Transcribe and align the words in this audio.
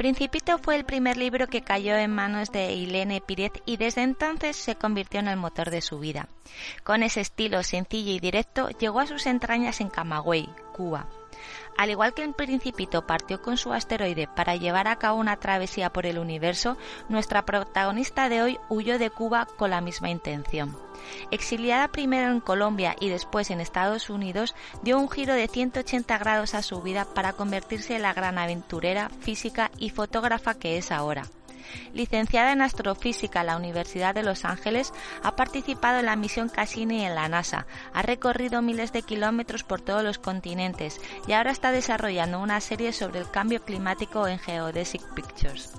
Principito 0.00 0.56
fue 0.56 0.76
el 0.76 0.86
primer 0.86 1.18
libro 1.18 1.46
que 1.46 1.60
cayó 1.60 1.94
en 1.94 2.10
manos 2.10 2.50
de 2.50 2.72
Helene 2.72 3.20
Pírez 3.20 3.52
y 3.66 3.76
desde 3.76 4.02
entonces 4.02 4.56
se 4.56 4.74
convirtió 4.74 5.20
en 5.20 5.28
el 5.28 5.36
motor 5.36 5.68
de 5.68 5.82
su 5.82 5.98
vida. 5.98 6.26
Con 6.84 7.02
ese 7.02 7.20
estilo 7.20 7.62
sencillo 7.62 8.10
y 8.10 8.18
directo 8.18 8.70
llegó 8.70 9.00
a 9.00 9.06
sus 9.06 9.26
entrañas 9.26 9.82
en 9.82 9.90
Camagüey, 9.90 10.48
Cuba. 10.72 11.06
Al 11.80 11.88
igual 11.88 12.12
que 12.12 12.22
el 12.22 12.34
Principito 12.34 13.06
partió 13.06 13.40
con 13.40 13.56
su 13.56 13.72
asteroide 13.72 14.28
para 14.28 14.54
llevar 14.54 14.86
a 14.86 14.96
cabo 14.96 15.18
una 15.18 15.36
travesía 15.36 15.90
por 15.90 16.04
el 16.04 16.18
universo, 16.18 16.76
nuestra 17.08 17.46
protagonista 17.46 18.28
de 18.28 18.42
hoy 18.42 18.58
huyó 18.68 18.98
de 18.98 19.08
Cuba 19.08 19.48
con 19.56 19.70
la 19.70 19.80
misma 19.80 20.10
intención. 20.10 20.76
Exiliada 21.30 21.88
primero 21.88 22.30
en 22.30 22.40
Colombia 22.40 22.96
y 23.00 23.08
después 23.08 23.50
en 23.50 23.62
Estados 23.62 24.10
Unidos, 24.10 24.54
dio 24.82 24.98
un 24.98 25.08
giro 25.08 25.32
de 25.32 25.48
180 25.48 26.18
grados 26.18 26.52
a 26.52 26.60
su 26.60 26.82
vida 26.82 27.06
para 27.14 27.32
convertirse 27.32 27.96
en 27.96 28.02
la 28.02 28.12
gran 28.12 28.36
aventurera, 28.36 29.08
física 29.20 29.70
y 29.78 29.88
fotógrafa 29.88 30.52
que 30.52 30.76
es 30.76 30.92
ahora. 30.92 31.22
Licenciada 31.92 32.52
en 32.52 32.62
astrofísica 32.62 33.40
en 33.40 33.46
la 33.46 33.56
Universidad 33.56 34.14
de 34.14 34.22
Los 34.22 34.44
Ángeles, 34.44 34.92
ha 35.22 35.36
participado 35.36 35.98
en 35.98 36.06
la 36.06 36.16
misión 36.16 36.48
Cassini 36.48 37.04
en 37.04 37.14
la 37.14 37.28
NASA, 37.28 37.66
ha 37.92 38.02
recorrido 38.02 38.62
miles 38.62 38.92
de 38.92 39.02
kilómetros 39.02 39.64
por 39.64 39.80
todos 39.80 40.02
los 40.02 40.18
continentes 40.18 41.00
y 41.26 41.32
ahora 41.32 41.50
está 41.50 41.72
desarrollando 41.72 42.40
una 42.40 42.60
serie 42.60 42.92
sobre 42.92 43.20
el 43.20 43.30
cambio 43.30 43.62
climático 43.62 44.26
en 44.26 44.38
Geodesic 44.38 45.02
Pictures. 45.14 45.72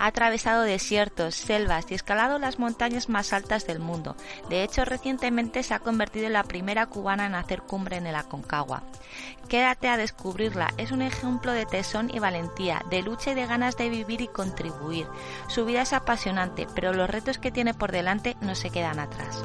Ha 0.00 0.06
atravesado 0.06 0.62
desiertos, 0.62 1.34
selvas 1.34 1.90
y 1.90 1.94
escalado 1.94 2.38
las 2.38 2.58
montañas 2.58 3.10
más 3.10 3.34
altas 3.34 3.66
del 3.66 3.80
mundo. 3.80 4.16
De 4.48 4.62
hecho, 4.62 4.86
recientemente 4.86 5.62
se 5.62 5.74
ha 5.74 5.80
convertido 5.80 6.26
en 6.26 6.32
la 6.32 6.42
primera 6.42 6.86
cubana 6.86 7.26
en 7.26 7.34
hacer 7.34 7.60
cumbre 7.60 7.98
en 7.98 8.06
el 8.06 8.16
Aconcagua. 8.16 8.82
Quédate 9.50 9.88
a 9.88 9.98
descubrirla. 9.98 10.72
Es 10.78 10.90
un 10.90 11.02
ejemplo 11.02 11.52
de 11.52 11.66
tesón 11.66 12.10
y 12.14 12.18
valentía, 12.18 12.82
de 12.88 13.02
lucha 13.02 13.32
y 13.32 13.34
de 13.34 13.46
ganas 13.46 13.76
de 13.76 13.90
vivir 13.90 14.22
y 14.22 14.28
contribuir. 14.28 15.06
Su 15.48 15.66
vida 15.66 15.82
es 15.82 15.92
apasionante, 15.92 16.66
pero 16.74 16.94
los 16.94 17.10
retos 17.10 17.36
que 17.36 17.52
tiene 17.52 17.74
por 17.74 17.92
delante 17.92 18.38
no 18.40 18.54
se 18.54 18.70
quedan 18.70 19.00
atrás. 19.00 19.42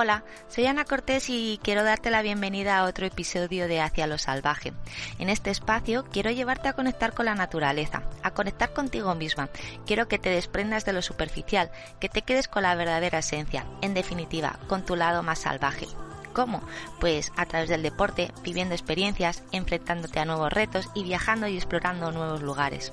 Hola, 0.00 0.22
soy 0.46 0.64
Ana 0.66 0.84
Cortés 0.84 1.28
y 1.28 1.58
quiero 1.60 1.82
darte 1.82 2.12
la 2.12 2.22
bienvenida 2.22 2.78
a 2.78 2.84
otro 2.84 3.04
episodio 3.04 3.66
de 3.66 3.80
Hacia 3.80 4.06
lo 4.06 4.16
Salvaje. 4.16 4.72
En 5.18 5.28
este 5.28 5.50
espacio 5.50 6.04
quiero 6.04 6.30
llevarte 6.30 6.68
a 6.68 6.72
conectar 6.74 7.14
con 7.14 7.24
la 7.24 7.34
naturaleza, 7.34 8.04
a 8.22 8.30
conectar 8.30 8.72
contigo 8.72 9.16
misma. 9.16 9.48
Quiero 9.86 10.06
que 10.06 10.20
te 10.20 10.30
desprendas 10.30 10.84
de 10.84 10.92
lo 10.92 11.02
superficial, 11.02 11.72
que 11.98 12.08
te 12.08 12.22
quedes 12.22 12.46
con 12.46 12.62
la 12.62 12.76
verdadera 12.76 13.18
esencia, 13.18 13.66
en 13.82 13.92
definitiva, 13.92 14.60
con 14.68 14.86
tu 14.86 14.94
lado 14.94 15.24
más 15.24 15.40
salvaje. 15.40 15.88
¿Cómo? 16.32 16.62
Pues 17.00 17.32
a 17.36 17.46
través 17.46 17.68
del 17.68 17.82
deporte, 17.82 18.32
viviendo 18.42 18.74
experiencias, 18.74 19.42
enfrentándote 19.52 20.20
a 20.20 20.24
nuevos 20.24 20.52
retos 20.52 20.88
y 20.94 21.04
viajando 21.04 21.48
y 21.48 21.56
explorando 21.56 22.12
nuevos 22.12 22.42
lugares. 22.42 22.92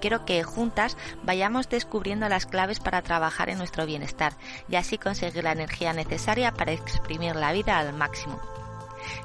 Quiero 0.00 0.24
que 0.24 0.42
juntas 0.42 0.96
vayamos 1.22 1.68
descubriendo 1.68 2.28
las 2.28 2.46
claves 2.46 2.80
para 2.80 3.02
trabajar 3.02 3.50
en 3.50 3.58
nuestro 3.58 3.86
bienestar 3.86 4.32
y 4.68 4.76
así 4.76 4.98
conseguir 4.98 5.44
la 5.44 5.52
energía 5.52 5.92
necesaria 5.92 6.52
para 6.52 6.72
exprimir 6.72 7.36
la 7.36 7.52
vida 7.52 7.78
al 7.78 7.92
máximo. 7.92 8.40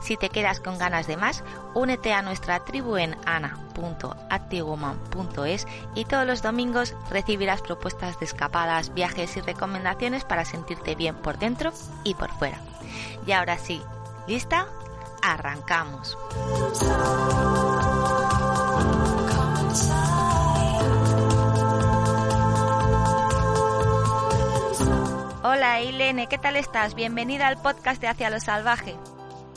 Si 0.01 0.17
te 0.17 0.29
quedas 0.29 0.59
con 0.59 0.77
ganas 0.77 1.07
de 1.07 1.17
más, 1.17 1.43
únete 1.73 2.13
a 2.13 2.21
nuestra 2.21 2.63
tribu 2.65 2.97
en 2.97 3.15
ana.activewoman.es 3.25 5.67
y 5.95 6.05
todos 6.05 6.25
los 6.25 6.41
domingos 6.41 6.95
recibirás 7.09 7.61
propuestas 7.61 8.17
de 8.19 8.25
escapadas, 8.25 8.93
viajes 8.93 9.35
y 9.37 9.41
recomendaciones 9.41 10.23
para 10.23 10.45
sentirte 10.45 10.95
bien 10.95 11.15
por 11.15 11.37
dentro 11.37 11.73
y 12.03 12.15
por 12.15 12.31
fuera. 12.31 12.59
Y 13.25 13.31
ahora 13.31 13.57
sí, 13.57 13.81
¿lista? 14.27 14.67
Arrancamos. 15.21 16.17
Hola 25.43 25.81
Ilene, 25.81 26.27
¿qué 26.27 26.37
tal 26.37 26.55
estás? 26.55 26.93
Bienvenida 26.93 27.47
al 27.47 27.61
podcast 27.61 28.01
de 28.01 28.07
Hacia 28.07 28.29
lo 28.29 28.39
Salvaje. 28.39 28.95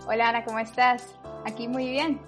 Hola 0.07 0.29
Ana, 0.29 0.45
¿cómo 0.45 0.59
estás? 0.59 1.15
Aquí 1.45 1.69
muy 1.69 1.91
bien. 1.91 2.21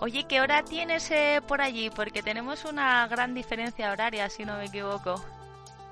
Oye, 0.00 0.24
¿qué 0.24 0.40
hora 0.40 0.62
tienes 0.62 1.10
eh, 1.10 1.40
por 1.46 1.60
allí? 1.60 1.90
Porque 1.90 2.22
tenemos 2.22 2.64
una 2.64 3.06
gran 3.08 3.34
diferencia 3.34 3.90
horaria, 3.90 4.28
si 4.30 4.44
no 4.44 4.56
me 4.56 4.66
equivoco. 4.66 5.22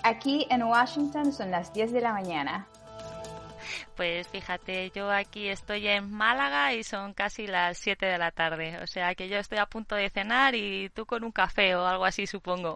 Aquí 0.03 0.47
en 0.50 0.62
Washington 0.62 1.33
son 1.33 1.50
las 1.50 1.72
10 1.72 1.93
de 1.93 2.00
la 2.00 2.12
mañana. 2.12 2.69
Pues 3.97 4.28
fíjate, 4.28 4.91
yo 4.91 5.10
aquí 5.10 5.49
estoy 5.49 5.88
en 5.88 6.10
Málaga 6.10 6.75
y 6.75 6.82
son 6.82 7.15
casi 7.15 7.47
las 7.47 7.78
7 7.78 8.06
de 8.06 8.19
la 8.19 8.31
tarde. 8.31 8.78
O 8.82 8.87
sea 8.87 9.15
que 9.15 9.28
yo 9.28 9.37
estoy 9.38 9.59
a 9.59 9.66
punto 9.66 9.94
de 9.94 10.10
cenar 10.10 10.54
y 10.54 10.91
tú 10.91 11.06
con 11.06 11.25
un 11.25 11.32
café 11.32 11.75
o 11.75 11.87
algo 11.87 12.04
así, 12.04 12.27
supongo. 12.27 12.75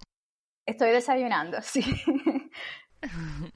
Estoy 0.67 0.91
desayunando, 0.91 1.61
sí. 1.63 1.83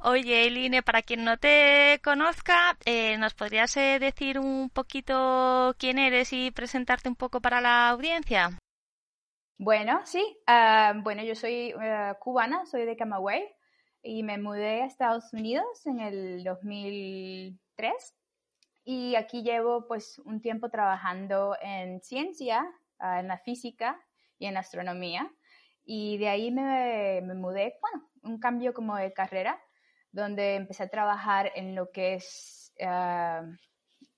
Oye, 0.00 0.46
Eline, 0.46 0.82
para 0.82 1.02
quien 1.02 1.24
no 1.24 1.38
te 1.38 2.00
conozca, 2.04 2.76
eh, 2.84 3.16
¿nos 3.18 3.34
podrías 3.34 3.76
eh, 3.76 3.98
decir 3.98 4.38
un 4.38 4.70
poquito 4.70 5.74
quién 5.78 5.98
eres 5.98 6.32
y 6.32 6.50
presentarte 6.50 7.08
un 7.08 7.16
poco 7.16 7.40
para 7.40 7.60
la 7.60 7.88
audiencia? 7.88 8.58
Bueno, 9.58 10.00
sí. 10.04 10.38
Ah, 10.46 10.92
bueno, 11.02 11.22
yo 11.22 11.34
soy 11.34 11.74
eh, 11.80 12.12
cubana, 12.20 12.66
soy 12.66 12.84
de 12.84 12.96
Camagüey 12.96 13.55
y 14.06 14.22
me 14.22 14.38
mudé 14.38 14.82
a 14.82 14.86
Estados 14.86 15.32
Unidos 15.32 15.84
en 15.84 15.98
el 15.98 16.44
2003 16.44 18.14
y 18.84 19.16
aquí 19.16 19.42
llevo 19.42 19.88
pues 19.88 20.20
un 20.20 20.40
tiempo 20.40 20.70
trabajando 20.70 21.56
en 21.60 22.00
ciencia, 22.00 22.64
ah, 23.00 23.18
en 23.18 23.26
la 23.26 23.38
física 23.38 24.00
y 24.38 24.46
en 24.46 24.56
astronomía. 24.56 25.28
Y 25.84 26.18
de 26.18 26.28
ahí 26.28 26.52
me, 26.52 27.20
me 27.22 27.34
mudé, 27.34 27.78
bueno, 27.80 28.08
un 28.22 28.38
cambio 28.38 28.72
como 28.72 28.96
de 28.96 29.12
carrera, 29.12 29.60
donde 30.12 30.54
empecé 30.54 30.84
a 30.84 30.88
trabajar 30.88 31.50
en 31.56 31.74
lo 31.74 31.90
que 31.90 32.14
es 32.14 32.72
ah, 32.80 33.42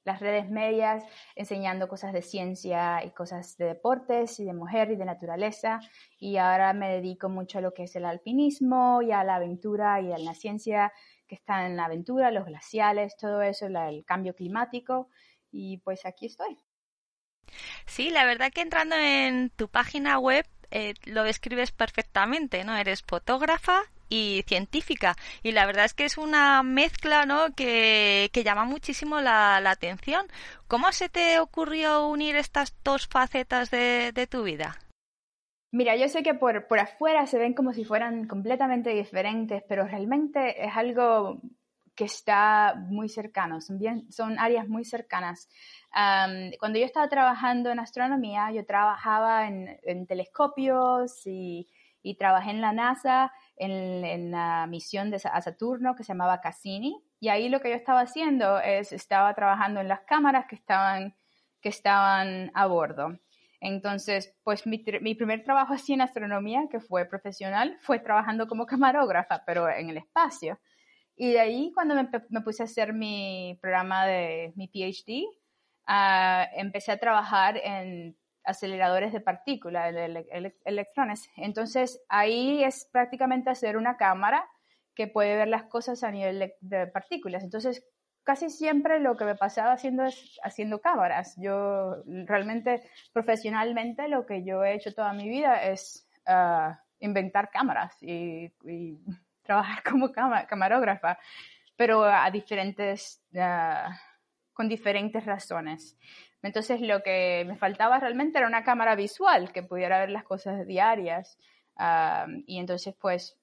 las 0.08 0.20
redes 0.20 0.50
medias, 0.50 1.04
enseñando 1.36 1.86
cosas 1.86 2.12
de 2.12 2.22
ciencia 2.22 3.04
y 3.04 3.10
cosas 3.10 3.56
de 3.58 3.66
deportes 3.66 4.40
y 4.40 4.44
de 4.44 4.54
mujer 4.54 4.90
y 4.90 4.96
de 4.96 5.04
naturaleza. 5.04 5.80
Y 6.18 6.38
ahora 6.38 6.72
me 6.72 6.88
dedico 6.88 7.28
mucho 7.28 7.58
a 7.58 7.60
lo 7.60 7.72
que 7.72 7.84
es 7.84 7.94
el 7.94 8.04
alpinismo 8.04 9.02
y 9.02 9.12
a 9.12 9.22
la 9.22 9.36
aventura 9.36 10.00
y 10.00 10.12
a 10.12 10.18
la 10.18 10.34
ciencia 10.34 10.92
que 11.28 11.34
está 11.34 11.66
en 11.66 11.76
la 11.76 11.84
aventura, 11.84 12.30
los 12.30 12.46
glaciales, 12.46 13.16
todo 13.16 13.42
eso, 13.42 13.66
el 13.66 14.04
cambio 14.04 14.34
climático. 14.34 15.08
Y 15.52 15.78
pues 15.78 16.04
aquí 16.06 16.26
estoy. 16.26 16.58
Sí, 17.86 18.10
la 18.10 18.24
verdad 18.24 18.50
que 18.52 18.62
entrando 18.62 18.96
en 18.96 19.50
tu 19.50 19.68
página 19.68 20.18
web 20.18 20.46
eh, 20.70 20.94
lo 21.04 21.22
describes 21.22 21.72
perfectamente, 21.72 22.64
¿no? 22.64 22.76
Eres 22.76 23.02
fotógrafa 23.02 23.82
y 24.08 24.44
científica. 24.46 25.16
Y 25.42 25.52
la 25.52 25.66
verdad 25.66 25.84
es 25.84 25.94
que 25.94 26.04
es 26.04 26.18
una 26.18 26.62
mezcla 26.62 27.26
¿no? 27.26 27.54
que, 27.54 28.30
que 28.32 28.44
llama 28.44 28.64
muchísimo 28.64 29.20
la, 29.20 29.56
atención. 29.56 30.26
¿Cómo 30.66 30.92
se 30.92 31.08
te 31.08 31.38
ocurrió 31.38 32.06
unir 32.06 32.36
estas 32.36 32.74
dos 32.82 33.06
facetas 33.06 33.70
de, 33.70 34.12
de 34.12 34.26
tu 34.26 34.42
vida? 34.42 34.78
Mira, 35.70 35.96
yo 35.96 36.08
sé 36.08 36.22
que 36.22 36.34
por, 36.34 36.66
por 36.66 36.78
afuera 36.78 37.26
se 37.26 37.38
ven 37.38 37.52
como 37.52 37.74
si 37.74 37.84
fueran 37.84 38.26
completamente 38.26 38.90
diferentes, 38.90 39.62
pero 39.68 39.86
realmente 39.86 40.64
es 40.64 40.74
algo 40.74 41.42
que 41.98 42.04
está 42.04 42.76
muy 42.76 43.08
cercano, 43.08 43.60
son, 43.60 43.76
bien, 43.76 44.10
son 44.12 44.38
áreas 44.38 44.68
muy 44.68 44.84
cercanas. 44.84 45.48
Cuando 46.60 46.78
yo 46.78 46.84
estaba 46.84 47.08
trabajando 47.08 47.70
en 47.70 47.80
astronomía, 47.80 48.52
yo 48.52 48.64
trabajaba 48.64 49.48
en, 49.48 49.80
en 49.82 50.06
telescopios 50.06 51.26
y, 51.26 51.68
y, 52.00 52.14
trabajé 52.14 52.50
en 52.50 52.60
la 52.60 52.72
NASA 52.72 53.32
en, 53.58 54.30
la 54.30 54.66
misión 54.66 55.10
de, 55.10 55.20
a 55.30 55.40
Saturno 55.40 55.94
que 55.94 56.04
se 56.04 56.12
llamaba 56.12 56.40
Cassini. 56.40 57.02
Y 57.20 57.28
ahí 57.28 57.48
lo 57.48 57.60
que 57.60 57.70
yo 57.70 57.76
estaba 57.76 58.00
haciendo 58.00 58.58
es, 58.60 58.92
estaba 58.92 59.34
trabajando 59.34 59.80
en 59.80 59.88
las 59.88 60.00
cámaras 60.00 60.46
que 60.48 60.54
estaban, 60.54 61.14
que 61.60 61.68
estaban 61.68 62.50
a 62.54 62.66
bordo. 62.66 63.18
Entonces, 63.60 64.36
pues 64.44 64.66
mi, 64.66 64.84
mi, 65.00 65.14
primer 65.14 65.42
trabajo 65.42 65.74
así 65.74 65.92
en 65.92 66.00
astronomía, 66.00 66.68
que 66.70 66.80
fue 66.80 67.06
profesional, 67.06 67.76
fue 67.80 67.98
trabajando 67.98 68.46
como 68.46 68.66
camarógrafa, 68.66 69.42
pero 69.44 69.68
en 69.68 69.90
el 69.90 69.96
espacio. 69.96 70.60
Y 71.16 71.32
de 71.32 71.40
ahí, 71.40 71.72
cuando 71.74 71.96
me, 71.96 72.08
me 72.30 72.40
puse 72.42 72.62
a 72.62 72.66
hacer 72.66 72.92
mi 72.92 73.58
programa 73.60 74.06
de 74.06 74.52
mi 74.54 74.68
PhD, 74.68 75.24
uh, 75.88 76.46
empecé 76.54 76.92
a 76.92 76.98
trabajar 76.98 77.56
en 77.56 78.16
aceleradores 78.48 79.12
de 79.12 79.20
partículas, 79.20 79.94
de 79.94 80.06
ele 80.30 80.56
electrones. 80.64 81.28
Entonces, 81.36 82.00
ahí 82.08 82.64
es 82.64 82.88
prácticamente 82.90 83.50
hacer 83.50 83.76
una 83.76 83.96
cámara 83.96 84.48
que 84.94 85.06
puede 85.06 85.36
ver 85.36 85.48
las 85.48 85.64
cosas 85.64 86.02
a 86.02 86.10
nivel 86.10 86.52
de, 86.60 86.86
partículas. 86.88 87.44
Entonces, 87.44 87.84
casi 88.24 88.50
siempre 88.50 89.00
lo 89.00 89.16
que 89.16 89.24
me 89.24 89.36
pasaba 89.36 89.72
haciendo 89.72 90.04
es 90.04 90.38
haciendo 90.42 90.80
cámaras. 90.80 91.36
Yo 91.36 92.02
realmente, 92.26 92.82
profesionalmente, 93.12 94.08
lo 94.08 94.26
que 94.26 94.44
yo 94.44 94.64
he 94.64 94.74
hecho 94.74 94.94
toda 94.94 95.12
mi 95.12 95.28
vida 95.28 95.62
es 95.62 96.08
uh, 96.26 96.74
inventar 97.00 97.50
cámaras 97.50 98.02
y, 98.02 98.52
y, 98.64 98.98
trabajar 99.42 99.82
como 99.82 100.10
cam 100.10 100.46
camarógrafa. 100.46 101.18
pero 101.76 102.04
a 102.04 102.30
diferentes, 102.30 103.22
ah, 103.36 103.96
con 104.52 104.68
diferentes 104.68 105.24
razones. 105.24 105.96
Entonces 106.42 106.80
lo 106.80 107.02
que 107.02 107.44
me 107.46 107.56
faltaba 107.56 107.98
realmente 107.98 108.38
era 108.38 108.46
una 108.46 108.64
cámara 108.64 108.94
visual 108.94 109.52
que 109.52 109.62
pudiera 109.62 109.98
ver 109.98 110.10
las 110.10 110.24
cosas 110.24 110.66
diarias. 110.66 111.38
Y 112.46 112.58
entonces 112.58 112.94
pues 113.00 113.36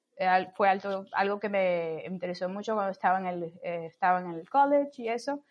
fue 0.56 0.70
algo, 0.70 1.40
que 1.40 1.50
me 1.50 2.04
interesó 2.06 2.50
mucho 2.50 2.74
cuando 2.74 2.92
estaba 2.92 3.20
en, 3.20 3.26
el, 3.26 3.44
eh, 3.64 3.86
estaba 3.88 4.22
en 4.22 4.32
el 4.32 4.50
college 4.50 5.04
y 5.04 5.10
eso. 5.10 5.44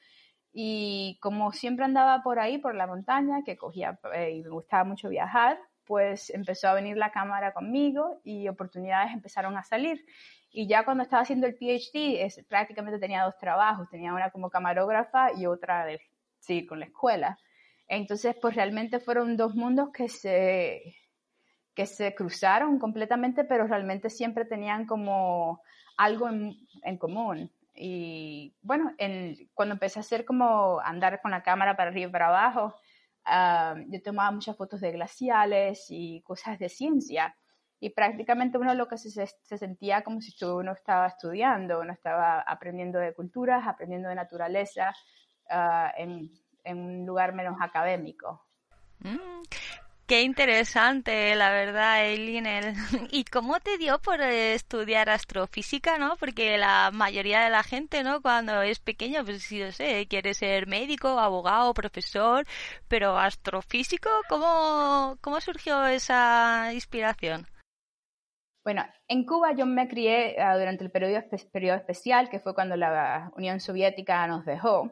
Y 0.53 1.19
como 1.21 1.53
siempre 1.53 1.85
andaba 1.85 2.23
por 2.23 2.39
ahí, 2.39 2.59
por 2.59 2.75
la 2.75 2.87
montaña, 2.87 3.43
que 3.45 3.57
cogía 3.57 3.99
eh, 4.15 4.31
y 4.37 4.43
me 4.43 4.51
gustaba 4.51 4.85
mucho 4.85 5.09
viajar, 5.09 5.59
pues 5.85 6.31
empezó 6.31 6.69
a 6.69 6.75
venir 6.75 6.97
la 6.97 7.11
cámara 7.11 7.53
conmigo 7.53 8.21
y 8.25 8.49
oportunidades 8.49 9.13
empezaron 9.13 9.57
a 9.59 9.65
salir. 9.65 10.07
Y 10.51 10.69
ya 10.69 10.85
cuando 10.85 11.03
estaba 11.03 11.23
haciendo 11.23 11.49
el 11.49 11.57
PhD, 11.57 12.45
prácticamente 12.49 13.01
tenía 13.01 13.25
dos 13.25 13.37
trabajos, 13.37 13.91
tenía 13.91 14.15
una 14.15 14.31
como 14.31 14.49
camarógrafa 14.49 15.33
y 15.37 15.47
otra 15.47 15.85
de, 15.85 16.01
sí, 16.45 16.67
con 16.67 16.81
la 16.81 16.87
escuela. 16.87 17.39
Entonces, 17.87 18.37
pues 18.41 18.55
realmente 18.55 19.01
fueron 19.01 19.37
dos 19.37 19.55
mundos 19.55 19.91
que 19.93 20.09
se, 20.09 20.97
que 21.75 21.87
se 21.87 22.15
cruzaron 22.15 22.79
completamente, 22.79 23.45
pero 23.45 23.67
realmente 23.67 24.11
siempre 24.11 24.45
tenían 24.45 24.87
como 24.87 25.61
algo 25.97 26.29
en, 26.29 26.57
en 26.83 26.99
común. 26.99 27.51
Y 27.75 28.55
bueno, 28.63 28.93
en, 28.99 29.51
cuando 29.53 29.75
empecé 29.75 29.99
a 29.99 30.01
hacer 30.01 30.25
como 30.25 30.81
andar 30.81 31.21
con 31.21 31.33
la 31.33 31.43
cámara 31.43 31.77
para 31.77 31.91
arriba 31.91 32.09
y 32.09 32.13
para 32.13 32.29
abajo, 32.29 32.75
uh, 33.27 33.81
yo 33.89 34.03
tomaba 34.03 34.31
muchas 34.31 34.57
fotos 34.57 34.81
de 34.81 34.93
glaciales 34.93 35.87
y 35.91 36.23
cosas 36.23 36.59
de 36.59 36.69
ciencia. 36.69 37.37
Y 37.81 37.91
prácticamente 37.91 38.57
uno 38.57 38.73
lo 38.75 38.89
que 38.89 38.97
se, 38.97 39.27
se 39.27 39.59
sentía 39.59 40.03
como 40.03 40.21
si 40.23 40.33
uno 40.45 40.73
estaba 40.73 41.07
estudiando, 41.07 41.81
uno 41.81 41.93
estaba 41.93 42.41
aprendiendo 42.41 42.99
de 42.99 43.13
culturas, 43.13 43.67
aprendiendo 43.67 44.09
de 44.09 44.15
naturaleza 44.15 44.95
uh, 45.51 45.91
en, 45.97 46.31
en, 46.65 46.79
un 46.79 47.07
lugar 47.07 47.35
menos 47.35 47.57
académico. 47.61 48.47
Mm, 49.01 49.43
Qué 50.07 50.21
interesante, 50.21 51.35
la 51.35 51.51
verdad, 51.51 52.05
Eileen. 52.05 52.75
¿Y 53.11 53.25
cómo 53.25 53.59
te 53.61 53.79
dio 53.79 53.99
por 54.01 54.21
estudiar 54.21 55.09
astrofísica, 55.09 55.97
no? 55.97 56.17
Porque 56.17 56.59
la 56.59 56.91
mayoría 56.93 57.41
de 57.41 57.49
la 57.49 57.63
gente, 57.63 58.03
¿no? 58.03 58.21
Cuando 58.21 58.61
es 58.61 58.81
pequeño, 58.81 59.25
pues 59.25 59.45
sí, 59.45 59.61
yo 59.61 59.73
sé, 59.73 60.07
quiere 60.07 60.35
ser 60.35 60.67
médico, 60.67 61.19
abogado, 61.19 61.73
profesor, 61.73 62.45
pero 62.87 63.17
astrofísico, 63.17 64.11
¿cómo, 64.29 65.17
cómo 65.23 65.41
surgió 65.41 65.87
esa 65.87 66.71
inspiración? 66.75 67.47
Bueno, 68.63 68.85
en 69.09 69.25
Cuba 69.25 69.53
yo 69.55 69.65
me 69.65 69.89
crié 69.89 70.37
uh, 70.39 70.59
durante 70.59 70.85
el 70.85 70.91
periodo, 70.91 71.19
periodo, 71.51 71.79
especial, 71.79 72.29
que 72.29 72.41
fue 72.41 72.55
cuando 72.55 72.77
la 72.77 73.33
Unión 73.37 73.59
Soviética 73.59 74.27
nos 74.27 74.45
dejó. 74.45 74.91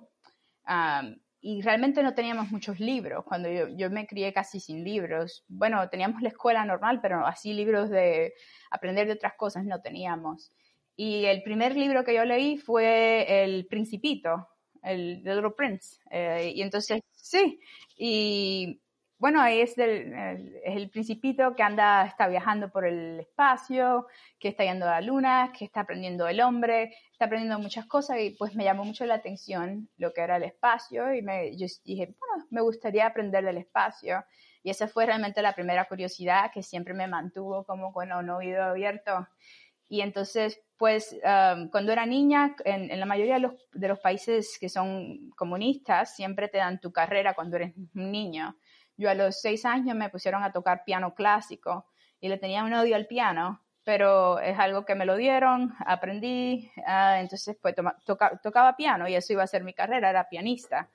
Y 1.44 1.60
realmente 1.60 2.04
no 2.04 2.14
teníamos 2.14 2.52
muchos 2.52 2.78
libros. 2.78 3.24
Cuando 3.24 3.50
yo, 3.50 3.66
yo, 3.68 3.90
me 3.90 4.06
crié 4.06 4.32
casi 4.32 4.60
sin 4.60 4.84
libros. 4.84 5.44
Bueno, 5.48 5.88
teníamos 5.88 6.22
la 6.22 6.28
escuela 6.28 6.64
normal, 6.64 7.00
pero 7.02 7.26
así 7.26 7.52
libros 7.52 7.90
de 7.90 8.34
aprender 8.70 9.08
de 9.08 9.14
otras 9.14 9.34
cosas 9.36 9.64
no 9.64 9.80
teníamos. 9.80 10.52
Y 10.94 11.24
el 11.24 11.42
primer 11.42 11.76
libro 11.76 12.04
que 12.04 12.14
yo 12.14 12.24
leí 12.24 12.58
fue 12.58 13.42
El 13.42 13.66
Principito, 13.66 14.48
el 14.82 15.22
The 15.24 15.34
Little 15.34 15.50
Prince. 15.56 15.98
Eh, 16.10 16.52
y 16.54 16.62
entonces, 16.62 17.00
sí, 17.10 17.58
y 17.96 18.80
bueno, 19.22 19.40
ahí 19.40 19.60
es 19.60 19.78
el, 19.78 20.90
principito 20.90 21.54
que 21.54 21.62
anda, 21.62 22.04
está 22.06 22.26
viajando 22.26 22.72
por 22.72 22.84
el 22.84 23.20
espacio, 23.20 24.08
que 24.40 24.48
está 24.48 24.64
yendo 24.64 24.84
a 24.84 24.94
la 24.94 25.00
luna, 25.00 25.52
que 25.56 25.64
está 25.64 25.82
aprendiendo 25.82 26.26
el 26.26 26.40
hombre, 26.40 26.92
está 27.12 27.26
aprendiendo 27.26 27.60
muchas 27.60 27.86
cosas 27.86 28.18
y 28.18 28.30
pues 28.30 28.56
me 28.56 28.64
llamó 28.64 28.84
mucho 28.84 29.06
la 29.06 29.14
atención 29.14 29.88
lo 29.96 30.12
que 30.12 30.22
era 30.22 30.38
el 30.38 30.42
espacio 30.42 31.14
y 31.14 31.22
me, 31.22 31.56
yo 31.56 31.68
dije, 31.84 32.16
bueno, 32.18 32.46
me 32.50 32.62
gustaría 32.62 33.06
aprender 33.06 33.44
del 33.44 33.58
espacio. 33.58 34.24
Y 34.64 34.70
esa 34.70 34.88
fue 34.88 35.06
realmente 35.06 35.40
la 35.40 35.54
primera 35.54 35.84
curiosidad 35.84 36.50
que 36.52 36.64
siempre 36.64 36.92
me 36.92 37.06
mantuvo 37.06 37.62
como 37.62 37.92
con 37.92 38.10
un 38.10 38.28
oído 38.28 38.64
abierto. 38.64 39.28
Y 39.88 40.00
entonces, 40.00 40.60
pues, 40.78 41.12
um, 41.22 41.68
cuando 41.70 41.92
era 41.92 42.06
niña, 42.06 42.56
en, 42.64 42.98
la 42.98 43.06
mayoría 43.06 43.34
de 43.34 43.40
los, 43.40 43.52
de 43.72 43.86
los, 43.86 44.00
países 44.00 44.58
que 44.58 44.68
son 44.68 45.30
comunistas, 45.36 46.16
siempre 46.16 46.48
te 46.48 46.58
dan 46.58 46.80
tu 46.80 46.90
carrera 46.90 47.34
cuando 47.34 47.54
eres 47.54 47.72
un 47.94 48.10
niño. 48.10 48.56
Yo 48.96 49.10
a 49.10 49.14
los 49.14 49.40
seis 49.40 49.64
años 49.64 49.96
me 49.96 50.10
pusieron 50.10 50.42
a 50.42 50.52
tocar 50.52 50.84
piano 50.84 51.14
clásico 51.14 51.86
y 52.20 52.28
le 52.28 52.38
tenía 52.38 52.64
un 52.64 52.72
odio 52.72 52.96
al 52.96 53.06
piano, 53.06 53.62
pero 53.84 54.38
es 54.38 54.58
algo 54.58 54.84
que 54.84 54.94
me 54.94 55.06
lo 55.06 55.16
dieron, 55.16 55.74
aprendí, 55.84 56.70
uh, 56.76 57.16
entonces 57.16 57.56
pues 57.60 57.74
toca, 58.04 58.38
tocaba 58.42 58.76
piano 58.76 59.08
y 59.08 59.14
eso 59.14 59.32
iba 59.32 59.42
a 59.42 59.46
ser 59.46 59.64
mi 59.64 59.74
carrera, 59.74 60.10
era 60.10 60.28
pianista. 60.28 60.88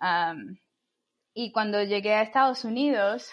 Um, 0.00 0.56
y 1.34 1.52
cuando 1.52 1.82
llegué 1.82 2.14
a 2.14 2.22
Estados 2.22 2.64
Unidos, 2.64 3.30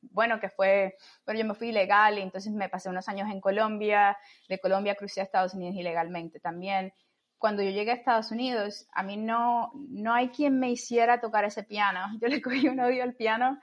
bueno, 0.00 0.40
que 0.40 0.48
fue, 0.48 0.96
pero 1.24 1.38
yo 1.38 1.44
me 1.44 1.54
fui 1.54 1.68
ilegal 1.68 2.18
y 2.18 2.22
entonces 2.22 2.52
me 2.52 2.68
pasé 2.68 2.88
unos 2.88 3.08
años 3.08 3.28
en 3.30 3.40
Colombia, 3.40 4.16
de 4.48 4.58
Colombia 4.58 4.94
crucé 4.94 5.20
a 5.20 5.24
Estados 5.24 5.54
Unidos 5.54 5.76
ilegalmente 5.76 6.40
también 6.40 6.92
cuando 7.38 7.62
yo 7.62 7.70
llegué 7.70 7.92
a 7.92 7.94
Estados 7.94 8.30
Unidos, 8.32 8.88
a 8.92 9.02
mí 9.02 9.16
no, 9.16 9.70
no 9.88 10.12
hay 10.12 10.28
quien 10.28 10.58
me 10.58 10.70
hiciera 10.70 11.20
tocar 11.20 11.44
ese 11.44 11.62
piano. 11.62 12.00
Yo 12.20 12.28
le 12.28 12.42
cogí 12.42 12.68
un 12.68 12.80
odio 12.80 13.02
al 13.02 13.14
piano 13.14 13.58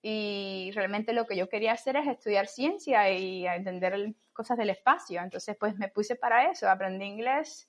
y 0.00 0.70
realmente 0.72 1.12
lo 1.12 1.26
que 1.26 1.36
yo 1.36 1.48
quería 1.48 1.72
hacer 1.72 1.96
es 1.96 2.06
estudiar 2.06 2.46
ciencia 2.46 3.10
y 3.10 3.44
entender 3.44 4.14
cosas 4.32 4.56
del 4.56 4.70
espacio. 4.70 5.20
Entonces, 5.20 5.56
pues 5.58 5.76
me 5.76 5.88
puse 5.88 6.14
para 6.14 6.48
eso, 6.48 6.70
aprendí 6.70 7.06
inglés, 7.06 7.68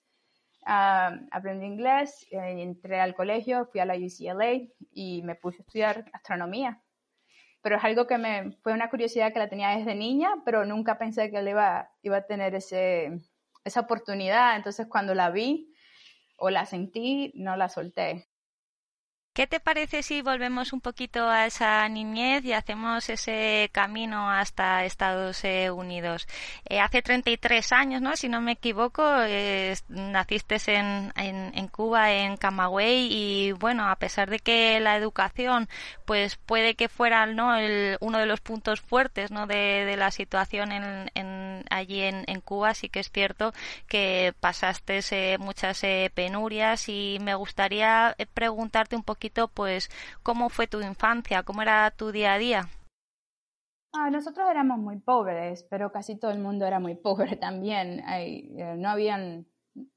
uh, 0.67 1.17
aprendí 1.31 1.65
inglés, 1.65 2.27
eh, 2.29 2.61
entré 2.61 2.99
al 2.99 3.15
colegio, 3.15 3.65
fui 3.71 3.79
a 3.79 3.85
la 3.85 3.95
UCLA 3.95 4.67
y 4.91 5.23
me 5.23 5.33
puse 5.33 5.57
a 5.57 5.61
estudiar 5.61 6.05
astronomía. 6.13 6.79
Pero 7.63 7.77
es 7.77 7.83
algo 7.83 8.05
que 8.05 8.19
me 8.19 8.51
fue 8.61 8.73
una 8.73 8.91
curiosidad 8.91 9.33
que 9.33 9.39
la 9.39 9.49
tenía 9.49 9.75
desde 9.75 9.95
niña, 9.95 10.29
pero 10.45 10.63
nunca 10.63 10.99
pensé 10.99 11.31
que 11.31 11.37
él 11.37 11.47
iba, 11.47 11.89
iba 12.03 12.17
a 12.17 12.27
tener 12.27 12.53
ese, 12.53 13.19
esa 13.67 13.81
oportunidad. 13.81 14.55
Entonces 14.55 14.87
cuando 14.89 15.13
la 15.13 15.29
vi 15.29 15.73
o 16.37 16.49
la 16.49 16.65
sentí, 16.65 17.31
no 17.35 17.55
la 17.55 17.69
solté. 17.69 18.27
¿Qué 19.37 19.45
te 19.45 19.59
parece 19.59 20.01
si 20.01 20.23
volvemos 20.23 20.73
un 20.73 20.81
poquito 20.81 21.29
a 21.29 21.45
esa 21.45 21.87
niñez 21.89 22.43
y 22.43 22.53
hacemos 22.53 23.07
ese 23.07 23.69
camino 23.71 24.31
hasta 24.31 24.83
Estados 24.83 25.43
Unidos? 25.75 26.27
Eh, 26.67 26.79
hace 26.79 27.03
33 27.03 27.71
años, 27.71 28.01
¿no? 28.01 28.15
Si 28.15 28.29
no 28.29 28.41
me 28.41 28.53
equivoco, 28.53 29.03
eh, 29.21 29.75
naciste 29.89 30.57
en, 30.73 31.13
en, 31.15 31.67
Cuba, 31.67 32.13
en 32.13 32.37
Camagüey, 32.37 33.09
y 33.11 33.51
bueno, 33.51 33.87
a 33.87 33.97
pesar 33.97 34.31
de 34.31 34.39
que 34.39 34.79
la 34.79 34.97
educación, 34.97 35.69
pues 36.05 36.37
puede 36.37 36.73
que 36.73 36.89
fuera, 36.89 37.27
¿no? 37.27 37.55
El, 37.55 37.97
uno 37.99 38.17
de 38.17 38.25
los 38.25 38.41
puntos 38.41 38.81
fuertes, 38.81 39.29
¿no? 39.29 39.45
De, 39.45 39.85
de 39.85 39.97
la 39.97 40.09
situación 40.09 40.71
en, 40.71 41.11
en 41.13 41.46
allí 41.69 42.01
en, 42.01 42.23
en, 42.27 42.41
Cuba, 42.41 42.73
sí 42.73 42.89
que 42.89 42.99
es 42.99 43.11
cierto 43.11 43.53
que 43.87 44.33
pasaste 44.39 45.37
muchas 45.39 45.81
penurias 46.13 46.89
y 46.89 47.17
me 47.21 47.35
gustaría 47.35 48.15
preguntarte 48.33 48.95
un 48.95 49.03
poquito 49.03 49.47
pues, 49.47 49.89
¿cómo 50.23 50.49
fue 50.49 50.67
tu 50.67 50.81
infancia? 50.81 51.43
¿Cómo 51.43 51.61
era 51.61 51.91
tu 51.91 52.11
día 52.11 52.33
a 52.33 52.37
día? 52.37 52.69
Ah, 53.93 54.11
nosotros 54.11 54.47
éramos 54.49 54.77
muy 54.77 54.99
pobres, 54.99 55.65
pero 55.69 55.91
casi 55.91 56.19
todo 56.19 56.29
el 56.31 56.39
mundo 56.39 56.65
era 56.65 56.79
muy 56.79 56.95
pobre 56.95 57.35
también. 57.37 58.03
Eh, 58.07 58.75
no 58.77 58.89
habían, 58.89 59.47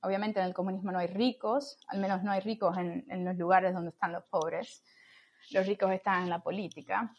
obviamente 0.00 0.40
en 0.40 0.46
el 0.46 0.54
comunismo 0.54 0.90
no 0.92 0.98
hay 0.98 1.08
ricos, 1.08 1.78
al 1.88 2.00
menos 2.00 2.22
no 2.22 2.30
hay 2.30 2.40
ricos 2.40 2.76
en, 2.78 3.24
los 3.24 3.36
lugares 3.36 3.74
donde 3.74 3.90
están 3.90 4.12
los 4.12 4.24
pobres. 4.24 4.82
Los 5.50 5.66
ricos 5.66 5.90
están 5.92 6.22
en 6.22 6.30
la 6.30 6.42
política. 6.42 7.12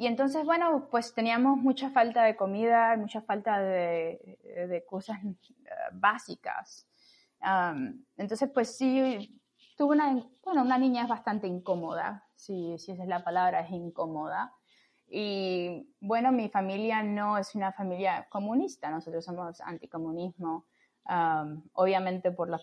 Y 0.00 0.06
entonces, 0.06 0.44
bueno, 0.44 0.86
pues 0.92 1.12
teníamos 1.12 1.58
mucha 1.58 1.90
falta 1.90 2.22
de 2.22 2.36
comida, 2.36 2.96
mucha 2.96 3.20
falta 3.20 3.58
de, 3.58 4.38
de 4.68 4.84
cosas 4.86 5.18
eh, 5.24 5.34
básicas. 5.92 6.88
entonces, 8.16 8.48
pues 8.54 8.76
sí, 8.76 9.40
tuve 9.76 9.96
una, 9.96 10.24
bueno, 10.44 10.62
una 10.62 10.78
niña 10.78 11.02
es 11.02 11.08
bastante 11.08 11.48
incómoda, 11.48 12.28
si, 12.36 12.78
si 12.78 12.92
esa 12.92 13.02
es 13.02 13.08
la 13.08 13.24
palabra, 13.24 13.60
es 13.60 13.72
incómoda. 13.72 14.54
Y 15.08 15.92
bueno, 16.00 16.30
mi 16.30 16.48
familia 16.48 17.02
no 17.02 17.36
es 17.36 17.56
una 17.56 17.72
familia 17.72 18.28
comunista, 18.30 18.90
nosotros 18.90 19.24
somos 19.24 19.60
anticomunismo, 19.62 20.66
obviamente 21.72 22.30
por, 22.30 22.50
la, 22.50 22.60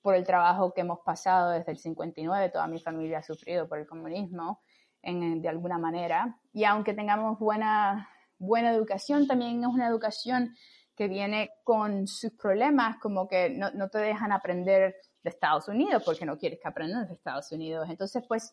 por 0.00 0.14
el 0.14 0.24
trabajo 0.24 0.72
que 0.72 0.80
hemos 0.80 1.00
pasado 1.00 1.50
desde 1.50 1.72
el 1.72 1.78
59, 1.78 2.48
toda 2.48 2.66
mi 2.68 2.78
familia 2.78 3.18
ha 3.18 3.22
sufrido 3.22 3.68
por 3.68 3.80
el 3.80 3.86
comunismo 3.86 4.62
en, 5.02 5.42
de 5.42 5.48
alguna 5.48 5.78
manera. 5.78 6.38
Y 6.52 6.64
aunque 6.64 6.94
tengamos 6.94 7.38
buena, 7.38 8.08
buena 8.38 8.70
educación, 8.70 9.26
también 9.26 9.62
es 9.62 9.68
una 9.68 9.86
educación 9.86 10.54
que 10.96 11.08
viene 11.08 11.50
con 11.64 12.06
sus 12.06 12.32
problemas, 12.32 12.98
como 12.98 13.26
que 13.26 13.50
no, 13.50 13.70
no 13.70 13.88
te 13.88 13.98
dejan 13.98 14.32
aprender 14.32 14.96
de 15.22 15.30
Estados 15.30 15.68
Unidos 15.68 16.02
porque 16.04 16.26
no 16.26 16.38
quieres 16.38 16.58
que 16.60 16.68
aprendas 16.68 17.08
de 17.08 17.14
Estados 17.14 17.50
Unidos. 17.52 17.88
Entonces, 17.88 18.24
pues 18.26 18.52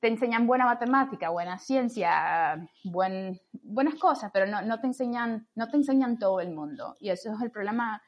te 0.00 0.08
enseñan 0.08 0.46
buena 0.46 0.66
matemática, 0.66 1.30
buena 1.30 1.58
ciencia, 1.58 2.68
buen, 2.84 3.40
buenas 3.52 3.94
cosas, 3.94 4.30
pero 4.34 4.46
no, 4.46 4.60
no, 4.60 4.78
te 4.78 4.86
enseñan, 4.86 5.48
no 5.54 5.68
te 5.68 5.76
enseñan 5.76 6.18
todo 6.18 6.40
el 6.40 6.50
mundo. 6.50 6.94
Y 7.00 7.08
eso 7.08 7.32
es 7.32 7.40
el 7.40 7.50
problema 7.50 8.02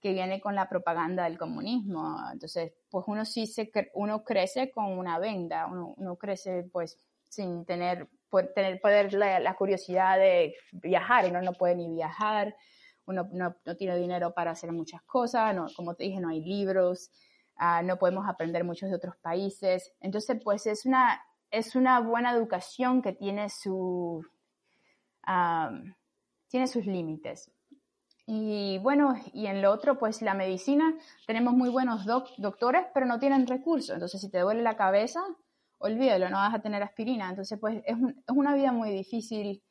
que 0.00 0.12
viene 0.12 0.40
con 0.40 0.54
la 0.54 0.68
propaganda 0.68 1.24
del 1.24 1.36
comunismo. 1.36 2.16
Entonces, 2.32 2.72
pues 2.88 3.04
uno 3.08 3.24
sí 3.24 3.46
se, 3.46 3.70
uno 3.94 4.24
crece 4.24 4.70
con 4.70 4.98
una 4.98 5.18
venda, 5.18 5.66
uno, 5.66 6.16
crece 6.16 6.68
pues 6.72 6.98
sin 7.28 7.64
tener, 7.64 8.08
tener 8.54 8.80
poder 8.80 9.12
la, 9.14 9.54
curiosidad 9.56 10.18
de 10.18 10.54
viajar, 10.72 11.26
uno 11.28 11.42
no 11.42 11.52
puede 11.52 11.76
ni 11.76 11.88
viajar, 11.88 12.54
uno 13.06 13.28
no, 13.32 13.54
tiene 13.76 13.96
dinero 13.96 14.32
para 14.34 14.50
hacer 14.52 14.72
muchas 14.72 15.02
cosas, 15.02 15.54
no, 15.54 15.66
como 15.76 15.94
te 15.94 16.04
dije, 16.04 16.20
no 16.20 16.28
hay 16.28 16.40
libros, 16.40 17.10
ah, 17.56 17.82
no 17.82 17.98
podemos 17.98 18.28
aprender 18.28 18.64
muchos 18.64 18.90
de 18.90 18.96
otros 18.96 19.16
países. 19.16 19.92
Entonces, 20.00 20.40
pues 20.42 20.66
es 20.66 20.86
una, 20.86 21.20
es 21.50 21.76
una 21.76 22.00
buena 22.00 22.32
educación 22.32 23.02
que 23.02 23.12
tiene, 23.12 23.48
su, 23.48 24.24
tiene 26.48 26.66
sus 26.66 26.86
límites. 26.86 27.50
Y 28.28 28.78
bueno, 28.78 29.14
y 29.32 29.46
en 29.46 29.62
lo 29.62 29.70
otro, 29.70 29.98
pues 29.98 30.20
la 30.20 30.34
medicina, 30.34 30.94
tenemos 31.28 31.54
muy 31.54 31.70
buenos 31.70 32.04
doctores, 32.04 32.86
pero 32.92 33.06
no 33.06 33.20
tienen 33.20 33.46
recursos. 33.46 33.94
Entonces, 33.94 34.20
si 34.20 34.28
te 34.28 34.40
duele 34.40 34.62
la 34.62 34.76
cabeza, 34.76 35.20
olvídalo, 35.78 36.28
no 36.28 36.36
vas 36.36 36.54
a 36.54 36.60
tener 36.60 36.82
aspirina. 36.82 37.28
Entonces, 37.28 37.58
pues 37.60 37.82
es, 37.84 37.96
una 38.28 38.54
vida 38.54 38.72
muy 38.72 38.90
difícil 38.90 39.62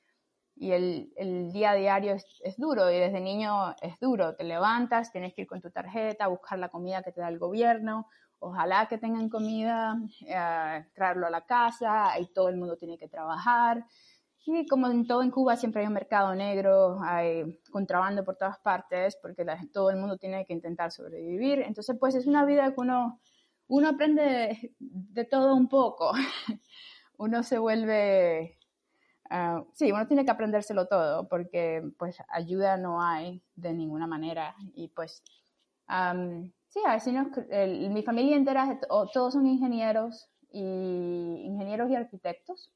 y 0.55 0.71
el, 0.71 1.11
el 1.17 1.51
día 1.51 1.71
a 1.71 1.75
diario 1.75 2.13
es, 2.13 2.57
duro 2.57 2.89
y 2.89 2.97
desde 2.97 3.19
niño 3.19 3.75
es 3.81 3.99
duro. 3.99 4.35
Te 4.35 4.43
levantas, 4.43 5.11
tienes 5.11 5.33
que 5.33 5.41
ir 5.41 5.47
con 5.47 5.61
tu 5.61 5.69
tarjeta, 5.71 6.27
buscar 6.27 6.59
la 6.59 6.69
comida 6.69 7.03
que 7.03 7.11
te 7.11 7.21
da 7.21 7.29
el 7.29 7.39
gobierno. 7.39 8.07
Ojalá 8.39 8.87
que 8.87 8.97
tengan 8.97 9.29
comida, 9.29 9.97
eh, 10.27 10.85
traerlo 10.93 11.27
a 11.27 11.29
la 11.29 11.45
casa, 11.45 12.19
y 12.19 12.31
todo 12.33 12.49
el 12.49 12.57
mundo 12.57 12.77
tiene 12.77 12.97
que 12.97 13.07
trabajar. 13.07 13.85
Y 14.47 14.67
como 14.67 14.87
en 14.87 15.07
todo 15.07 15.23
en 15.23 15.31
Cuba 15.31 15.57
siempre 15.57 15.81
hay 15.81 15.87
un 15.87 15.93
mercado 15.93 16.35
negro, 16.35 16.99
hay 17.01 17.59
contrabando 17.71 18.23
por 18.23 18.35
todas 18.35 18.59
partes, 18.59 19.17
porque 19.19 19.43
todo 19.73 19.89
el 19.89 19.97
mundo 19.97 20.17
tiene 20.17 20.45
que 20.45 20.53
intentar 20.53 20.91
sobrevivir. 20.91 21.59
Entonces, 21.61 21.97
pues 21.99 22.13
es 22.13 22.27
una 22.27 22.45
vida 22.45 22.71
que 22.71 22.79
uno, 22.79 23.19
uno 23.67 23.89
aprende 23.89 24.75
de, 24.79 25.25
todo 25.25 25.55
un 25.55 25.67
poco. 25.67 26.11
uno 27.17 27.43
se 27.43 27.57
vuelve... 27.57 28.57
Ah, 29.29 29.63
sí, 29.73 29.91
uno 29.91 30.07
tiene 30.07 30.23
que 30.23 30.31
aprendérselo 30.31 30.87
todo, 30.87 31.27
porque 31.27 31.83
pues 31.97 32.17
ayuda 32.29 32.77
no 32.77 33.01
hay 33.01 33.41
de 33.55 33.73
ninguna 33.73 34.05
manera. 34.05 34.55
Y 34.75 34.89
pues, 34.89 35.23
sí, 36.69 36.79
así 36.85 37.11
mi 37.89 38.03
familia 38.03 38.35
entera, 38.35 38.79
todos 39.11 39.33
son 39.33 39.47
ingenieros, 39.47 40.29
y 40.55 41.43
ingenieros 41.43 41.89
y 41.91 41.95
arquitectos. 41.95 42.71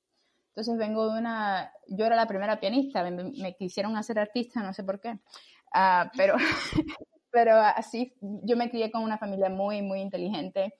Entonces 0.49 0.77
vengo 0.77 1.09
de 1.09 1.19
una, 1.19 1.71
yo 1.87 2.05
era 2.05 2.17
la 2.17 2.27
primera 2.27 2.59
pianista, 2.59 3.09
me, 3.09 3.55
quisieron 3.55 3.95
hacer 3.95 4.19
artista, 4.19 4.61
no 4.61 4.73
sé 4.73 4.83
por 4.83 4.99
qué, 4.99 5.11
uh, 5.11 6.09
pero, 6.17 6.35
pero 7.31 7.55
así 7.57 8.13
yo 8.21 8.57
me 8.57 8.69
crié 8.69 8.91
con 8.91 9.03
una 9.03 9.17
familia 9.17 9.49
muy, 9.49 9.81
muy 9.81 10.01
inteligente 10.01 10.75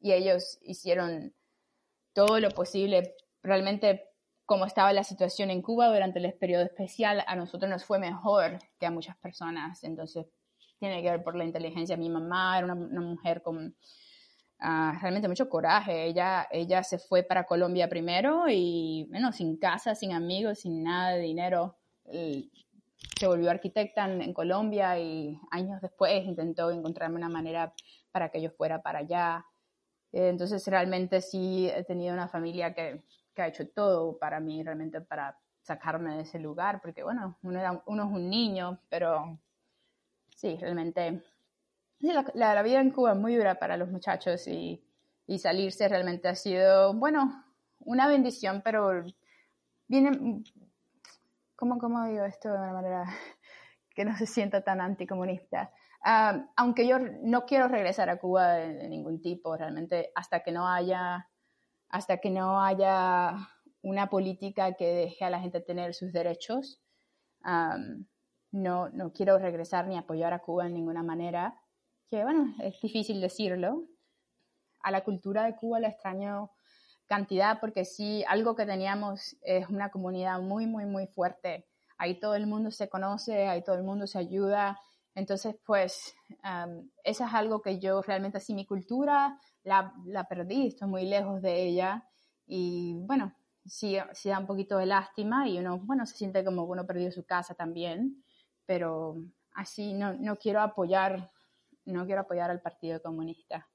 y 0.00 0.12
ellos 0.12 0.58
hicieron 0.62 1.34
todo 2.12 2.40
lo 2.40 2.50
posible. 2.50 3.14
Realmente, 3.42 4.04
como 4.46 4.66
estaba 4.66 4.92
la 4.92 5.04
situación 5.04 5.50
en 5.50 5.62
Cuba 5.62 5.88
durante 5.88 6.18
el 6.18 6.32
periodo 6.34 6.64
especial, 6.64 7.24
a 7.26 7.36
nosotros 7.36 7.70
nos 7.70 7.84
fue 7.84 7.98
mejor 7.98 8.58
que 8.78 8.86
a 8.86 8.90
muchas 8.90 9.16
personas. 9.16 9.84
Entonces, 9.84 10.26
tiene 10.78 11.02
que 11.02 11.10
ver 11.10 11.22
por 11.22 11.36
la 11.36 11.44
inteligencia. 11.44 11.96
Mi 11.96 12.10
mamá 12.10 12.58
era 12.58 12.66
una, 12.72 13.00
mujer 13.00 13.42
con 13.42 13.76
realmente 14.58 15.28
mucho 15.28 15.48
coraje. 15.48 16.04
Ella, 16.06 16.48
ella 16.50 16.82
se 16.82 16.98
fue 16.98 17.22
para 17.22 17.44
Colombia 17.44 17.88
primero 17.88 18.44
y, 18.48 19.06
bueno, 19.10 19.32
sin 19.32 19.56
casa, 19.56 19.94
sin 19.94 20.12
amigos, 20.12 20.60
sin 20.60 20.82
nada 20.82 21.12
de 21.12 21.20
dinero. 21.20 21.76
Se 23.18 23.26
volvió 23.26 23.50
arquitecta 23.50 24.04
en, 24.04 24.32
Colombia 24.32 24.98
y 24.98 25.38
años 25.50 25.80
después 25.80 26.24
intentó 26.24 26.70
encontrarme 26.70 27.16
una 27.16 27.28
manera 27.28 27.72
para 28.10 28.30
que 28.30 28.40
yo 28.40 28.50
fuera 28.50 28.82
para 28.82 29.00
allá. 29.00 29.46
entonces, 30.12 30.66
realmente 30.66 31.20
sí 31.20 31.68
he 31.68 31.84
tenido 31.84 32.14
una 32.14 32.28
familia 32.28 32.74
que, 32.74 33.02
que, 33.34 33.42
ha 33.42 33.48
hecho 33.48 33.68
todo 33.68 34.18
para 34.18 34.40
mí, 34.40 34.62
realmente 34.62 35.00
para 35.00 35.38
sacarme 35.62 36.16
de 36.16 36.22
ese 36.22 36.38
lugar, 36.38 36.80
porque, 36.82 37.02
bueno, 37.02 37.38
uno, 37.42 37.82
uno 37.86 38.04
es 38.04 38.10
un 38.10 38.28
niño, 38.28 38.80
pero 38.88 39.38
sí, 40.34 40.56
realmente 40.60 41.22
la, 42.00 42.24
la, 42.34 42.62
vida 42.62 42.80
en 42.80 42.90
Cuba 42.90 43.12
es 43.12 43.18
muy 43.18 43.36
dura 43.36 43.54
para 43.54 43.76
los 43.76 43.88
muchachos 43.88 44.46
y, 44.48 44.82
y, 45.26 45.38
salirse 45.38 45.88
realmente 45.88 46.28
ha 46.28 46.34
sido, 46.34 46.92
bueno, 46.94 47.44
una 47.80 48.08
bendición, 48.08 48.60
pero 48.64 49.04
viene, 49.86 50.42
¿cómo, 51.62 51.78
cómo 51.78 52.04
digo 52.06 52.24
esto 52.24 52.48
de 52.48 52.58
una 52.58 52.72
manera 52.72 53.04
que 53.94 54.04
no 54.04 54.16
se 54.16 54.26
sienta 54.26 54.64
tan 54.64 54.80
anticomunista? 54.80 55.70
Ah, 56.04 56.46
aunque 56.56 56.88
yo 56.88 56.98
no 56.98 57.46
quiero 57.46 57.68
regresar 57.68 58.10
a 58.10 58.18
Cuba 58.18 58.54
de, 58.54 58.88
ningún 58.88 59.20
tipo, 59.20 59.56
realmente 59.56 60.10
hasta 60.16 60.42
que 60.42 60.50
no 60.50 60.66
haya, 60.66 61.30
hasta 61.88 62.16
que 62.16 62.30
no 62.30 62.60
haya 62.60 63.36
una 63.80 64.10
política 64.10 64.72
que 64.72 64.92
deje 64.92 65.24
a 65.24 65.30
la 65.30 65.38
gente 65.38 65.60
tener 65.60 65.94
sus 65.94 66.12
derechos, 66.12 66.82
no, 67.44 68.88
no 68.88 69.12
quiero 69.12 69.38
regresar 69.38 69.86
ni 69.86 69.96
apoyar 69.96 70.32
a 70.32 70.40
Cuba 70.40 70.66
en 70.66 70.74
ninguna 70.74 71.04
manera 71.04 71.60
que 72.10 72.24
bueno, 72.24 72.56
es 72.58 72.80
difícil 72.80 73.20
decirlo. 73.20 73.84
A 74.80 74.90
la 74.90 75.04
cultura 75.04 75.44
de 75.44 75.54
Cuba 75.54 75.78
la 75.78 75.90
extraño 75.90 76.50
cantidad 77.06 77.60
porque 77.60 77.84
sí, 77.84 78.24
algo 78.26 78.54
que 78.54 78.66
teníamos 78.66 79.36
es 79.42 79.68
una 79.68 79.90
comunidad 79.90 80.40
muy, 80.40 80.66
muy, 80.66 80.84
muy 80.84 81.06
fuerte. 81.06 81.66
Ahí 81.98 82.18
todo 82.18 82.34
el 82.34 82.46
mundo 82.46 82.70
se 82.70 82.88
conoce, 82.88 83.48
ahí 83.48 83.62
todo 83.62 83.76
el 83.76 83.82
mundo 83.82 84.06
se 84.06 84.18
ayuda. 84.18 84.80
Entonces, 85.14 85.56
pues, 85.64 86.14
eso 87.04 87.24
es 87.24 87.34
algo 87.34 87.60
que 87.60 87.78
yo 87.78 88.00
realmente, 88.02 88.38
así 88.38 88.54
mi 88.54 88.66
cultura 88.66 89.38
la, 89.62 89.92
la 90.06 90.24
perdí, 90.24 90.68
estoy 90.68 90.88
muy 90.88 91.04
lejos 91.04 91.42
de 91.42 91.62
ella. 91.62 92.08
Y 92.46 92.94
bueno, 93.00 93.34
sí, 93.66 93.98
sí 94.14 94.30
da 94.30 94.38
un 94.38 94.46
poquito 94.46 94.78
de 94.78 94.86
lástima 94.86 95.48
y 95.48 95.58
uno, 95.58 95.78
bueno, 95.78 96.06
se 96.06 96.16
siente 96.16 96.44
como 96.44 96.64
uno 96.64 96.86
perdió 96.86 97.12
su 97.12 97.24
casa 97.24 97.54
también, 97.54 98.24
pero 98.66 99.16
así 99.52 99.92
no, 99.92 100.14
no 100.14 100.36
quiero 100.36 100.60
apoyar 100.60 101.30
no 101.84 102.06
quiero 102.06 102.22
apoyar 102.22 102.50
al 102.50 102.60
Partido 102.60 103.00
Comunista. 103.02 103.66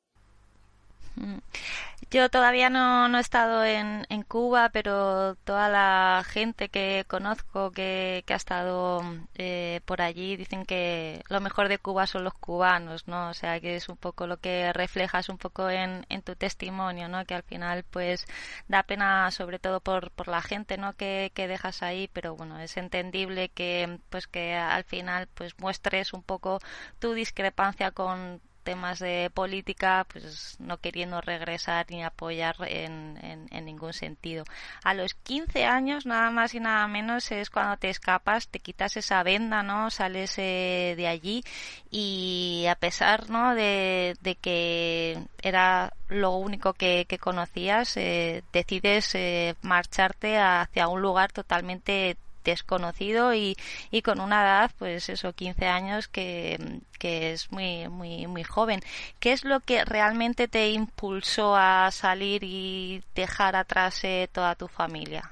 Yo 2.09 2.29
todavía 2.29 2.69
no, 2.69 3.09
no 3.09 3.17
he 3.17 3.21
estado 3.21 3.65
en, 3.65 4.05
en, 4.09 4.21
Cuba, 4.23 4.69
pero 4.69 5.35
toda 5.43 5.67
la 5.67 6.23
gente 6.25 6.69
que 6.69 7.03
conozco 7.07 7.71
que, 7.71 8.23
que 8.25 8.33
ha 8.33 8.37
estado 8.37 9.01
eh, 9.35 9.81
por 9.83 10.01
allí 10.01 10.37
dicen 10.37 10.65
que 10.65 11.23
lo 11.27 11.41
mejor 11.41 11.67
de 11.67 11.79
Cuba 11.79 12.07
son 12.07 12.23
los 12.23 12.33
cubanos, 12.35 13.07
¿no? 13.07 13.29
O 13.29 13.33
sea, 13.33 13.59
que 13.59 13.75
es 13.75 13.89
un 13.89 13.97
poco 13.97 14.25
lo 14.27 14.37
que 14.37 14.71
reflejas 14.73 15.27
un 15.27 15.37
poco 15.37 15.69
en, 15.69 16.05
en 16.09 16.21
tu 16.21 16.35
testimonio, 16.35 17.09
¿no? 17.09 17.25
Que 17.25 17.33
al 17.35 17.43
final, 17.43 17.83
pues, 17.83 18.25
da 18.67 18.83
pena 18.83 19.29
sobre 19.31 19.59
todo 19.59 19.81
por, 19.81 20.11
por 20.11 20.27
la 20.29 20.41
gente, 20.41 20.77
¿no? 20.77 20.93
Que, 20.93 21.31
que 21.33 21.47
dejas 21.47 21.83
ahí, 21.83 22.09
pero 22.13 22.35
bueno, 22.35 22.59
es 22.59 22.77
entendible 22.77 23.49
que, 23.49 23.99
pues, 24.09 24.27
que 24.27 24.55
al 24.55 24.83
final, 24.85 25.27
pues, 25.33 25.57
muestres 25.59 26.13
un 26.13 26.23
poco 26.23 26.59
tu 26.99 27.13
discrepancia 27.13 27.91
con 27.91 28.41
temas 28.67 28.99
de 28.99 29.31
política, 29.33 30.05
pues 30.11 30.57
no 30.59 30.75
queriendo 30.75 31.21
regresar 31.21 31.85
ni 31.89 32.03
apoyar 32.03 32.57
en, 32.67 33.47
ningún 33.63 33.93
sentido. 33.93 34.43
A 34.83 34.93
los 34.93 35.13
15 35.13 35.63
años, 35.63 36.05
nada 36.05 36.31
más 36.31 36.53
y 36.53 36.59
nada 36.59 36.85
menos, 36.89 37.31
es 37.31 37.49
cuando 37.49 37.77
te 37.77 37.89
escapas, 37.89 38.49
te 38.49 38.59
quitas 38.59 38.97
esa 38.97 39.23
venda, 39.23 39.63
¿no? 39.63 39.89
Sales 39.89 40.37
eh, 40.37 40.95
de 40.97 41.07
allí 41.07 41.45
y 41.89 42.65
a 42.69 42.75
pesar, 42.75 43.29
¿no? 43.29 43.55
De, 43.55 44.17
que 44.41 45.17
era 45.41 45.93
lo 46.09 46.31
único 46.35 46.73
que, 46.73 47.05
que 47.07 47.19
conocías, 47.19 47.95
eh, 47.95 48.43
decides 48.51 49.15
eh, 49.15 49.55
marcharte 49.61 50.39
hacia 50.39 50.89
un 50.89 51.01
lugar 51.01 51.31
totalmente 51.31 52.17
desconocido 52.51 53.33
y, 53.33 53.55
y 53.91 54.01
con 54.01 54.19
una 54.19 54.41
edad, 54.41 54.71
pues 54.77 55.09
eso, 55.09 55.33
15 55.33 55.67
años 55.67 56.07
que, 56.07 56.81
que 56.99 57.33
es 57.33 57.51
muy, 57.51 57.87
muy, 57.89 58.27
muy 58.27 58.43
joven. 58.43 58.81
¿Qué 59.19 59.31
es 59.33 59.45
lo 59.45 59.59
que 59.59 59.85
realmente 59.85 60.47
te 60.47 60.69
impulsó 60.69 61.55
a 61.55 61.89
salir 61.91 62.43
y 62.43 63.03
dejar 63.15 63.55
atrás 63.55 64.03
eh, 64.03 64.29
toda 64.31 64.55
tu 64.55 64.67
familia? 64.67 65.29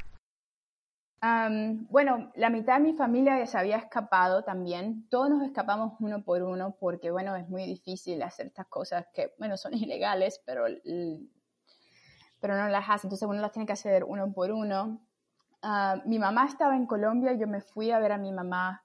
bueno, 1.89 2.31
la 2.35 2.49
mitad 2.49 2.75
de 2.75 2.81
mi 2.81 2.93
familia 2.93 3.43
se 3.47 3.57
había 3.57 3.77
escapado 3.77 4.43
también. 4.43 5.07
Todos 5.09 5.29
nos 5.29 5.43
escapamos 5.43 5.93
uno 5.99 6.23
por 6.23 6.43
uno 6.43 6.75
porque, 6.79 7.09
bueno, 7.09 7.35
es 7.35 7.49
muy 7.49 7.65
difícil 7.65 8.21
hacer 8.21 8.47
estas 8.47 8.67
cosas 8.67 9.07
que, 9.13 9.33
bueno, 9.39 9.57
son 9.57 9.73
ilegales, 9.73 10.41
pero, 10.45 10.65
pero 12.39 12.55
no 12.55 12.67
las 12.69 12.85
hace. 12.89 13.07
Entonces 13.07 13.27
uno 13.27 13.41
las 13.41 13.51
tiene 13.51 13.65
que 13.65 13.73
hacer 13.73 14.03
uno 14.03 14.31
por 14.33 14.51
uno. 14.51 15.04
Ah, 15.67 15.99
mi 16.05 16.19
mamá 16.19 16.45
estaba 16.45 16.75
en 16.75 16.85
Colombia, 16.85 17.33
yo 17.33 17.47
me 17.47 17.59
fui 17.59 17.89
a 17.89 17.97
ver 17.97 18.11
a 18.11 18.19
mi 18.19 18.31
mamá 18.31 18.83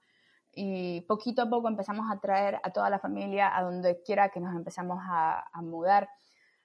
y 0.51 1.01
poquito 1.01 1.43
a 1.43 1.49
poco 1.49 1.67
empezamos 1.67 2.07
a 2.11 2.19
traer 2.19 2.59
a 2.63 2.71
toda 2.71 2.89
la 2.89 2.97
familia 2.97 3.55
a 3.55 3.61
donde 3.61 4.01
quiera 4.01 4.29
que 4.29 4.39
nos 4.39 4.55
empezamos 4.55 4.97
a, 5.03 5.43
mudar. 5.61 6.09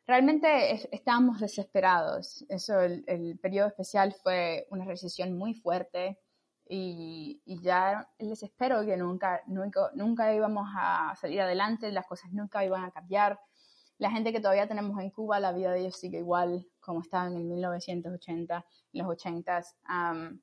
Realmente 0.07 0.73
estábamos 0.95 1.39
desesperados. 1.41 2.47
Eso, 2.49 2.81
el, 2.81 3.39
periodo 3.43 3.69
especial 3.69 4.15
fue 4.15 4.67
una 4.71 4.87
recesión 4.87 5.37
muy 5.37 5.53
fuerte. 5.53 6.19
y, 6.67 7.43
ya 7.63 8.09
les 8.19 8.43
espero 8.43 8.87
que 8.87 8.97
nunca, 8.97 9.43
nunca, 9.47 9.91
nunca 9.95 10.33
íbamos 10.35 10.67
a 10.75 11.15
salir 11.21 11.43
adelante, 11.43 11.93
las 11.93 12.07
cosas 12.07 12.33
nunca 12.33 12.65
iban 12.65 12.85
a 12.85 12.91
cambiar. 12.91 13.39
La 13.99 14.11
gente 14.11 14.33
que 14.33 14.41
todavía 14.41 14.67
tenemos 14.67 14.99
en 14.99 15.11
Cuba, 15.11 15.41
la 15.41 15.53
vida 15.53 15.73
de 15.73 15.81
ellos 15.81 15.97
sigue 15.97 16.19
igual 16.19 16.67
como 16.87 17.01
estaba 17.01 17.27
en 17.27 17.37
el 17.37 17.45
1980, 17.45 18.65
en 18.93 19.03
los 19.03 19.09
80s. 19.09 20.41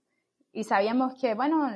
y 0.52 0.64
sabíamos 0.66 1.16
que, 1.16 1.34
bueno, 1.34 1.72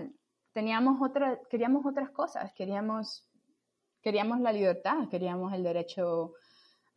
teníamos 0.52 1.02
otra, 1.02 1.40
queríamos 1.50 1.86
otras 1.86 2.10
cosas, 2.12 2.52
queríamos, 2.54 3.26
queríamos 4.02 4.42
la 4.42 4.52
libertad, 4.52 5.08
queríamos 5.10 5.54
el 5.54 5.64
derecho, 5.64 6.34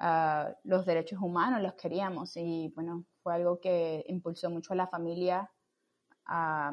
uh, 0.00 0.52
los 0.64 0.84
derechos 0.84 1.20
humanos, 1.22 1.62
los 1.62 1.74
queríamos. 1.74 2.36
Y 2.36 2.72
bueno, 2.74 3.04
fue 3.22 3.34
algo 3.34 3.60
que 3.60 4.04
impulsó 4.08 4.50
mucho 4.50 4.72
a 4.72 4.76
la 4.76 4.88
familia 4.88 5.48
a, 6.26 6.72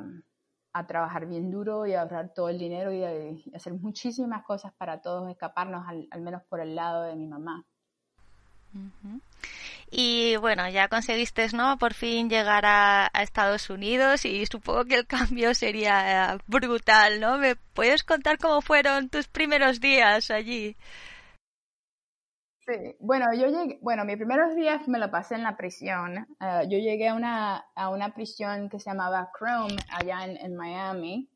trabajar 0.88 1.26
bien 1.26 1.50
duro 1.50 1.88
y 1.88 1.94
a 1.94 2.02
ahorrar 2.04 2.34
todo 2.36 2.50
el 2.50 2.60
dinero 2.60 2.94
y, 2.94 3.04
hacer 3.54 3.74
muchísimas 3.74 4.44
cosas 4.44 4.72
para 4.74 5.02
todos 5.02 5.30
escaparnos, 5.30 5.86
al, 5.88 6.22
menos 6.22 6.44
por 6.44 6.60
el 6.60 6.76
lado 6.76 7.04
de 7.04 7.16
mi 7.16 7.28
mamá. 7.28 7.66
Y 9.90 10.36
bueno, 10.38 10.68
ya 10.70 10.90
conseguiste, 10.90 11.48
¿no? 11.54 11.78
Por 11.78 11.94
fin 11.94 12.30
llegar 12.30 12.66
a, 12.66 13.10
Estados 13.22 13.70
Unidos 13.70 14.26
y 14.26 14.46
supongo 14.46 14.86
que 14.86 14.96
el 14.96 15.08
cambio 15.08 15.54
sería 15.54 16.34
eh, 16.34 16.38
brutal, 16.48 17.22
¿no? 17.22 17.38
¿Me 17.38 17.56
puedes 17.56 18.04
contar 18.04 18.38
cómo 18.38 18.62
fueron 18.62 19.10
tus 19.10 19.28
primeros 19.28 19.80
días 19.80 20.30
allí? 20.30 20.76
Sí, 22.68 22.98
bueno, 23.00 23.28
yo 23.34 23.48
llegué, 23.48 23.80
bueno, 23.82 24.04
mis 24.04 24.18
primeros 24.18 24.54
días 24.54 24.90
me 24.90 25.00
lo 25.00 25.10
pasé 25.10 25.36
en 25.36 25.44
la 25.44 25.56
prisión. 25.56 26.28
Eh, 26.42 26.64
yo 26.70 26.78
llegué 26.80 27.08
a 27.08 27.14
una, 27.14 27.66
a 27.74 27.90
una 27.90 28.14
prisión 28.14 28.68
que 28.68 28.80
se 28.80 28.90
llamaba 28.90 29.32
Chrome, 29.38 29.78
allá 29.90 30.26
en, 30.26 30.36
en, 30.36 30.58
Miami, 30.58 31.30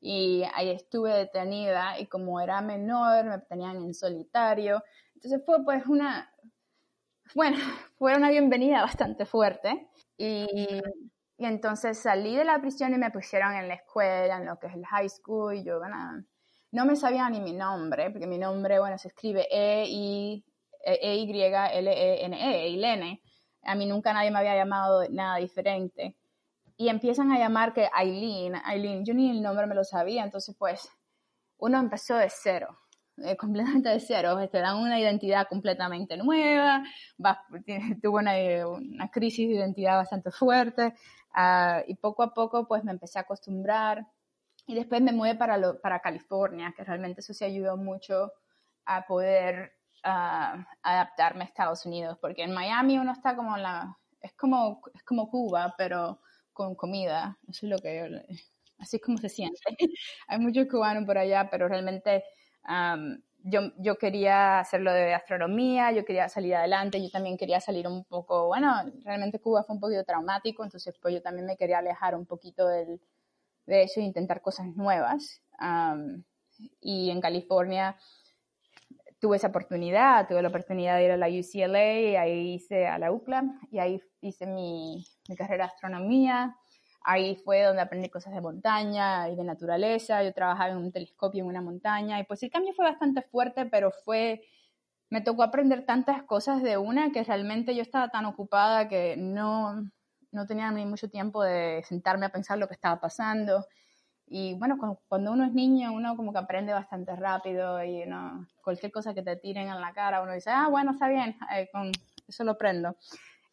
y 0.00 0.42
ahí 0.54 0.70
estuve 0.70 1.14
detenida 1.14 1.98
y 1.98 2.06
como 2.08 2.40
era 2.42 2.60
menor, 2.60 3.24
me 3.24 3.38
tenían 3.38 3.76
en 3.76 3.94
solitario. 3.94 4.82
Entonces 5.14 5.42
fue 5.46 5.64
pues 5.64 5.86
una, 5.86 6.30
bueno, 7.34 7.56
fue 7.98 8.16
una 8.16 8.30
bienvenida 8.30 8.82
bastante 8.82 9.26
fuerte. 9.26 9.88
Y, 10.16 10.46
entonces 11.38 11.98
salí 11.98 12.34
de 12.34 12.44
la 12.44 12.58
prisión 12.60 12.94
y 12.94 12.98
me 12.98 13.10
pusieron 13.10 13.54
en 13.54 13.68
la 13.68 13.74
escuela, 13.74 14.38
en 14.38 14.46
lo 14.46 14.58
que 14.58 14.68
es 14.68 14.74
el 14.74 14.86
high 14.86 15.08
school, 15.10 15.54
y 15.54 15.64
yo, 15.64 15.78
bueno, 15.78 16.24
no 16.72 16.86
me 16.86 16.96
sabía 16.96 17.28
ni 17.28 17.40
mi 17.40 17.52
nombre, 17.52 18.10
porque 18.10 18.26
mi 18.26 18.38
nombre, 18.38 18.78
bueno, 18.78 18.96
se 18.96 19.08
escribe 19.08 19.46
e-Y-L-E-N-E, 19.50 20.44
Eileen. 22.64 23.20
A 23.64 23.74
mí 23.74 23.84
nunca 23.84 24.14
nadie 24.14 24.30
me 24.30 24.38
había 24.38 24.56
llamado 24.56 25.06
nada 25.10 25.36
diferente. 25.36 26.16
Y 26.78 26.88
empiezan 26.88 27.32
a 27.32 27.38
llamar 27.38 27.74
que 27.74 27.88
Aileen, 27.92 28.54
Aileen, 28.64 29.04
yo 29.04 29.12
ni 29.12 29.30
el 29.30 29.42
nombre 29.42 29.66
me 29.66 29.74
lo 29.74 29.84
sabía, 29.84 30.24
entonces 30.24 30.54
pues 30.58 30.88
uno 31.58 31.78
empezó 31.78 32.16
de 32.16 32.28
cero, 32.30 32.78
eh, 33.18 33.36
completamente 33.36 33.88
de 33.88 34.00
cero, 34.00 34.36
te 34.48 34.58
dan 34.58 34.78
una 34.78 34.98
identidad 34.98 35.48
completamente 35.48 36.16
nueva, 36.16 36.84
tuvo 38.02 38.18
una, 38.18 38.32
una, 38.66 39.10
crisis 39.10 39.48
de 39.48 39.54
identidad 39.54 39.96
bastante 39.96 40.30
fuerte 40.30 40.94
uh, 41.36 41.82
y 41.86 41.94
poco 41.96 42.22
a 42.22 42.34
poco 42.34 42.66
pues 42.66 42.84
me 42.84 42.92
empecé 42.92 43.18
a 43.18 43.22
acostumbrar. 43.22 44.06
Y 44.68 44.74
después 44.74 45.00
me 45.00 45.12
mudé 45.12 45.36
para, 45.36 45.58
lo, 45.58 45.80
para 45.80 46.00
California, 46.00 46.74
que 46.76 46.82
realmente 46.82 47.20
eso 47.20 47.32
se 47.32 47.44
ayudó 47.44 47.76
mucho 47.76 48.32
a 48.84 49.06
poder 49.06 49.72
adaptarme 50.02 51.42
a 51.42 51.46
Estados 51.46 51.84
Unidos, 51.84 52.18
porque 52.20 52.44
en 52.44 52.52
Miami 52.52 52.98
uno 52.98 53.12
está 53.12 53.34
como 53.34 53.56
la, 53.56 53.96
es 54.20 54.32
como, 54.34 54.80
es 54.94 55.02
como 55.02 55.28
Cuba, 55.28 55.74
pero 55.76 56.20
con 56.52 56.74
comida, 56.74 57.38
eso 57.48 57.66
es 57.66 57.70
lo 57.70 57.78
que 57.78 58.24
así 58.78 58.96
es 58.96 59.02
como 59.02 59.18
se 59.18 59.28
siente. 59.28 59.60
Hay 60.28 60.38
muchos 60.38 60.66
cubanos 60.68 61.04
por 61.04 61.18
allá, 61.18 61.48
pero 61.50 61.68
realmente 61.68 62.24
yo, 63.48 63.60
yo 63.78 63.96
quería 63.96 64.58
hacerlo 64.58 64.92
de 64.92 65.14
astronomía, 65.14 65.92
yo 65.92 66.04
quería 66.04 66.28
salir 66.28 66.54
adelante, 66.56 67.00
yo 67.00 67.10
también 67.10 67.36
quería 67.36 67.60
salir 67.60 67.86
un 67.86 68.04
poco, 68.04 68.48
bueno, 68.48 68.74
realmente 69.04 69.38
Cuba 69.40 69.62
fue 69.62 69.76
un 69.76 69.80
poquito 69.80 70.02
traumático, 70.04 70.64
entonces 70.64 70.96
pues 71.00 71.14
yo 71.14 71.22
también 71.22 71.46
me 71.46 71.56
quería 71.56 71.78
alejar 71.78 72.16
un 72.16 72.26
poquito 72.26 72.66
del, 72.66 73.00
de 73.66 73.82
eso 73.84 74.00
e 74.00 74.04
intentar 74.04 74.40
cosas 74.40 74.66
nuevas. 74.74 75.42
y 76.80 77.10
en 77.10 77.20
California 77.20 77.96
tuve 79.20 79.36
esa 79.36 79.48
oportunidad, 79.48 80.26
tuve 80.28 80.42
la 80.42 80.48
oportunidad 80.48 80.96
de 80.96 81.04
ir 81.04 81.10
a 81.12 81.16
la 81.16 81.28
UCLA, 81.28 82.00
y 82.00 82.16
ahí 82.16 82.54
hice 82.54 82.86
a 82.86 82.98
la 82.98 83.12
UCLA 83.12 83.44
y 83.70 83.78
ahí 83.78 84.02
hice 84.20 84.46
mi, 84.46 85.04
mi 85.28 85.36
carrera 85.36 85.66
de 85.66 85.70
astronomía. 85.72 86.56
Ahí 87.08 87.36
fue 87.36 87.62
donde 87.62 87.82
aprendí 87.82 88.08
cosas 88.08 88.34
de 88.34 88.40
montaña 88.40 89.28
y 89.28 89.36
de 89.36 89.44
naturaleza. 89.44 90.24
Yo 90.24 90.32
trabajaba 90.34 90.70
en 90.70 90.78
un 90.78 90.90
telescopio 90.90 91.44
en 91.44 91.48
una 91.48 91.62
montaña 91.62 92.18
y 92.18 92.24
pues 92.24 92.42
el 92.42 92.50
cambio 92.50 92.74
fue 92.74 92.84
bastante 92.84 93.22
fuerte, 93.22 93.64
pero 93.66 93.92
fue, 93.92 94.42
me 95.08 95.20
tocó 95.20 95.44
aprender 95.44 95.86
tantas 95.86 96.24
cosas 96.24 96.64
de 96.64 96.78
una 96.78 97.12
que 97.12 97.22
realmente 97.22 97.76
yo 97.76 97.82
estaba 97.82 98.08
tan 98.08 98.24
ocupada 98.26 98.88
que 98.88 99.16
no, 99.16 99.88
no 100.32 100.46
tenía 100.48 100.68
ni 100.72 100.84
mucho 100.84 101.08
tiempo 101.08 101.44
de 101.44 101.84
sentarme 101.84 102.26
a 102.26 102.30
pensar 102.30 102.58
lo 102.58 102.66
que 102.66 102.74
estaba 102.74 102.98
pasando. 102.98 103.64
Y 104.26 104.54
bueno, 104.54 104.76
cuando 105.06 105.30
uno 105.30 105.44
es 105.44 105.52
niño, 105.52 105.92
uno 105.92 106.16
como 106.16 106.32
que 106.32 106.40
aprende 106.40 106.72
bastante 106.72 107.14
rápido 107.14 107.84
y 107.84 108.02
cualquier 108.64 108.90
cosa 108.90 109.14
que 109.14 109.22
te 109.22 109.36
tiren 109.36 109.68
en 109.68 109.80
la 109.80 109.92
cara, 109.92 110.22
uno 110.22 110.32
dice, 110.32 110.50
ah, 110.50 110.66
bueno, 110.68 110.90
está 110.90 111.06
bien, 111.06 111.36
eh, 111.54 111.70
eso 112.26 112.42
lo 112.42 112.58
prendo. 112.58 112.96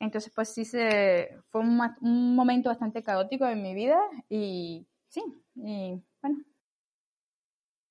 Entonces, 0.04 0.32
pues 0.36 0.50
sí, 0.54 0.66
se, 0.66 1.38
fue 1.50 1.62
un, 1.62 1.80
un, 2.02 2.36
momento 2.36 2.70
bastante 2.70 3.04
caótico 3.04 3.46
en 3.48 3.62
mi 3.62 3.74
vida 3.74 3.98
y 4.30 4.86
sí, 5.08 5.24
y 5.56 6.02
bueno. 6.22 6.44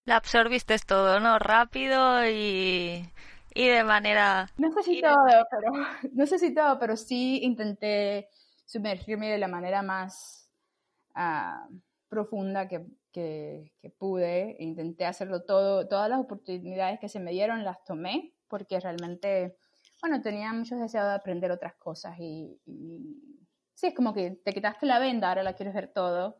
La 0.04 0.16
absorbiste 0.16 0.76
todo, 0.86 1.20
¿no? 1.20 1.38
Rápido 1.38 2.26
y, 2.28 3.08
y 3.54 3.68
de 3.68 3.84
manera... 3.84 4.48
No 4.56 4.72
sé 4.72 4.82
si 4.82 5.00
todo, 5.00 5.46
pero, 5.50 5.72
no 6.12 6.26
sé 6.26 6.38
si 6.38 6.54
todo, 6.54 6.78
pero 6.78 6.96
sí 6.96 7.40
intenté 7.42 8.28
sumergirme 8.64 9.30
de 9.30 9.38
la 9.38 9.48
manera 9.48 9.82
más... 9.82 10.50
Uh, 11.14 11.80
profunda 12.12 12.68
que, 12.68 12.84
que, 13.10 13.72
pude. 13.96 14.56
Intenté 14.58 15.06
hacerlo 15.06 15.44
todo, 15.44 15.88
todas 15.88 16.10
las 16.10 16.20
oportunidades 16.20 17.00
que 17.00 17.08
se 17.08 17.20
me 17.20 17.30
dieron 17.30 17.64
las 17.64 17.82
tomé 17.84 18.34
porque 18.48 18.78
realmente, 18.80 19.56
bueno, 20.02 20.20
tenía 20.20 20.52
muchos 20.52 20.78
deseos 20.78 21.06
de 21.06 21.14
aprender 21.14 21.50
otras 21.50 21.74
cosas 21.76 22.18
y, 22.18 22.60
sí, 23.74 23.86
es 23.86 23.94
como 23.94 24.12
que 24.12 24.32
te 24.44 24.52
quitaste 24.52 24.84
la 24.84 24.98
venda, 24.98 25.28
ahora 25.28 25.42
la 25.42 25.54
quieres 25.54 25.74
ver 25.74 25.92
todo. 25.92 26.38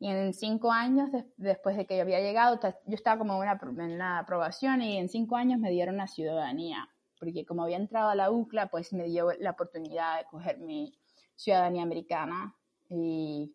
Y 0.00 0.08
en 0.08 0.34
cinco 0.34 0.72
años, 0.72 1.10
después 1.36 1.76
de 1.76 1.86
que 1.86 1.96
yo 1.96 2.02
había 2.02 2.20
llegado, 2.20 2.58
yo 2.86 2.94
estaba 2.94 3.18
como 3.18 3.40
en 3.44 3.92
una 3.92 4.18
aprobación 4.18 4.82
y 4.82 4.98
en 4.98 5.08
cinco 5.08 5.36
años 5.36 5.60
me 5.60 5.70
dieron 5.70 5.96
la 5.96 6.08
ciudadanía, 6.08 6.88
porque 7.20 7.46
como 7.46 7.62
había 7.62 7.76
entrado 7.76 8.10
a 8.10 8.16
la 8.16 8.30
UCLA, 8.32 8.68
pues 8.68 8.92
me 8.92 9.04
dio 9.04 9.30
la 9.38 9.52
oportunidad 9.52 10.18
de 10.18 10.24
coger 10.24 10.58
mi 10.58 10.98
ciudadanía 11.36 11.84
americana 11.84 12.56
y 12.88 13.54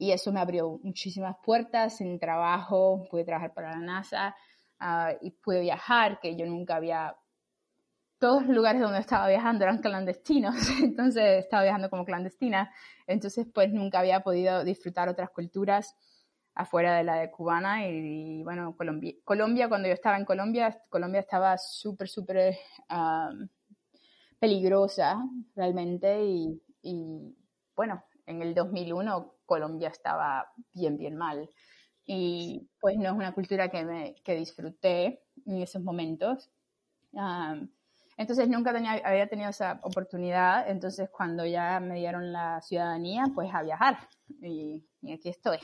y 0.00 0.12
eso 0.12 0.32
me 0.32 0.40
abrió 0.40 0.80
muchísimas 0.82 1.36
puertas 1.44 2.00
en 2.00 2.18
trabajo, 2.18 3.06
pude 3.10 3.22
trabajar 3.22 3.52
para 3.52 3.72
la 3.72 3.80
NASA 3.80 4.34
ah, 4.78 5.12
y 5.20 5.30
pude 5.30 5.60
viajar, 5.60 6.18
que 6.20 6.36
yo 6.36 6.46
nunca 6.46 6.76
había... 6.76 7.14
Todos 8.20 8.46
los 8.46 8.54
lugares 8.54 8.80
donde 8.80 9.00
estaba 9.00 9.26
viajando 9.28 9.64
eran 9.64 9.78
clandestinos, 9.78 10.54
entonces 10.82 11.42
estaba 11.42 11.64
viajando 11.64 11.90
como 11.90 12.04
clandestina, 12.04 12.72
entonces 13.06 13.48
pues 13.52 13.72
nunca 13.72 13.98
había 13.98 14.20
podido 14.20 14.62
disfrutar 14.62 15.08
otras 15.08 15.30
culturas 15.30 15.96
afuera 16.54 16.96
de 16.96 17.04
la 17.04 17.16
de 17.16 17.30
cubana 17.30 17.88
y, 17.88 18.42
bueno, 18.44 18.76
Colombia, 18.76 19.14
Colombia, 19.24 19.68
cuando 19.68 19.88
yo 19.88 19.94
estaba 19.94 20.18
en 20.18 20.24
Colombia, 20.24 20.82
Colombia 20.90 21.20
estaba 21.20 21.56
súper, 21.56 22.08
súper 22.08 22.56
ah, 22.90 23.32
peligrosa 24.38 25.18
realmente 25.56 26.22
y, 26.22 26.62
y 26.82 27.34
bueno, 27.74 28.04
en 28.26 28.42
el 28.42 28.54
2001 28.54 29.34
Colombia 29.46 29.88
estaba 29.88 30.52
bien, 30.72 30.96
bien 30.96 31.16
mal. 31.16 31.48
Y 32.04 32.68
pues 32.80 32.96
no 32.96 33.06
es 33.06 33.12
una 33.12 33.32
cultura 33.32 33.68
que, 33.70 33.84
me, 33.84 34.14
que 34.24 34.34
disfruté 34.34 35.22
en 35.46 35.62
esos 35.62 35.82
momentos. 35.82 36.50
Entonces 38.20 38.48
nunca 38.50 38.70
había 39.02 39.26
tenido 39.28 39.48
esa 39.48 39.80
oportunidad. 39.82 40.68
Entonces 40.68 41.08
cuando 41.08 41.46
ya 41.46 41.80
me 41.80 41.94
dieron 41.94 42.32
la 42.32 42.60
ciudadanía, 42.60 43.24
pues 43.34 43.48
a 43.54 43.62
viajar. 43.62 43.96
Y, 44.42 44.84
y 45.00 45.12
aquí 45.14 45.30
estoy. 45.30 45.58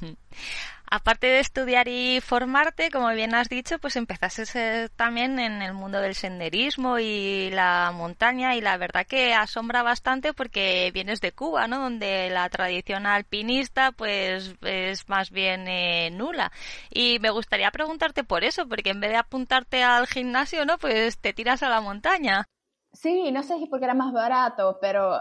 aparte 0.94 1.26
de 1.26 1.40
estudiar 1.40 1.88
y 1.88 2.20
formarte, 2.20 2.88
como 2.90 3.08
bien 3.10 3.34
has 3.34 3.48
dicho, 3.48 3.80
pues 3.80 3.96
empezaste 3.96 4.88
también 4.90 5.40
en 5.40 5.60
el 5.60 5.74
mundo 5.74 6.00
del 6.00 6.14
senderismo 6.14 7.00
y 7.00 7.50
la 7.50 7.92
montaña 7.92 8.54
y 8.54 8.60
la 8.60 8.76
verdad 8.76 9.04
que 9.04 9.34
asombra 9.34 9.82
bastante 9.82 10.32
porque 10.32 10.92
vienes 10.94 11.20
de 11.20 11.32
Cuba, 11.32 11.66
¿no? 11.66 11.80
Donde 11.80 12.30
la 12.30 12.48
tradición 12.48 13.06
alpinista 13.06 13.90
pues 13.90 14.54
es 14.62 15.08
más 15.08 15.30
bien 15.32 15.66
eh, 15.66 16.10
nula. 16.12 16.52
Y 16.90 17.18
me 17.18 17.30
gustaría 17.30 17.72
preguntarte 17.72 18.22
por 18.22 18.44
eso, 18.44 18.68
porque 18.68 18.90
en 18.90 19.00
vez 19.00 19.10
de 19.10 19.16
apuntarte 19.16 19.82
al 19.82 20.06
gimnasio, 20.06 20.64
¿no? 20.64 20.78
Pues 20.78 21.18
te 21.18 21.32
tiras 21.32 21.64
a 21.64 21.68
la 21.68 21.80
montaña. 21.80 22.46
Sí, 22.94 23.32
no 23.32 23.42
sé 23.42 23.58
si 23.58 23.66
porque 23.66 23.86
era 23.86 23.94
más 23.94 24.12
barato, 24.12 24.78
pero 24.80 25.20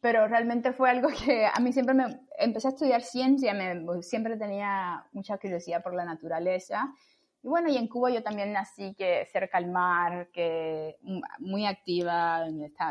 pero 0.00 0.28
realmente 0.28 0.72
fue 0.72 0.90
algo 0.90 1.08
que 1.08 1.46
a 1.46 1.58
mí 1.60 1.72
siempre 1.72 1.94
me 1.94 2.20
empecé 2.38 2.68
a 2.68 2.70
estudiar 2.70 3.02
ciencia, 3.02 3.54
me, 3.54 4.02
siempre 4.02 4.36
tenía 4.36 5.04
mucha 5.12 5.38
curiosidad 5.38 5.82
por 5.82 5.94
la 5.94 6.04
naturaleza. 6.04 6.92
Y 7.42 7.48
bueno, 7.48 7.68
y 7.70 7.76
en 7.76 7.88
Cuba 7.88 8.10
yo 8.10 8.22
también 8.22 8.52
nací 8.52 8.94
que 8.94 9.24
cerca 9.32 9.58
al 9.58 9.70
mar, 9.70 10.28
que 10.32 10.96
muy 11.38 11.66
activa, 11.66 12.44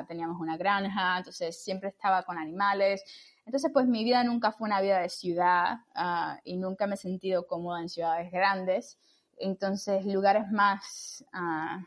teníamos 0.08 0.40
una 0.40 0.56
granja, 0.56 1.18
entonces 1.18 1.62
siempre 1.62 1.90
estaba 1.90 2.24
con 2.24 2.38
animales. 2.38 3.04
Entonces, 3.46 3.72
pues 3.74 3.88
mi 3.88 4.04
vida 4.04 4.24
nunca 4.24 4.52
fue 4.52 4.68
una 4.68 4.82
vida 4.82 5.00
de 5.00 5.10
ciudad 5.10 5.80
uh, 5.96 6.40
y 6.44 6.58
nunca 6.58 6.88
me 6.88 6.96
he 6.96 6.98
sentido 6.98 7.46
cómoda 7.46 7.82
en 7.82 7.90
ciudades 7.90 8.32
grandes. 8.32 9.00
Entonces, 9.38 10.06
lugares 10.06 10.50
más 10.52 11.26
uh, 11.34 11.84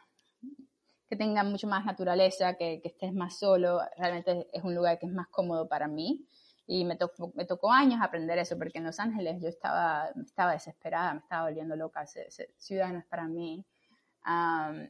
que 1.11 1.17
tengan 1.17 1.51
mucho 1.51 1.67
más 1.67 1.85
naturaleza, 1.85 2.55
que, 2.55 2.81
que, 2.81 2.87
estés 2.87 3.13
más 3.13 3.37
solo, 3.37 3.81
realmente 3.97 4.49
es 4.53 4.63
un 4.63 4.77
lugar 4.77 4.97
que 4.97 5.07
es 5.07 5.13
más 5.13 5.27
cómodo 5.27 5.69
para 5.69 5.89
mí. 5.89 6.25
Y 6.69 6.85
me, 6.85 6.95
tocó, 6.95 7.33
me 7.35 7.45
tocó 7.45 7.73
años 7.73 8.01
aprender 8.01 8.39
eso, 8.39 8.57
porque 8.57 8.79
en 8.79 8.85
Los 8.85 9.01
Ángeles 9.01 9.43
yo 9.43 9.49
estaba, 9.49 10.09
estaba 10.25 10.53
desesperada, 10.53 11.15
me 11.15 11.19
estaba 11.19 11.49
volviendo 11.49 11.75
loca, 11.75 12.07
ciudad 12.07 12.93
no 12.93 13.01
es 13.01 13.07
para 13.07 13.27
mí. 13.27 13.67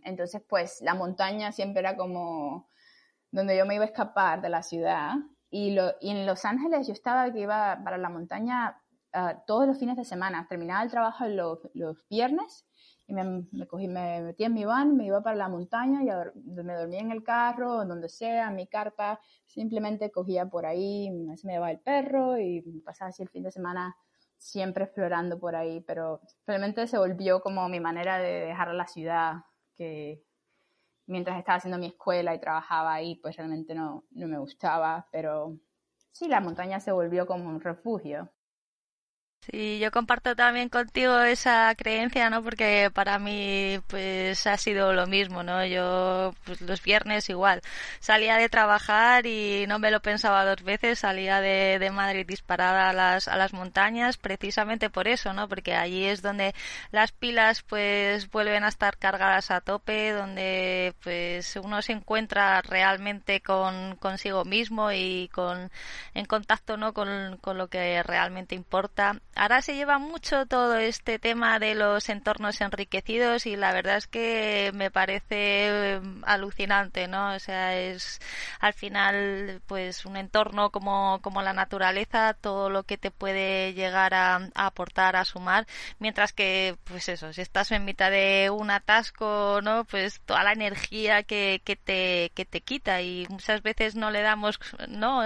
Entonces, 0.04 0.42
pues 0.46 0.82
la 0.82 0.94
montaña 0.94 1.52
siempre 1.52 1.80
era 1.80 1.96
como 1.96 2.68
donde 3.30 3.56
yo 3.56 3.64
me 3.64 3.76
iba 3.76 3.84
a 3.84 3.88
escapar 3.88 4.42
de 4.42 4.50
la 4.50 4.62
ciudad 4.62 5.14
y, 5.48 5.70
lo, 5.70 5.94
y 6.02 6.10
en 6.10 6.26
Los 6.26 6.44
Ángeles 6.44 6.86
yo 6.86 6.92
estaba 6.92 7.32
que 7.32 7.40
iba 7.40 7.80
para 7.82 7.96
la 7.96 8.10
montaña 8.10 8.78
uh, 9.14 9.38
todos 9.46 9.66
los 9.66 9.78
fines 9.78 9.96
de 9.96 10.04
semana. 10.04 10.46
Terminaba 10.50 10.82
el 10.82 10.90
trabajo 10.90 11.24
los 11.72 12.06
viernes 12.10 12.66
y 13.10 13.12
me, 13.12 13.66
cogí, 13.66 13.88
me 13.88 14.20
metí 14.22 14.44
en 14.44 14.54
mi 14.54 14.64
van, 14.64 14.96
me 14.96 15.06
iba 15.06 15.20
para 15.20 15.34
la 15.34 15.48
montaña 15.48 16.00
y 16.02 16.62
me 16.62 16.74
dormía 16.74 17.00
en 17.00 17.10
el 17.10 17.24
carro, 17.24 17.84
donde 17.84 18.08
sea, 18.08 18.48
en 18.48 18.54
mi 18.54 18.68
carpa. 18.68 19.20
Simplemente 19.46 20.12
cogía 20.12 20.46
por 20.46 20.64
ahí, 20.64 21.10
me, 21.10 21.34
me 21.42 21.52
llevaba 21.52 21.72
el 21.72 21.80
perro 21.80 22.38
y 22.38 22.62
pasaba 22.84 23.08
así 23.08 23.24
el 23.24 23.28
fin 23.28 23.42
de 23.42 23.50
semana 23.50 23.96
siempre 24.38 24.84
explorando 24.84 25.40
por 25.40 25.56
ahí. 25.56 25.80
Pero 25.80 26.20
realmente 26.46 26.86
se 26.86 26.98
volvió 26.98 27.40
como 27.40 27.68
mi 27.68 27.80
manera 27.80 28.18
de 28.18 28.46
dejar 28.46 28.72
la 28.74 28.86
ciudad 28.86 29.38
que 29.74 30.22
mientras 31.06 31.36
estaba 31.36 31.56
haciendo 31.56 31.78
mi 31.78 31.86
escuela 31.86 32.32
y 32.32 32.38
trabajaba 32.38 32.94
ahí, 32.94 33.16
pues 33.16 33.36
realmente 33.36 33.74
no, 33.74 34.04
no 34.12 34.28
me 34.28 34.38
gustaba, 34.38 35.08
pero 35.10 35.58
sí, 36.12 36.28
la 36.28 36.40
montaña 36.40 36.78
se 36.78 36.92
volvió 36.92 37.26
como 37.26 37.48
un 37.48 37.60
refugio. 37.60 38.30
Sí, 39.48 39.78
yo 39.78 39.90
comparto 39.90 40.36
también 40.36 40.68
contigo 40.68 41.18
esa 41.22 41.74
creencia, 41.74 42.28
¿no? 42.28 42.42
Porque 42.42 42.90
para 42.92 43.18
mí, 43.18 43.80
pues, 43.88 44.46
ha 44.46 44.58
sido 44.58 44.92
lo 44.92 45.06
mismo, 45.06 45.42
¿no? 45.42 45.64
Yo, 45.64 46.34
pues, 46.44 46.60
los 46.60 46.82
viernes 46.82 47.28
igual. 47.30 47.62
Salía 48.00 48.36
de 48.36 48.50
trabajar 48.50 49.24
y 49.26 49.64
no 49.66 49.78
me 49.78 49.90
lo 49.90 50.02
pensaba 50.02 50.44
dos 50.44 50.62
veces. 50.62 50.98
Salía 51.00 51.40
de, 51.40 51.90
Madrid 51.90 52.26
disparada 52.26 52.90
a 52.90 52.92
las, 52.92 53.28
a 53.28 53.36
las 53.36 53.52
montañas 53.54 54.18
precisamente 54.18 54.90
por 54.90 55.08
eso, 55.08 55.32
¿no? 55.32 55.48
Porque 55.48 55.74
allí 55.74 56.04
es 56.04 56.20
donde 56.20 56.54
las 56.92 57.10
pilas, 57.12 57.62
pues, 57.62 58.30
vuelven 58.30 58.62
a 58.62 58.68
estar 58.68 58.98
cargadas 58.98 59.50
a 59.50 59.62
tope, 59.62 60.12
donde, 60.12 60.94
pues, 61.02 61.56
uno 61.56 61.80
se 61.80 61.92
encuentra 61.92 62.60
realmente 62.60 63.40
con, 63.40 63.96
consigo 63.96 64.44
mismo 64.44 64.92
y 64.92 65.28
con, 65.32 65.70
en 66.14 66.26
contacto, 66.26 66.76
¿no? 66.76 66.92
Con, 66.92 67.38
con 67.38 67.56
lo 67.56 67.68
que 67.68 68.02
realmente 68.02 68.54
importa 68.54 69.14
ahora 69.34 69.62
se 69.62 69.74
lleva 69.74 69.98
mucho 69.98 70.46
todo 70.46 70.76
este 70.76 71.18
tema 71.18 71.58
de 71.58 71.74
los 71.74 72.08
entornos 72.08 72.60
enriquecidos 72.60 73.46
y 73.46 73.56
la 73.56 73.72
verdad 73.72 73.96
es 73.96 74.06
que 74.06 74.70
me 74.74 74.90
parece 74.90 75.94
em, 75.94 76.22
alucinante, 76.24 77.08
¿no? 77.08 77.34
O 77.34 77.38
sea, 77.38 77.76
es 77.78 78.20
al 78.60 78.74
final 78.74 79.62
pues 79.66 80.04
un 80.04 80.16
entorno 80.16 80.70
como, 80.70 81.20
como 81.22 81.42
la 81.42 81.52
naturaleza, 81.52 82.34
todo 82.34 82.70
lo 82.70 82.82
que 82.84 82.98
te 82.98 83.10
puede 83.10 83.74
llegar 83.74 84.14
a, 84.14 84.50
aportar, 84.54 85.16
a 85.16 85.24
sumar, 85.24 85.66
mientras 85.98 86.32
que 86.32 86.76
pues 86.84 87.08
eso, 87.08 87.32
si 87.32 87.40
estás 87.40 87.70
en 87.72 87.84
mitad 87.84 88.10
de 88.10 88.50
un 88.50 88.70
atasco, 88.70 89.60
¿no? 89.62 89.84
Pues 89.84 90.20
toda 90.20 90.44
la 90.44 90.52
energía 90.52 91.22
que, 91.22 91.62
que 91.64 91.76
te, 91.76 92.30
que 92.34 92.44
te 92.44 92.60
quita 92.60 93.00
y 93.02 93.26
muchas 93.30 93.62
veces 93.62 93.94
no 93.94 94.10
le 94.10 94.22
damos, 94.22 94.58
¿no? 94.88 95.22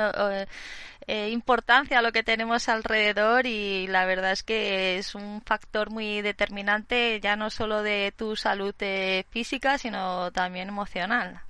Eh, 1.07 1.31
importancia 1.31 1.99
a 1.99 2.03
lo 2.03 2.13
que 2.13 2.23
tenemos 2.23 2.69
alrededor 2.71 3.45
y 3.45 3.87
la 3.89 4.07
verdad 4.07 4.33
es 4.33 4.43
que 4.43 4.97
es 4.97 5.15
un 5.15 5.43
factor 5.43 5.91
muy 5.91 6.23
determinante 6.23 7.21
ya 7.21 7.37
no 7.37 7.51
solo 7.51 7.83
de 7.83 8.15
tu 8.17 8.37
salud 8.37 8.75
eh, 8.81 9.25
física 9.29 9.77
sino 9.77 10.33
también 10.33 10.69
emocional. 10.69 11.43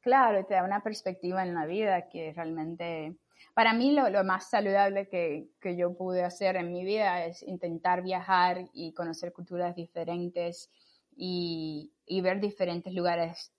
Claro, 0.00 0.44
te 0.46 0.54
da 0.54 0.62
una 0.62 0.82
perspectiva 0.82 1.42
en 1.42 1.54
la 1.54 1.66
vida 1.66 2.08
que 2.08 2.32
realmente 2.32 3.16
para 3.54 3.72
mí 3.72 3.92
lo, 3.92 4.08
lo 4.08 4.22
más 4.22 4.48
saludable 4.50 5.08
que, 5.08 5.48
que, 5.60 5.76
yo 5.76 5.96
pude 5.96 6.22
hacer 6.22 6.54
en 6.56 6.70
mi 6.70 6.84
vida 6.84 7.24
es 7.24 7.42
intentar 7.42 8.02
viajar 8.02 8.68
y 8.72 8.92
conocer 8.94 9.32
culturas 9.32 9.74
diferentes 9.74 10.70
y, 11.16 11.92
y 12.06 12.20
ver 12.20 12.40
diferentes 12.40 12.92
lugares 12.92 13.52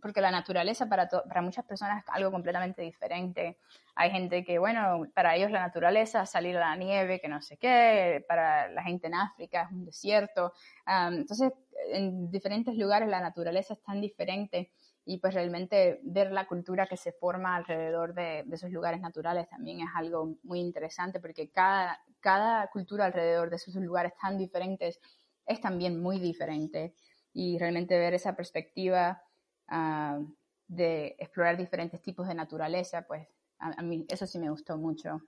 porque 0.00 0.20
la 0.20 0.30
naturaleza 0.30 0.88
para, 0.88 1.08
para 1.08 1.42
muchas 1.42 1.64
personas 1.64 2.02
es 2.02 2.10
algo 2.10 2.30
completamente 2.30 2.82
diferente. 2.82 3.58
Hay 3.94 4.10
gente 4.10 4.44
que, 4.44 4.58
bueno, 4.58 5.06
para 5.14 5.36
ellos 5.36 5.50
la 5.50 5.60
naturaleza 5.60 6.22
es 6.22 6.30
salir 6.30 6.56
a 6.56 6.60
la 6.60 6.76
nieve, 6.76 7.20
que 7.20 7.28
no 7.28 7.40
sé 7.40 7.56
qué, 7.56 8.24
para 8.28 8.68
la 8.68 8.82
gente 8.82 9.06
en 9.06 9.14
África 9.14 9.62
es 9.62 9.72
un 9.72 9.84
desierto. 9.84 10.52
entonces, 10.86 11.52
en 11.92 12.30
diferentes 12.30 12.74
lugares 12.76 13.08
la 13.08 13.20
naturaleza 13.20 13.74
es 13.74 13.82
tan 13.82 14.00
diferente 14.00 14.72
y 15.04 15.18
pues 15.18 15.32
realmente 15.32 16.00
ver 16.02 16.32
la 16.32 16.46
cultura 16.46 16.86
que 16.86 16.96
se 16.96 17.12
forma 17.12 17.56
alrededor 17.56 18.12
de, 18.12 18.42
de 18.44 18.56
esos 18.56 18.70
lugares 18.70 19.00
naturales 19.00 19.48
también 19.48 19.80
es 19.80 19.88
algo 19.94 20.36
muy 20.42 20.60
interesante 20.60 21.18
porque 21.18 21.50
cada, 21.50 21.98
cada 22.20 22.66
cultura 22.68 23.06
alrededor 23.06 23.48
de 23.48 23.56
esos 23.56 23.74
lugares 23.76 24.12
tan 24.20 24.36
diferentes 24.36 25.00
es 25.46 25.60
también 25.62 26.00
muy 26.00 26.20
diferente 26.20 26.94
y 27.32 27.58
realmente 27.58 27.98
ver 27.98 28.14
esa 28.14 28.36
perspectiva 28.36 29.22
uh, 29.70 30.26
de 30.66 31.16
explorar 31.18 31.56
diferentes 31.56 32.02
tipos 32.02 32.28
de 32.28 32.34
naturaleza, 32.34 33.02
pues 33.02 33.26
a, 33.58 33.80
a 33.80 33.82
mí 33.82 34.04
eso 34.08 34.26
sí 34.26 34.38
me 34.38 34.50
gustó 34.50 34.76
mucho. 34.76 35.20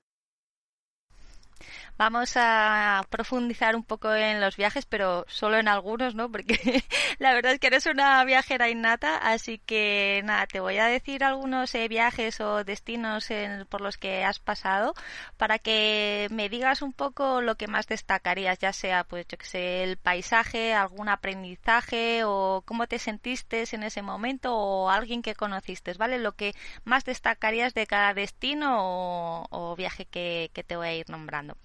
Vamos 1.98 2.32
a 2.36 3.04
profundizar 3.10 3.76
un 3.76 3.84
poco 3.84 4.14
en 4.14 4.40
los 4.40 4.56
viajes, 4.56 4.86
pero 4.86 5.24
solo 5.28 5.58
en 5.58 5.68
algunos, 5.68 6.14
¿no? 6.14 6.30
Porque 6.30 6.58
la 7.18 7.32
verdad 7.34 7.52
es 7.52 7.58
que 7.58 7.68
eres 7.68 7.86
una 7.86 8.24
viajera 8.24 8.68
innata, 8.68 9.16
así 9.16 9.58
que 9.58 10.22
nada, 10.24 10.46
te 10.46 10.60
voy 10.60 10.78
a 10.78 10.86
decir 10.86 11.24
algunos 11.24 11.74
eh, 11.74 11.88
viajes 11.88 12.40
o 12.40 12.64
destinos 12.64 13.28
por 13.68 13.80
los 13.80 13.96
que 13.96 14.24
has 14.24 14.38
pasado 14.38 14.94
para 15.36 15.58
que 15.58 16.28
me 16.30 16.48
digas 16.48 16.82
un 16.82 16.92
poco 16.92 17.40
lo 17.40 17.56
que 17.56 17.66
más 17.66 17.86
destacarías, 17.86 18.58
ya 18.58 18.72
sea, 18.72 19.04
pues, 19.04 19.26
yo 19.28 19.38
que 19.38 19.46
sé, 19.46 19.82
el 19.82 19.96
paisaje, 19.96 20.74
algún 20.74 21.08
aprendizaje 21.08 22.22
o 22.24 22.62
cómo 22.66 22.86
te 22.86 22.98
sentiste 22.98 23.64
en 23.72 23.82
ese 23.82 24.02
momento 24.02 24.54
o 24.56 24.90
alguien 24.90 25.22
que 25.22 25.34
conociste, 25.34 25.92
¿vale? 25.94 26.18
Lo 26.18 26.32
que 26.32 26.54
más 26.84 27.04
destacarías 27.04 27.74
de 27.74 27.86
cada 27.86 28.14
destino 28.14 28.76
o, 28.80 29.46
o 29.50 29.76
viaje 29.76 30.06
que, 30.06 30.50
que 30.52 30.64
te 30.64 30.76
voy 30.76 30.88
a 30.88 30.94
ir 30.94 31.10
nombrando. 31.10 31.56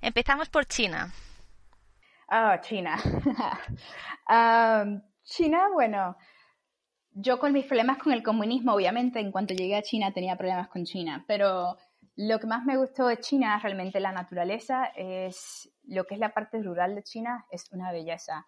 Empezamos 0.00 0.48
por 0.48 0.66
China. 0.66 1.12
Ah, 2.28 2.60
China. 2.60 2.96
China, 5.24 5.68
bueno, 5.72 6.16
yo 7.12 7.38
con 7.38 7.52
mis 7.52 7.66
problemas 7.66 7.98
con 7.98 8.12
el 8.12 8.22
comunismo, 8.22 8.72
obviamente, 8.72 9.20
en 9.20 9.32
cuanto 9.32 9.54
llegué 9.54 9.76
a 9.76 9.82
China 9.82 10.12
tenía 10.12 10.36
problemas 10.36 10.68
con 10.68 10.84
China, 10.84 11.24
pero 11.26 11.76
lo 12.16 12.38
que 12.38 12.46
más 12.46 12.64
me 12.64 12.76
gustó 12.76 13.06
de 13.06 13.18
China, 13.18 13.58
realmente 13.62 13.98
la 13.98 14.12
naturaleza, 14.12 14.86
es 14.94 15.70
lo 15.84 16.04
que 16.04 16.14
es 16.14 16.20
la 16.20 16.34
parte 16.34 16.62
rural 16.62 16.94
de 16.94 17.02
China, 17.02 17.46
es 17.50 17.70
una 17.72 17.92
belleza. 17.92 18.46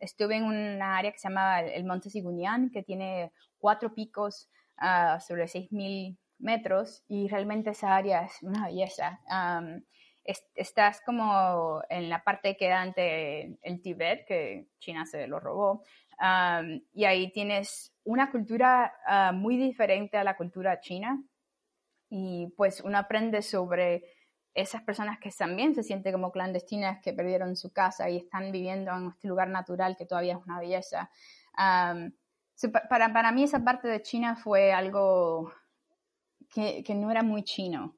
estuve 0.00 0.36
en 0.36 0.44
una 0.44 0.96
área 0.96 1.10
que 1.10 1.18
se 1.18 1.28
llama 1.28 1.60
el 1.60 1.84
Monte 1.84 2.10
Sigunian, 2.10 2.70
que 2.70 2.82
tiene 2.82 3.32
cuatro 3.58 3.94
picos 3.94 4.48
uh, 4.80 5.20
sobre 5.20 5.44
6.000 5.44 6.16
metros 6.38 7.02
y 7.08 7.28
realmente 7.28 7.70
esa 7.70 7.96
área 7.96 8.24
es 8.24 8.42
una 8.42 8.66
belleza 8.66 9.20
estás 10.54 11.00
como 11.02 11.80
en 11.88 12.08
la 12.08 12.22
parte 12.22 12.56
que 12.56 12.68
da 12.68 12.80
ante 12.80 13.58
el 13.62 13.82
Tíbet, 13.82 14.26
que 14.26 14.68
China 14.78 15.06
se 15.06 15.26
lo 15.26 15.40
robó, 15.40 15.84
y 16.92 17.04
ahí 17.04 17.30
tienes 17.32 17.94
una 18.04 18.30
cultura 18.30 18.94
ah, 19.06 19.32
muy 19.32 19.56
diferente 19.56 20.16
a 20.16 20.24
la 20.24 20.36
cultura 20.36 20.80
china, 20.80 21.22
y 22.08 22.52
pues 22.56 22.80
uno 22.80 22.98
aprende 22.98 23.42
sobre 23.42 24.04
esas 24.54 24.82
personas 24.82 25.18
que 25.18 25.30
también 25.30 25.74
se 25.74 25.82
sienten 25.82 26.12
como 26.12 26.32
clandestinas, 26.32 27.02
que 27.02 27.12
perdieron 27.12 27.56
su 27.56 27.72
casa 27.72 28.08
y 28.08 28.16
están 28.16 28.52
viviendo 28.52 28.90
en 28.92 29.08
este 29.08 29.28
lugar 29.28 29.48
natural 29.48 29.96
que 29.96 30.06
todavía 30.06 30.36
es 30.36 30.46
una 30.46 30.58
belleza. 30.58 31.10
para, 31.54 33.12
para 33.12 33.32
mí 33.32 33.42
esa 33.42 33.62
parte 33.62 33.88
de 33.88 34.00
China 34.00 34.36
fue 34.36 34.72
algo 34.72 35.52
que, 36.48 36.82
que 36.82 36.94
no 36.94 37.10
era 37.10 37.22
muy 37.22 37.42
chino 37.42 37.96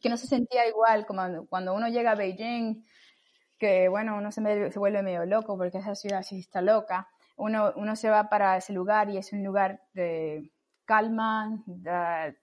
que 0.00 0.08
no 0.08 0.16
se 0.16 0.26
sentía 0.26 0.66
igual 0.68 1.06
como 1.06 1.46
cuando 1.48 1.74
uno 1.74 1.88
llega 1.88 2.12
a 2.12 2.14
Beijing, 2.14 2.84
que 3.58 3.88
bueno, 3.88 4.16
uno 4.16 4.32
se, 4.32 4.40
vuelve 4.78 5.02
medio 5.02 5.24
loco 5.26 5.56
porque 5.56 5.78
esa 5.78 5.94
ciudad 5.94 6.22
sí 6.22 6.40
está 6.40 6.60
loca. 6.60 7.08
Uno, 7.36 7.72
uno 7.76 7.96
se 7.96 8.10
va 8.10 8.28
para 8.28 8.56
ese 8.56 8.72
lugar 8.72 9.10
y 9.10 9.18
es 9.18 9.32
un 9.32 9.42
lugar 9.44 9.80
de, 9.94 10.52
calma, 10.84 11.62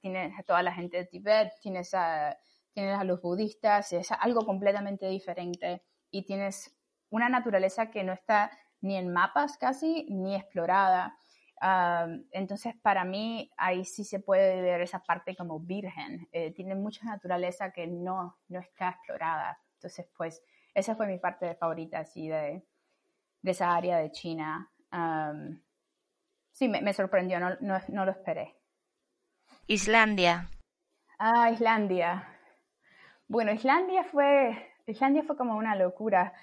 tienes 0.02 0.34
a 0.38 0.43
toda 0.43 0.63
la 0.63 0.74
gente 0.74 0.98
de 0.98 1.06
Tibet, 1.06 1.52
tienes 1.62 1.93
a, 1.93 2.38
tienes 2.74 2.98
a 2.98 3.04
los 3.04 3.22
budistas, 3.22 3.93
es 3.93 4.12
algo 4.12 4.45
completamente 4.45 5.08
diferente 5.08 5.84
y 6.10 6.26
tienes 6.26 6.76
una 7.10 7.30
naturaleza 7.30 7.89
que 7.91 8.04
no 8.04 8.13
está 8.13 8.52
ni 8.82 8.95
en 8.95 9.12
mapas 9.12 9.58
casi, 9.58 10.08
ni 10.10 10.36
explorada. 10.36 11.17
Entonces, 12.32 12.76
para 12.82 13.04
mí, 13.04 13.52
ahí 13.58 13.84
sí 13.84 14.04
se 14.04 14.19
puede 14.19 14.62
ver 14.62 14.82
esa 14.82 15.04
parte 15.04 15.36
como 15.36 15.60
virgen. 15.60 16.28
Eh, 16.32 16.52
tiene 16.52 16.76
mucha 16.76 17.06
naturaleza 17.06 17.72
que 17.72 17.88
no, 17.88 18.38
no 18.48 18.60
está 18.60 18.89
explorada. 18.89 19.60
Entonces, 19.74 20.08
pues, 20.15 20.41
esa 20.74 20.95
fue 20.95 21.08
mi 21.08 21.19
parte 21.19 21.56
favorita, 21.56 22.00
así, 22.00 22.28
de, 22.28 22.65
de 23.41 23.52
esa 23.52 23.76
área 23.76 23.98
de 23.98 24.12
China. 24.12 24.72
sí, 26.52 26.67
me, 26.69 26.93
sorprendió, 26.93 27.39
no, 27.39 27.56
no, 27.62 27.80
no, 27.89 28.06
lo 28.06 28.12
esperé. 28.12 28.56
Islandia. 29.67 30.50
Ah, 31.17 31.52
Islandia. 31.52 32.28
Bueno, 33.28 33.52
Islandia 33.52 34.04
fue, 34.06 34.74
Islandia 34.88 35.24
fue 35.24 35.38
como 35.38 35.56
una 35.58 35.76
locura. 35.76 36.34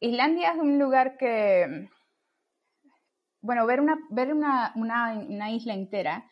Islandia 0.00 0.52
es 0.52 0.58
un 0.58 0.78
lugar 0.78 1.16
que, 1.16 1.88
bueno, 3.42 3.66
ver 3.66 3.80
una, 3.80 3.98
ver 4.10 4.32
una, 4.32 4.72
una, 4.76 5.50
isla 5.50 5.74
entera 5.74 6.24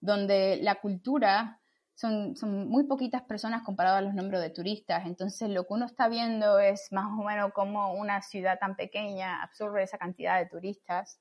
donde 0.00 0.58
la 0.62 0.76
cultura 0.76 1.60
son, 1.94 2.36
son, 2.36 2.68
muy 2.68 2.84
poquitas 2.84 3.22
personas 3.22 3.62
comparado 3.62 3.96
a 3.96 4.00
los 4.02 4.14
números 4.14 4.40
de 4.40 4.50
turistas. 4.50 5.06
Entonces, 5.06 5.50
lo 5.50 5.66
que 5.66 5.74
uno 5.74 5.86
está 5.86 6.08
viendo 6.08 6.58
es 6.58 6.88
más 6.92 7.06
o 7.18 7.24
menos 7.24 7.52
como 7.52 7.94
una 7.94 8.22
ciudad 8.22 8.58
tan 8.58 8.76
pequeña 8.76 9.42
absorbe 9.42 9.82
esa 9.82 9.98
cantidad 9.98 10.38
de 10.38 10.46
turistas. 10.46 11.20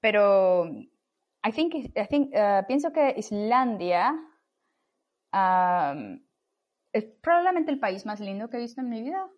Pero 0.00 0.64
I 1.44 1.52
think, 1.52 1.74
I 1.74 2.06
think, 2.08 2.34
uh, 2.34 2.66
pienso 2.66 2.92
que 2.92 3.14
Islandia 3.16 4.14
um, 5.32 6.20
es 6.92 7.04
probablemente 7.22 7.70
el 7.70 7.80
país 7.80 8.06
más 8.06 8.20
lindo 8.20 8.48
que 8.48 8.56
he 8.56 8.60
visto 8.60 8.80
en 8.80 8.90
mi 8.90 9.02
vida 9.02 9.28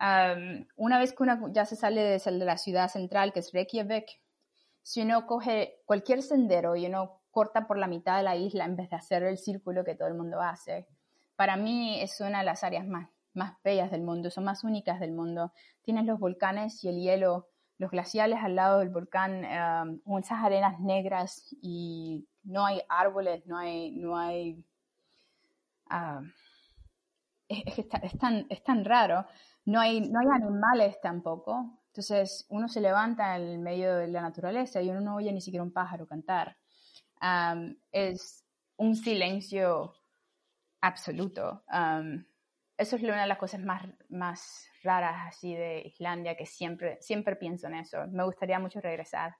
una 0.00 0.98
vez 0.98 1.12
que 1.12 1.22
uno 1.22 1.52
ya 1.52 1.64
se 1.64 1.76
sale 1.76 2.02
de, 2.02 2.44
la 2.44 2.58
ciudad 2.58 2.88
central, 2.88 3.32
que 3.32 3.40
es 3.40 3.52
Reykjavik, 3.52 4.06
si 4.82 5.02
uno 5.02 5.26
coge 5.26 5.80
cualquier 5.86 6.22
sendero 6.22 6.76
y 6.76 6.86
uno 6.86 7.22
corta 7.30 7.66
por 7.66 7.78
la 7.78 7.86
mitad 7.86 8.16
de 8.16 8.22
la 8.22 8.36
isla 8.36 8.64
en 8.64 8.76
vez 8.76 8.90
de 8.90 8.96
hacer 8.96 9.22
el 9.22 9.38
círculo 9.38 9.84
que 9.84 9.94
todo 9.94 10.08
el 10.08 10.14
mundo 10.14 10.40
hace, 10.40 10.86
para 11.36 11.56
mí 11.56 12.00
es 12.00 12.20
una 12.20 12.40
de 12.40 12.44
las 12.44 12.64
áreas 12.64 12.86
más, 12.86 13.08
más 13.32 13.54
bellas 13.62 13.90
del 13.90 14.02
mundo, 14.02 14.30
son 14.30 14.44
más 14.44 14.64
únicas 14.64 15.00
del 15.00 15.12
mundo. 15.12 15.52
Tienes 15.82 16.04
los 16.04 16.18
volcanes 16.18 16.82
y 16.84 16.88
el 16.88 17.00
hielo, 17.00 17.48
los 17.78 17.90
glaciales 17.90 18.38
al 18.42 18.54
lado 18.54 18.78
del 18.78 18.90
volcán, 18.90 20.00
con 20.04 20.22
esas 20.22 20.44
arenas 20.44 20.80
negras 20.80 21.54
y 21.60 22.26
no 22.44 22.66
hay 22.66 22.82
árboles, 22.88 23.46
no 23.46 23.58
hay, 23.58 23.90
no 23.92 24.16
hay, 24.16 24.64
es, 27.48 28.18
tan, 28.18 28.46
es 28.48 28.62
tan 28.62 28.84
raro. 28.84 29.26
No 29.64 29.80
hay, 29.80 30.00
no 30.00 30.20
hay 30.20 30.26
animales 30.26 31.00
tampoco. 31.00 31.80
Entonces 31.88 32.46
uno 32.48 32.68
se 32.68 32.80
levanta 32.80 33.36
en 33.36 33.42
el 33.42 33.58
medio 33.58 33.96
de 33.96 34.08
la 34.08 34.20
naturaleza 34.20 34.82
y 34.82 34.90
uno 34.90 35.00
no 35.00 35.16
oye 35.16 35.32
ni 35.32 35.40
siquiera 35.40 35.62
un 35.62 35.72
pájaro 35.72 36.06
cantar. 36.06 36.56
es 37.92 38.44
un 38.76 38.96
silencio 38.96 39.94
absoluto. 40.80 41.62
eso 42.76 42.96
es 42.96 43.02
una 43.02 43.22
de 43.22 43.28
las 43.28 43.38
cosas 43.38 43.60
más, 43.60 43.86
más 44.08 44.68
raras 44.82 45.28
así 45.28 45.54
de 45.54 45.82
Islandia, 45.86 46.36
que 46.36 46.46
siempre, 46.46 46.98
siempre 47.00 47.36
pienso 47.36 47.68
en 47.68 47.76
eso. 47.76 48.06
Me 48.08 48.24
gustaría 48.24 48.58
mucho 48.58 48.80
regresar. 48.80 49.36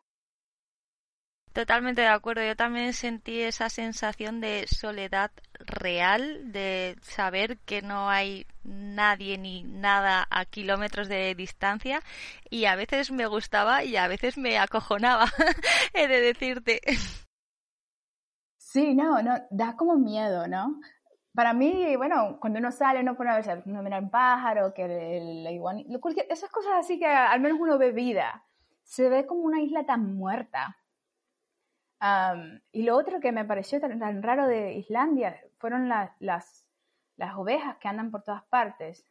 Totalmente 1.55 2.01
de 2.01 2.09
acuerdo. 2.09 2.43
Yo 2.43 2.57
también 2.57 2.93
sentí 2.93 3.41
esa 3.41 3.69
sensación 3.69 4.41
de 4.41 4.67
soledad 4.67 5.31
real, 5.61 6.51
de 6.51 6.97
saber 7.01 7.59
que 7.59 7.81
no 7.81 8.11
hay 8.11 8.45
nadie 8.65 9.39
ni 9.39 9.63
nada 9.63 10.27
a 10.31 10.47
kilómetros 10.47 11.07
de 11.07 11.33
distancia 11.37 12.03
y 12.51 12.65
a 12.65 12.75
veces 12.75 13.13
me 13.13 13.27
gustaba 13.27 13.85
y 13.85 13.97
a 13.97 14.09
veces 14.09 14.37
me 14.37 14.59
acojonaba, 14.59 15.27
he 15.95 16.09
de 16.09 16.21
decirte. 16.23 16.81
Sí, 18.57 18.93
no, 18.97 19.23
no, 19.23 19.37
da 19.51 19.77
como 19.77 19.95
miedo, 19.95 20.49
¿no? 20.49 20.81
Para 21.33 21.53
mí, 21.53 21.95
bueno, 21.95 22.39
cuando 22.41 22.59
uno 22.59 22.73
sale, 22.73 22.99
uno 22.99 23.17
pone 23.17 23.31
a 23.31 23.41
ver, 23.41 23.63
uno 23.67 23.81
mira 23.81 24.01
un 24.01 24.11
pájaro, 24.11 24.75
que 24.75 25.19
el, 25.19 25.47
igual, 25.53 25.87
esas 26.29 26.51
cosas 26.51 26.73
así 26.81 26.99
que 26.99 27.07
al 27.07 27.41
menos 27.41 27.61
uno 27.61 27.79
ve 27.79 27.93
vida. 27.93 28.45
Se 28.83 29.09
ve 29.09 29.25
como 29.25 29.43
una 29.43 29.61
isla 29.61 29.87
tan 29.87 30.17
muerta 30.17 30.79
y 32.73 32.83
lo 32.83 32.97
otro 32.97 33.21
que 33.21 33.33
me 33.33 33.45
pareció 33.45 33.81
tan, 33.81 34.23
raro 34.23 34.47
de 34.47 34.75
Islandia 34.75 35.41
fueron 35.59 35.89
las, 35.89 36.11
las 36.21 37.35
ovejas 37.37 37.79
que 37.79 37.89
andan 37.89 38.11
por 38.11 38.23
todas 38.23 38.45
partes. 38.45 39.07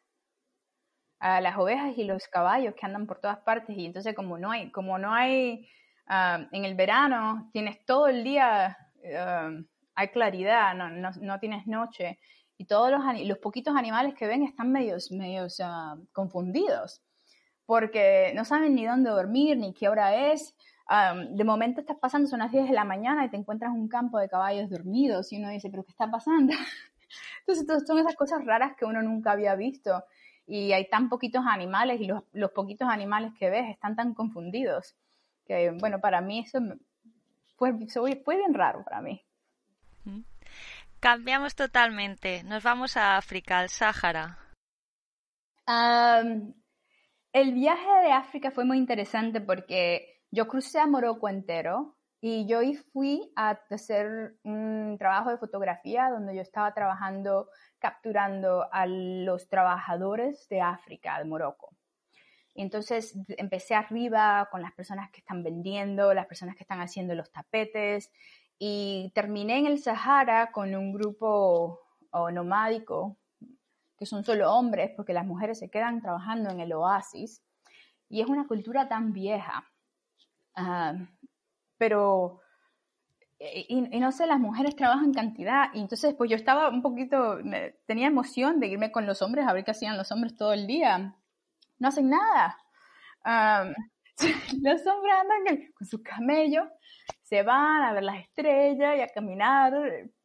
las 1.20 1.58
ovejas 1.58 1.98
y 1.98 2.04
los 2.04 2.28
caballos 2.28 2.76
que 2.76 2.86
andan 2.86 3.08
por 3.08 3.20
todas 3.20 3.40
partes. 3.40 3.78
Y 3.78 3.86
entonces 3.86 4.16
como 4.16 4.38
no 4.38 4.52
hay, 4.52 4.72
como 4.72 4.98
no 4.98 5.14
hay, 5.14 5.68
en 6.08 6.66
el 6.66 6.76
verano 6.76 7.50
tienes 7.52 7.84
todo 7.86 8.08
el 8.08 8.24
día, 8.24 8.78
hay 9.96 10.08
claridad, 10.10 10.76
no, 10.76 10.90
no, 10.90 11.12
no, 11.20 11.40
tienes 11.40 11.66
noche. 11.66 12.20
Y 12.58 12.66
todos 12.66 12.92
los, 12.92 13.02
los 13.26 13.40
poquitos 13.40 13.76
animales 13.76 14.14
que 14.14 14.28
ven 14.28 14.44
están 14.44 14.72
medios, 14.72 15.12
medios 15.12 15.60
confundidos. 16.12 17.02
Porque 17.66 18.34
no 18.36 18.46
saben 18.46 18.76
ni 18.76 18.86
dónde 18.86 19.10
dormir, 19.10 19.58
ni 19.58 19.74
qué 19.74 19.88
hora 19.88 20.32
es 20.32 20.54
de 20.90 21.44
momento 21.44 21.82
estás 21.82 21.98
pasando, 21.98 22.28
son 22.28 22.40
las 22.40 22.52
10 22.52 22.68
de 22.68 22.74
la 22.74 22.84
mañana 22.84 23.26
y 23.26 23.30
te 23.30 23.38
encuentras 23.38 23.72
un 23.72 23.88
campo 23.88 24.20
de 24.20 24.30
caballos 24.30 24.70
dormidos 24.70 25.32
y 25.32 25.38
uno 25.38 25.50
dice, 25.50 25.70
pero 25.70 25.84
¿qué 25.84 25.92
está 25.92 26.10
pasando? 26.12 26.54
Entonces 27.48 27.84
son 27.88 28.00
esas 28.00 28.16
cosas 28.16 28.44
raras 28.46 28.76
que 28.78 28.86
uno 28.86 29.02
nunca 29.02 29.32
había 29.32 29.56
visto 29.56 30.04
y 30.46 30.74
hay 30.74 30.90
tan 30.90 31.10
poquitos 31.10 31.44
animales 31.48 32.02
y 32.02 32.06
los, 32.06 32.24
los 32.34 32.52
poquitos 32.52 32.90
animales 32.90 33.32
que 33.40 33.50
ves 33.50 33.70
están 33.70 33.96
tan 33.96 34.14
confundidos 34.14 34.96
que, 35.46 35.72
bueno, 35.72 36.00
para 36.00 36.22
mí 36.22 36.40
eso 36.40 36.60
fue, 37.58 37.74
fue 38.24 38.38
bien 38.38 38.54
raro 38.54 38.84
para 38.84 39.02
mí. 39.02 39.22
Cambiamos 41.00 41.56
totalmente, 41.56 42.44
nos 42.44 42.64
vamos 42.64 42.96
a 42.96 43.18
África, 43.18 43.60
al 43.60 43.70
Sáhara. 43.70 44.38
el 45.68 47.54
viaje 47.54 47.90
de 48.04 48.12
África 48.12 48.52
fue 48.52 48.64
muy 48.64 48.78
interesante 48.78 49.42
porque 49.42 50.13
yo 50.34 50.48
crucé 50.48 50.80
a 50.80 50.88
Morocco 50.88 51.30
entero 51.30 51.96
y 52.20 52.48
yo 52.48 52.62
fui 52.92 53.32
a 53.36 53.52
hacer 53.70 54.36
un 54.44 54.96
trabajo 54.98 55.30
de 55.30 55.38
fotografía 55.38 56.10
donde 56.10 56.36
yo 56.36 56.42
estaba 56.42 56.74
trabajando, 56.74 57.50
capturando 57.78 58.68
a 58.74 58.88
los 58.88 59.48
trabajadores 59.48 60.48
de 60.50 60.60
África, 60.60 61.20
de 61.20 61.26
Morocco. 61.26 61.76
Entonces 62.56 63.16
empecé 63.38 63.76
arriba 63.76 64.50
con 64.52 64.64
las 64.64 64.74
personas 64.74 65.12
que 65.12 65.20
están 65.20 65.44
vendiendo, 65.44 66.16
las 66.16 66.26
personas 66.26 66.56
que 66.56 66.64
están 66.64 66.82
haciendo 66.82 67.14
los 67.14 67.32
tapetes 67.32 68.12
y 68.58 69.12
terminé 69.14 69.60
en 69.60 69.68
el 69.68 69.78
Sahara 69.78 70.52
con 70.52 70.74
un 70.74 70.94
grupo 70.94 71.80
nomádico 72.32 73.18
que 74.00 74.08
son 74.08 74.24
solo 74.24 74.52
hombres 74.52 74.90
porque 74.96 75.14
las 75.14 75.28
mujeres 75.28 75.60
se 75.60 75.70
quedan 75.70 76.02
trabajando 76.02 76.50
en 76.50 76.60
el 76.60 76.74
oasis 76.74 77.44
y 78.10 78.22
es 78.22 78.28
una 78.28 78.48
cultura 78.48 78.88
tan 78.88 79.14
vieja 79.14 79.70
pero, 81.78 82.42
eh, 83.40 83.66
y, 83.68 84.00
no 84.00 84.12
sé, 84.12 84.28
las 84.28 84.40
mujeres 84.40 84.76
trabajan 84.76 85.14
cantidad, 85.14 85.70
y 85.74 85.80
entonces 85.80 86.14
pues 86.16 86.30
yo 86.30 86.36
estaba 86.36 86.70
un 86.70 86.82
poquito, 86.82 87.40
tenía 87.86 88.08
emoción 88.08 88.60
de 88.60 88.68
irme 88.68 88.92
con 88.92 89.06
los 89.06 89.22
hombres 89.22 89.48
a 89.48 89.54
ver 89.54 89.64
qué 89.64 89.72
hacían 89.72 89.98
los 89.98 90.12
hombres 90.12 90.36
todo 90.36 90.54
el 90.54 90.68
día. 90.68 91.16
No 91.80 91.88
hacen 91.88 92.10
nada. 92.10 92.58
los 94.62 94.88
hombres 94.88 95.14
andan 95.22 95.72
con 95.74 95.88
sus 95.88 96.02
camellos, 96.02 96.68
se 97.24 97.44
van 97.44 97.84
a 97.84 97.94
ver 97.94 98.04
las 98.04 98.20
estrellas 98.20 98.98
y 98.98 99.02
a 99.02 99.08
caminar, 99.08 99.74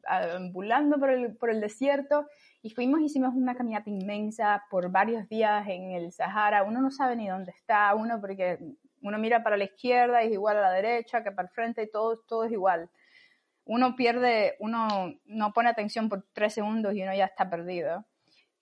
ambulando 0.05 0.99
por 0.99 1.09
el, 1.09 1.35
por 1.37 1.49
el 1.49 1.59
desierto. 1.61 2.25
Y 2.61 2.71
fuimos, 2.71 3.01
hicimos 3.01 3.33
una 3.35 3.55
caminata 3.55 3.89
inmensa 3.89 4.63
por 4.69 4.91
varios 4.91 5.27
días 5.29 5.65
en 5.67 5.91
el 5.91 6.11
Sahara. 6.11 6.63
Uno 6.63 6.81
no 6.81 6.91
sabe 6.91 7.15
ni 7.15 7.27
dónde 7.27 7.51
está, 7.51 7.95
uno 7.95 8.19
porque 8.19 8.59
uno 9.01 9.17
mira 9.17 9.43
para 9.43 9.57
la 9.57 9.65
izquierda 9.65 10.21
es 10.21 10.31
igual 10.31 10.57
a 10.57 10.61
la 10.61 10.71
derecha, 10.71 11.23
que 11.23 11.31
para 11.31 11.47
el 11.47 11.53
frente 11.53 11.83
y 11.83 11.91
todo, 11.91 12.19
todo 12.19 12.45
es 12.45 12.51
igual. 12.51 12.89
Uno 13.65 13.95
pierde, 13.95 14.55
uno 14.59 15.13
no 15.25 15.53
pone 15.53 15.69
atención 15.69 16.09
por 16.09 16.25
tres 16.33 16.53
segundos 16.53 16.93
y 16.95 17.03
uno 17.03 17.13
ya 17.13 17.25
está 17.25 17.49
perdido. 17.49 18.05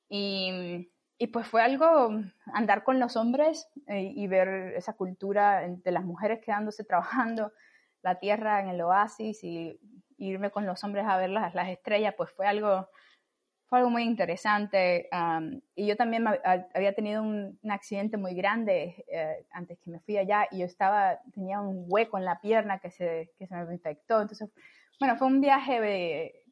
Y, 0.09 0.89
y 1.17 1.27
pues 1.27 1.47
fue 1.47 1.61
algo 1.61 2.11
andar 2.53 2.83
con 2.83 2.99
los 2.99 3.15
hombres 3.15 3.67
eh, 3.87 4.11
y, 4.15 4.27
ver 4.27 4.73
esa 4.75 4.93
cultura 4.93 5.67
de 5.67 5.91
las 5.91 6.03
mujeres 6.03 6.39
quedándose 6.43 6.83
trabajando 6.83 7.51
la 8.03 8.19
tierra 8.19 8.59
en 8.59 8.69
el 8.69 8.81
oasis 8.81 9.43
y 9.43 9.79
irme 10.17 10.51
con 10.51 10.65
los 10.65 10.83
hombres 10.83 11.05
a 11.07 11.17
ver 11.17 11.29
las, 11.29 11.55
las 11.55 11.69
estrellas, 11.69 12.13
pues 12.15 12.31
fue 12.31 12.47
algo 12.47 12.89
fue 13.67 13.79
algo 13.79 13.89
muy 13.89 14.03
interesante. 14.03 15.09
y 15.75 15.87
yo 15.87 15.95
también 15.95 16.25
había 16.73 16.93
tenido 16.93 17.21
un, 17.21 17.59
accidente 17.69 18.17
muy 18.17 18.33
grande 18.33 19.05
eh, 19.07 19.45
antes 19.51 19.77
que 19.79 19.91
me 19.91 19.99
fui 19.99 20.17
allá 20.17 20.47
y 20.51 20.59
yo 20.59 20.65
estaba, 20.65 21.19
tenía 21.33 21.59
un 21.59 21.85
hueco 21.87 22.17
en 22.17 22.25
la 22.25 22.39
pierna 22.39 22.79
que 22.79 22.91
se, 22.91 23.31
que 23.37 23.45
se 23.45 23.55
me 23.55 23.73
infectó. 23.73 24.21
Entonces, 24.21 24.49
bueno, 24.99 25.17
fue 25.17 25.27
un 25.27 25.41
viaje 25.41 25.81
de, 25.81 26.43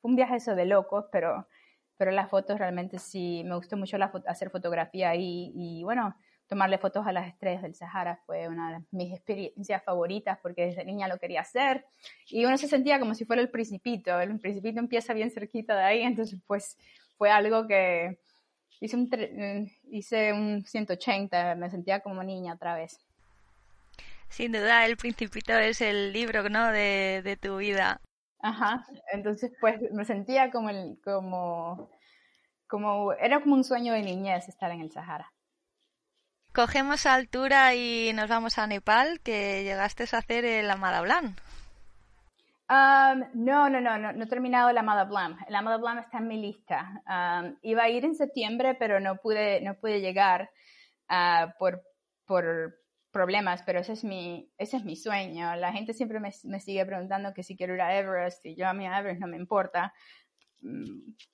fue 0.00 0.10
un 0.10 0.16
viaje 0.16 0.36
eso 0.36 0.54
de 0.54 0.66
locos, 0.66 1.06
pero, 1.10 1.48
pero 1.96 2.10
las 2.10 2.28
fotos 2.28 2.58
realmente 2.58 2.98
sí, 2.98 3.42
me 3.44 3.56
gustó 3.56 3.76
mucho 3.76 3.96
la, 3.96 4.12
hacer 4.26 4.50
fotografía 4.50 5.10
ahí 5.10 5.50
y 5.54 5.82
bueno, 5.82 6.14
tomarle 6.48 6.78
fotos 6.78 7.06
a 7.06 7.12
las 7.12 7.28
estrellas 7.28 7.62
del 7.62 7.74
Sahara 7.74 8.20
fue 8.26 8.48
una 8.48 8.72
de 8.72 8.84
mis 8.90 9.12
experiencias 9.12 9.82
favoritas 9.82 10.38
porque 10.42 10.66
desde 10.66 10.84
niña 10.84 11.08
lo 11.08 11.18
quería 11.18 11.40
hacer 11.40 11.86
y 12.26 12.44
uno 12.44 12.58
se 12.58 12.68
sentía 12.68 12.98
como 12.98 13.14
si 13.14 13.24
fuera 13.24 13.42
el 13.42 13.50
principito, 13.50 14.20
el 14.20 14.38
principito 14.38 14.78
empieza 14.78 15.14
bien 15.14 15.30
cerquita 15.30 15.76
de 15.76 15.84
ahí, 15.84 16.00
entonces 16.02 16.40
pues 16.46 16.78
fue 17.16 17.30
algo 17.30 17.66
que 17.66 18.18
hice 18.80 18.96
un, 18.96 19.70
hice 19.90 20.32
un 20.32 20.64
180, 20.64 21.54
me 21.54 21.70
sentía 21.70 22.00
como 22.00 22.22
niña 22.22 22.54
otra 22.54 22.74
vez. 22.74 23.00
Sin 24.28 24.52
duda, 24.52 24.84
El 24.84 24.96
Principito 24.96 25.52
es 25.56 25.80
el 25.80 26.12
libro, 26.12 26.48
¿no? 26.48 26.72
De, 26.72 27.22
de 27.22 27.36
tu 27.36 27.58
vida. 27.58 28.00
Ajá, 28.40 28.84
entonces 29.12 29.52
pues 29.60 29.80
me 29.92 30.04
sentía 30.04 30.50
como 30.50 30.70
el, 30.70 30.98
como, 31.02 31.88
como, 32.66 33.12
era 33.14 33.40
como 33.40 33.54
un 33.54 33.64
sueño 33.64 33.92
de 33.92 34.02
niñez 34.02 34.48
estar 34.48 34.70
en 34.70 34.80
el 34.80 34.90
Sahara. 34.90 35.32
Cogemos 36.54 37.04
altura 37.04 37.74
y 37.74 38.12
nos 38.14 38.28
vamos 38.28 38.58
a 38.58 38.68
Nepal, 38.68 39.18
que 39.24 39.64
llegaste 39.64 40.04
a 40.04 40.18
hacer 40.18 40.44
el 40.44 40.70
Amada 40.70 41.00
Blanc. 41.00 41.36
Um, 42.70 43.24
no, 43.34 43.68
no, 43.68 43.80
no, 43.80 43.98
no, 43.98 44.22
he 44.22 44.26
terminado 44.28 44.70
el 44.70 44.78
Amada 44.78 45.02
Blanc. 45.02 45.36
El 45.48 45.56
Amada 45.56 45.78
Blanc 45.78 45.98
está 45.98 46.18
en 46.18 46.28
mi 46.28 46.40
lista. 46.40 47.02
Um, 47.08 47.56
iba 47.62 47.82
a 47.82 47.88
ir 47.88 48.04
en 48.04 48.14
septiembre, 48.14 48.76
pero 48.76 49.00
no 49.00 49.16
pude, 49.16 49.62
no 49.62 49.74
pude 49.74 50.00
llegar 50.00 50.48
uh, 51.10 51.50
por, 51.58 51.82
por 52.24 52.76
problemas, 53.10 53.64
pero 53.64 53.80
ese 53.80 53.94
es 53.94 54.04
mi, 54.04 54.48
ese 54.56 54.76
es 54.76 54.84
mi 54.84 54.94
sueño. 54.94 55.56
La 55.56 55.72
gente 55.72 55.92
siempre 55.92 56.20
me, 56.20 56.30
me, 56.44 56.60
sigue 56.60 56.86
preguntando 56.86 57.34
que 57.34 57.42
si 57.42 57.56
quiero 57.56 57.74
ir 57.74 57.80
a 57.80 57.98
Everest 57.98 58.46
y 58.46 58.54
yo 58.54 58.68
a 58.68 58.74
mí 58.74 58.86
a 58.86 59.00
Everest 59.00 59.20
no 59.20 59.26
me 59.26 59.36
importa. 59.36 59.92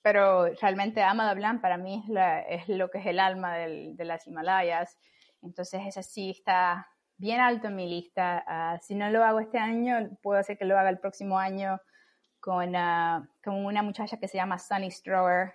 Pero 0.01 0.53
realmente 0.61 1.01
Amada 1.01 1.33
Blanc 1.33 1.61
para 1.61 1.77
mí 1.77 2.03
es, 2.49 2.67
lo 2.67 2.89
que 2.89 2.99
es 2.99 3.05
el 3.05 3.19
alma 3.19 3.55
de 3.55 4.05
las 4.05 4.27
Himalayas. 4.27 4.97
Entonces 5.41 5.81
esa 5.87 6.03
sí 6.03 6.31
está 6.31 6.87
bien 7.17 7.39
alto 7.39 7.67
en 7.67 7.75
mi 7.75 7.89
lista. 7.89 8.43
Ah, 8.45 8.77
si 8.81 8.95
no 8.95 9.09
lo 9.09 9.23
hago 9.23 9.39
este 9.39 9.57
año, 9.57 10.17
puedo 10.21 10.39
hacer 10.39 10.57
que 10.57 10.65
lo 10.65 10.77
haga 10.77 10.89
el 10.89 10.99
próximo 10.99 11.39
año 11.39 11.79
con, 12.39 12.75
uh, 12.75 13.27
una 13.45 13.83
muchacha 13.83 14.17
que 14.17 14.27
se 14.27 14.37
llama 14.37 14.57
Sunny 14.57 14.91
Strower, 14.91 15.53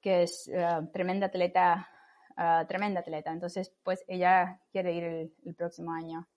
que 0.00 0.24
es 0.24 0.48
uh, 0.48 0.86
tremenda 0.92 1.26
atleta, 1.26 1.88
tremenda 2.68 3.00
atleta. 3.00 3.32
Entonces, 3.32 3.74
pues 3.82 4.04
ella 4.08 4.60
quiere 4.70 4.92
ir 4.92 5.04
el 5.44 5.54
próximo 5.54 5.92
año 5.92 6.28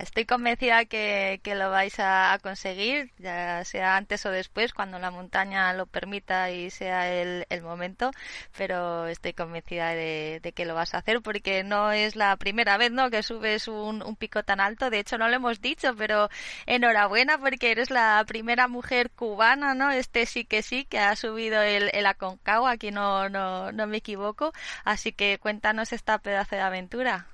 estoy 0.00 0.24
convencida 0.24 0.84
que, 0.86 1.40
que, 1.42 1.54
lo 1.54 1.70
vais 1.70 1.94
a 1.98 2.38
conseguir, 2.42 3.12
ya 3.18 3.64
sea 3.64 3.96
antes 3.96 4.24
o 4.26 4.30
después, 4.30 4.72
cuando 4.72 4.98
la 4.98 5.10
montaña 5.10 5.72
lo 5.74 5.86
permita 5.86 6.50
y 6.50 6.70
sea 6.70 7.12
el, 7.12 7.46
el 7.50 7.62
momento, 7.62 8.10
pero 8.56 9.06
estoy 9.06 9.34
convencida 9.34 9.90
de, 9.90 10.40
de, 10.42 10.52
que 10.52 10.64
lo 10.64 10.74
vas 10.74 10.94
a 10.94 10.98
hacer 10.98 11.20
porque 11.22 11.62
no 11.62 11.92
es 11.92 12.16
la 12.16 12.36
primera 12.36 12.78
vez 12.78 12.90
¿no? 12.90 13.10
que 13.10 13.22
subes 13.22 13.68
un, 13.68 14.02
un, 14.02 14.16
pico 14.16 14.42
tan 14.42 14.60
alto. 14.60 14.90
De 14.90 14.98
hecho, 15.00 15.18
no 15.18 15.28
lo 15.28 15.36
hemos 15.36 15.60
dicho, 15.60 15.94
pero 15.96 16.28
enhorabuena 16.66 17.38
porque 17.38 17.70
eres 17.70 17.90
la 17.90 18.24
primera 18.26 18.68
mujer 18.68 19.10
cubana, 19.10 19.74
¿no? 19.74 19.90
Este 19.90 20.26
sí 20.26 20.44
que 20.44 20.62
sí, 20.62 20.84
que 20.84 20.98
ha 20.98 21.14
subido 21.16 21.60
el, 21.62 21.90
el 21.92 22.06
Aconcagua, 22.06 22.72
aquí 22.72 22.90
no, 22.90 23.28
no, 23.28 23.72
no 23.72 23.86
me 23.86 23.98
equivoco. 23.98 24.52
Así 24.84 25.12
que 25.12 25.38
cuéntanos 25.38 25.92
esta 25.92 26.18
pedazo 26.18 26.56
de 26.56 26.62
aventura. 26.62 27.26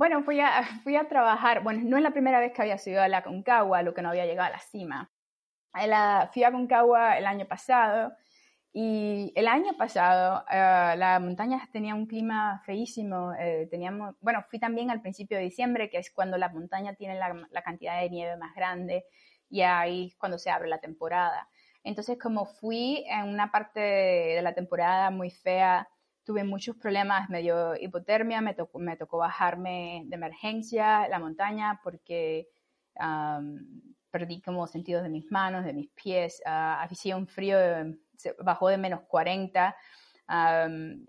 Bueno, 0.00 0.22
fui 0.24 0.40
a, 0.40 1.08
trabajar, 1.10 1.62
bueno, 1.62 1.82
no 1.84 1.98
es 1.98 2.02
la 2.02 2.12
primera 2.12 2.40
vez 2.40 2.54
que 2.54 2.62
había 2.62 2.78
subido 2.78 3.02
a 3.02 3.08
la 3.08 3.22
Concagua, 3.22 3.82
lo 3.82 3.92
que 3.92 4.00
no 4.00 4.08
había 4.08 4.24
llegado 4.24 4.48
a 4.48 4.52
la 4.52 4.58
cima. 4.58 5.10
La, 5.74 6.30
fui 6.32 6.42
a 6.42 6.50
Concagua 6.50 7.18
el 7.18 7.26
año 7.26 7.46
pasado 7.46 8.14
y 8.72 9.30
el 9.36 9.46
año 9.46 9.74
pasado 9.76 10.42
uh, 10.48 10.96
la 10.96 11.18
montaña 11.20 11.68
tenía 11.70 11.94
un 11.94 12.06
clima 12.06 12.62
feísimo. 12.64 13.34
Eh, 13.38 13.68
teníamos, 13.70 14.14
bueno, 14.22 14.42
fui 14.48 14.58
también 14.58 14.90
al 14.90 15.02
principio 15.02 15.36
de 15.36 15.44
diciembre, 15.44 15.90
que 15.90 15.98
es 15.98 16.10
cuando 16.10 16.38
la 16.38 16.48
montaña 16.48 16.94
tiene 16.94 17.16
la, 17.16 17.36
la 17.50 17.62
cantidad 17.62 18.00
de 18.00 18.08
nieve 18.08 18.38
más 18.38 18.54
grande 18.54 19.04
y 19.50 19.60
ahí 19.60 20.06
es 20.06 20.16
cuando 20.16 20.38
se 20.38 20.48
abre 20.48 20.70
la 20.70 20.78
temporada. 20.78 21.46
Entonces, 21.84 22.18
como 22.18 22.46
fui 22.46 23.04
en 23.06 23.28
una 23.28 23.52
parte 23.52 23.80
de 23.80 24.40
la 24.40 24.54
temporada 24.54 25.10
muy 25.10 25.30
fea, 25.30 25.90
tuve 26.30 26.44
muchos 26.44 26.76
problemas, 26.76 27.28
me 27.28 27.42
dio 27.42 27.74
hipotermia, 27.74 28.40
me 28.40 28.54
tocó, 28.54 28.78
me 28.78 28.96
tocó 28.96 29.18
bajarme 29.18 30.04
de 30.06 30.14
emergencia 30.14 31.08
la 31.08 31.18
montaña 31.18 31.80
porque 31.82 32.46
perdí 34.12 34.40
como 34.40 34.68
sentidos 34.68 35.02
de 35.02 35.08
mis 35.08 35.28
manos, 35.32 35.64
de 35.64 35.72
mis 35.72 35.90
pies, 35.90 36.40
uh, 36.46 36.84
hacía 36.84 37.16
un 37.16 37.26
frío, 37.26 37.58
se 38.16 38.32
bajó 38.44 38.68
de 38.68 38.78
menos 38.78 39.00
40 39.08 39.74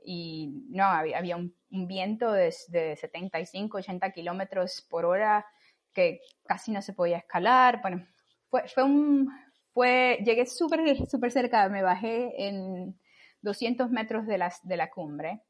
y 0.04 0.66
no, 0.70 0.86
había, 0.86 1.38
un, 1.38 1.54
viento 1.70 2.32
de, 2.32 2.52
de 2.70 2.96
75, 2.96 3.78
80 3.78 4.12
kilómetros 4.14 4.88
por 4.90 5.06
hora 5.06 5.46
que 5.94 6.22
casi 6.48 6.72
no 6.72 6.82
se 6.82 6.94
podía 6.94 7.18
escalar. 7.18 7.80
Bueno, 7.84 8.08
fue, 8.50 8.68
fue 8.70 8.84
un, 8.84 9.30
fue, 9.72 10.18
llegué 10.26 10.48
súper, 10.48 11.08
súper 11.08 11.32
cerca, 11.32 11.70
me 11.70 11.84
bajé 11.84 12.48
en 12.48 13.00
200 13.42 13.90
metros 13.90 14.26
de, 14.28 14.38
las, 14.38 14.66
de 14.68 14.78
la 14.78 14.90
cumbre, 14.90 15.42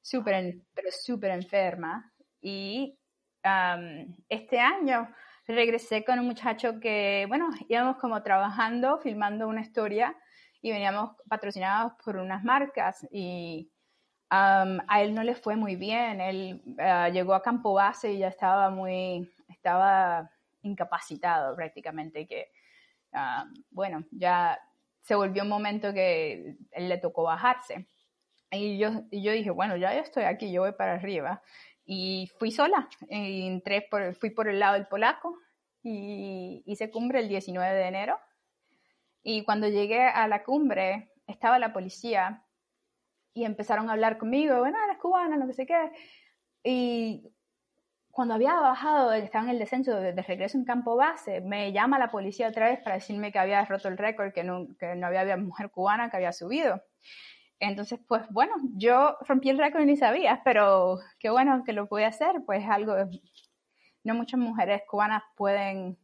super 0.00 0.62
pero 0.74 0.88
súper 0.90 1.30
enferma. 1.32 2.12
Y 2.40 2.98
este 4.28 4.60
año 4.60 5.08
regresé 5.46 6.04
con 6.04 6.18
un 6.18 6.26
muchacho 6.26 6.80
que, 6.80 7.26
bueno, 7.28 7.48
íbamos 7.68 7.96
como 7.96 8.22
trabajando, 8.22 8.98
filmando 8.98 9.48
una 9.48 9.60
historia 9.60 10.16
y 10.62 10.70
veníamos 10.70 11.16
patrocinados 11.28 11.92
por 12.02 12.16
unas 12.16 12.42
marcas 12.42 13.06
y 13.10 13.70
a 14.30 15.02
él 15.02 15.14
no 15.14 15.22
le 15.22 15.34
fue 15.34 15.56
muy 15.56 15.76
bien. 15.76 16.20
Él 16.20 16.62
ah, 16.78 17.08
llegó 17.08 17.34
a 17.34 17.42
campo 17.42 17.74
base 17.74 18.12
y 18.12 18.18
ya 18.18 18.28
estaba 18.28 18.70
muy, 18.70 19.30
estaba 19.48 20.30
incapacitado 20.62 21.54
prácticamente, 21.54 22.26
que, 22.26 22.50
bueno, 23.70 24.04
ya 24.10 24.58
se 25.04 25.14
volvió 25.14 25.42
un 25.42 25.50
momento 25.50 25.92
que 25.92 26.56
le 26.76 26.98
tocó 26.98 27.24
bajarse. 27.24 27.86
Y 28.50 28.78
yo, 28.78 28.88
y 29.10 29.22
yo 29.22 29.32
dije, 29.32 29.50
bueno, 29.50 29.76
ya 29.76 29.94
yo 29.94 30.00
estoy 30.00 30.24
aquí, 30.24 30.50
yo 30.50 30.62
voy 30.62 30.72
para 30.72 30.94
arriba. 30.94 31.42
Y 31.84 32.30
fui 32.38 32.50
sola, 32.50 32.88
y 33.10 33.46
entré 33.46 33.82
por, 33.82 34.14
fui 34.14 34.30
por 34.30 34.48
el 34.48 34.58
lado 34.58 34.74
del 34.74 34.86
polaco 34.86 35.36
y 35.82 36.62
hice 36.64 36.90
cumbre 36.90 37.20
el 37.20 37.28
19 37.28 37.74
de 37.74 37.86
enero. 37.86 38.18
Y 39.22 39.44
cuando 39.44 39.68
llegué 39.68 40.04
a 40.04 40.26
la 40.26 40.42
cumbre, 40.42 41.12
estaba 41.26 41.58
la 41.58 41.74
policía 41.74 42.42
y 43.34 43.44
empezaron 43.44 43.90
a 43.90 43.92
hablar 43.92 44.16
conmigo, 44.16 44.58
bueno, 44.58 44.78
eres 44.86 44.98
cubana, 44.98 45.36
no 45.36 45.52
sé 45.52 45.66
qué. 45.66 45.90
Y 46.62 47.30
cuando 48.14 48.34
había 48.34 48.54
bajado, 48.54 49.12
estaba 49.12 49.44
en 49.44 49.50
el 49.50 49.58
descenso 49.58 49.96
de, 49.96 50.12
regreso 50.12 50.56
en 50.56 50.64
campo 50.64 50.94
base, 50.94 51.40
me 51.40 51.72
llama 51.72 51.98
la 51.98 52.12
policía 52.12 52.48
otra 52.48 52.68
vez 52.68 52.78
para 52.80 52.94
decirme 52.94 53.32
que 53.32 53.40
había 53.40 53.64
roto 53.64 53.88
el 53.88 53.98
récord, 53.98 54.32
que 54.32 54.44
no, 54.44 54.68
que 54.78 54.94
no 54.94 55.08
había, 55.08 55.36
mujer 55.36 55.70
cubana 55.70 56.10
que 56.10 56.18
había 56.18 56.32
subido. 56.32 56.80
Entonces, 57.58 57.98
pues 58.06 58.22
bueno, 58.30 58.54
yo 58.76 59.16
rompí 59.26 59.50
el 59.50 59.58
récord 59.58 59.82
y 59.82 59.86
ni 59.86 59.96
sabía, 59.96 60.42
pero 60.44 61.00
qué 61.18 61.28
bueno 61.28 61.64
que 61.64 61.72
lo 61.72 61.88
pude 61.88 62.04
hacer, 62.04 62.36
pues 62.46 62.64
algo, 62.68 62.94
no 64.04 64.14
muchas 64.14 64.38
mujeres 64.38 64.82
cubanas 64.88 65.24
pueden 65.36 65.98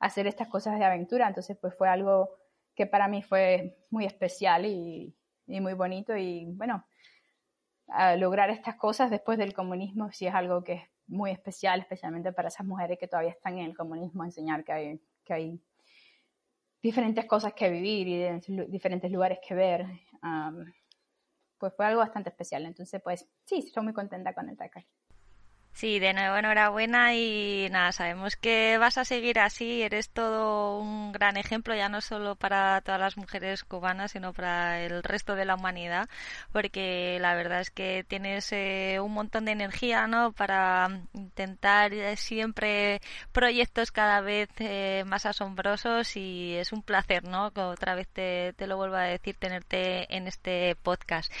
hacer 0.00 0.26
estas 0.26 0.48
cosas 0.48 0.78
de 0.78 0.86
aventura, 0.86 1.28
entonces 1.28 1.58
pues 1.60 1.74
fue 1.76 1.88
algo 1.88 2.30
que 2.74 2.86
para 2.86 3.08
mí 3.08 3.22
fue 3.22 3.76
muy 3.90 4.06
especial 4.06 4.64
y, 4.64 5.14
y 5.46 5.60
muy 5.60 5.74
bonito 5.74 6.16
y 6.16 6.46
bueno, 6.46 6.86
lograr 8.16 8.48
estas 8.48 8.76
cosas 8.76 9.10
después 9.10 9.36
del 9.36 9.52
comunismo 9.52 10.10
sí 10.12 10.26
es 10.26 10.34
algo 10.34 10.64
que 10.64 10.72
es 10.72 10.91
muy 11.06 11.30
especial, 11.30 11.80
especialmente 11.80 12.32
para 12.32 12.48
esas 12.48 12.66
mujeres 12.66 12.98
que 12.98 13.08
todavía 13.08 13.32
están 13.32 13.58
en 13.58 13.66
el 13.66 13.76
comunismo, 13.76 14.24
enseñar 14.24 14.64
que 14.64 14.72
hay, 14.72 15.00
que 15.24 15.32
hay 15.32 15.60
diferentes 16.82 17.24
cosas 17.26 17.54
que 17.54 17.70
vivir 17.70 18.08
y 18.08 18.66
diferentes 18.68 19.10
lugares 19.10 19.38
que 19.46 19.54
ver. 19.54 19.86
pues 21.58 21.72
fue 21.76 21.86
algo 21.86 22.00
bastante 22.00 22.30
especial. 22.30 22.66
Entonces, 22.66 23.00
pues 23.02 23.28
sí, 23.44 23.58
estoy 23.58 23.84
muy 23.84 23.92
contenta 23.92 24.34
con 24.34 24.48
el 24.48 24.58
record. 24.58 24.84
Sí, 25.74 25.98
de 25.98 26.12
nuevo 26.12 26.36
enhorabuena 26.36 27.14
y 27.14 27.68
nada, 27.70 27.92
sabemos 27.92 28.36
que 28.36 28.76
vas 28.78 28.98
a 28.98 29.04
seguir 29.04 29.40
así, 29.40 29.82
eres 29.82 30.10
todo 30.10 30.78
un 30.78 31.12
gran 31.12 31.36
ejemplo, 31.36 31.74
ya 31.74 31.88
no 31.88 32.00
solo 32.02 32.36
para 32.36 32.80
todas 32.82 33.00
las 33.00 33.16
mujeres 33.16 33.64
cubanas, 33.64 34.12
sino 34.12 34.32
para 34.32 34.82
el 34.82 35.02
resto 35.02 35.34
de 35.34 35.46
la 35.46 35.54
humanidad, 35.54 36.08
porque 36.52 37.18
la 37.20 37.34
verdad 37.34 37.60
es 37.60 37.70
que 37.70 38.04
tienes 38.06 38.52
eh, 38.52 39.00
un 39.00 39.12
montón 39.12 39.46
de 39.46 39.52
energía, 39.52 40.06
¿no? 40.06 40.32
Para 40.32 40.88
intentar 41.14 41.92
eh, 41.94 42.16
siempre 42.16 43.00
proyectos 43.32 43.90
cada 43.90 44.20
vez 44.20 44.50
eh, 44.58 45.04
más 45.06 45.26
asombrosos 45.26 46.16
y 46.16 46.54
es 46.54 46.72
un 46.72 46.82
placer, 46.82 47.24
¿no? 47.24 47.46
Otra 47.46 47.94
vez 47.94 48.08
te, 48.08 48.52
te, 48.52 48.66
lo 48.66 48.76
vuelvo 48.76 48.96
a 48.96 49.04
decir, 49.04 49.36
tenerte 49.36 50.14
en 50.14 50.26
este 50.28 50.76
podcast. 50.76 51.32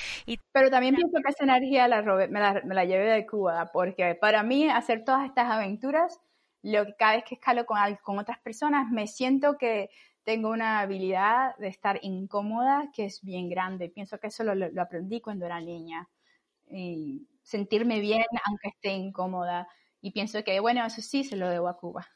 Pero 0.52 0.70
también 0.70 0.94
pienso 0.94 1.18
que 1.24 1.30
esa 1.30 1.44
energía 1.44 1.86
la 1.86 2.02
me, 2.02 2.40
la, 2.40 2.60
me 2.64 2.74
la 2.74 2.84
llevé 2.84 3.12
de 3.12 3.26
Cuba, 3.26 3.70
porque 3.72 4.16
para 4.22 4.44
mí 4.44 4.68
hacer 4.68 5.02
todas 5.04 5.26
estas 5.26 5.50
aventuras, 5.50 6.20
lo 6.62 6.86
que 6.86 6.94
cada 6.94 7.16
vez 7.16 7.24
que 7.24 7.34
escalo 7.34 7.66
con, 7.66 8.18
otras 8.20 8.38
personas, 8.38 8.88
me 8.88 9.08
siento 9.08 9.58
que 9.58 9.90
tengo 10.22 10.50
una 10.50 10.78
habilidad 10.78 11.56
de 11.56 11.66
estar 11.66 11.98
incómoda 12.02 12.88
que 12.94 13.06
es 13.06 13.20
bien 13.22 13.48
grande. 13.48 13.88
Pienso 13.88 14.20
que 14.20 14.28
eso 14.28 14.44
lo, 14.44 14.54
lo 14.54 14.80
aprendí 14.80 15.20
cuando 15.20 15.44
era 15.44 15.60
niña. 15.60 16.08
Y 16.70 17.26
sentirme 17.42 17.98
bien 17.98 18.22
aunque 18.46 18.68
esté 18.68 18.90
incómoda. 18.90 19.66
Y 20.00 20.12
pienso 20.12 20.44
que, 20.44 20.60
bueno, 20.60 20.86
eso 20.86 21.02
sí 21.02 21.24
se 21.24 21.34
lo 21.34 21.48
debo 21.48 21.66
a 21.66 21.76
Cuba. 21.76 22.06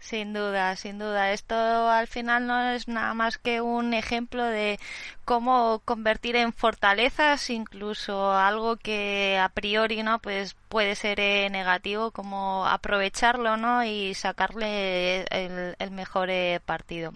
Sin 0.00 0.32
duda, 0.32 0.74
sin 0.76 0.98
duda. 0.98 1.32
Esto 1.32 1.54
al 1.54 2.06
final 2.08 2.46
no 2.46 2.70
es 2.70 2.88
nada 2.88 3.14
más 3.14 3.38
que 3.38 3.60
un 3.60 3.94
ejemplo 3.94 4.42
de 4.44 4.80
cómo 5.24 5.80
convertir 5.84 6.36
en 6.36 6.52
fortalezas 6.52 7.50
incluso 7.50 8.32
algo 8.32 8.76
que 8.76 9.38
a 9.38 9.48
priori 9.50 10.02
no 10.02 10.18
pues 10.18 10.56
puede 10.68 10.96
ser 10.96 11.20
eh, 11.20 11.48
negativo, 11.50 12.10
como 12.12 12.66
aprovecharlo 12.66 13.56
no 13.56 13.84
y 13.84 14.14
sacarle 14.14 15.22
el, 15.30 15.76
el 15.78 15.90
mejor 15.90 16.30
eh, 16.30 16.60
partido. 16.64 17.12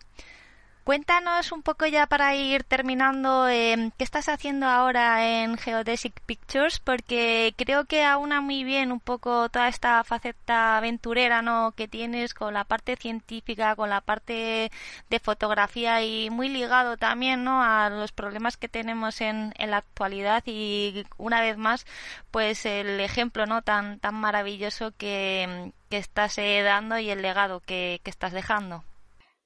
Cuéntanos 0.85 1.51
un 1.51 1.63
poco 1.63 1.87
ya 1.87 2.07
para 2.07 2.35
ir 2.37 2.63
terminando 2.63 3.49
eh, 3.49 3.91
qué 3.97 4.05
estás 4.05 4.29
haciendo 4.29 4.67
ahora 4.67 5.43
en 5.43 5.57
Geodesic 5.57 6.21
Pictures, 6.27 6.79
porque 6.79 7.55
creo 7.57 7.87
que 7.87 8.05
aúna 8.05 8.43
muy 8.43 8.65
bien 8.65 8.93
un 8.93 9.01
poco 9.01 9.49
toda 9.49 9.69
esta 9.69 10.05
faceta 10.05 10.77
aventurera 10.77 11.41
¿no? 11.41 11.73
que 11.73 11.89
tienes 11.89 12.35
con 12.35 12.53
la 12.53 12.65
parte 12.65 12.97
científica, 12.97 13.75
con 13.77 13.89
la 13.89 14.03
parte 14.03 14.71
de 15.09 15.21
fotografía 15.21 16.03
y 16.03 16.29
muy 16.29 16.51
ligado 16.51 16.99
también 16.99 17.45
¿no? 17.45 17.63
a 17.63 17.89
los 17.89 18.13
problemas 18.13 18.59
que 18.59 18.69
tenemos 18.69 19.23
en, 19.23 19.55
en 19.57 19.71
la 19.71 19.79
actualidad 19.79 20.43
y 20.45 21.07
una 21.17 21.41
vez 21.41 21.57
más 21.57 21.87
pues 22.31 22.67
el 22.67 23.01
ejemplo 23.01 23.47
no 23.47 23.63
tan 23.63 24.01
tan 24.01 24.17
maravilloso 24.17 24.93
que, 24.99 25.73
que 25.89 25.97
estás 25.97 26.37
eh, 26.37 26.61
dando 26.63 26.99
y 26.99 27.09
el 27.09 27.23
legado 27.23 27.61
que, 27.61 28.03
que 28.05 28.11
estás 28.11 28.33
dejando. 28.33 28.85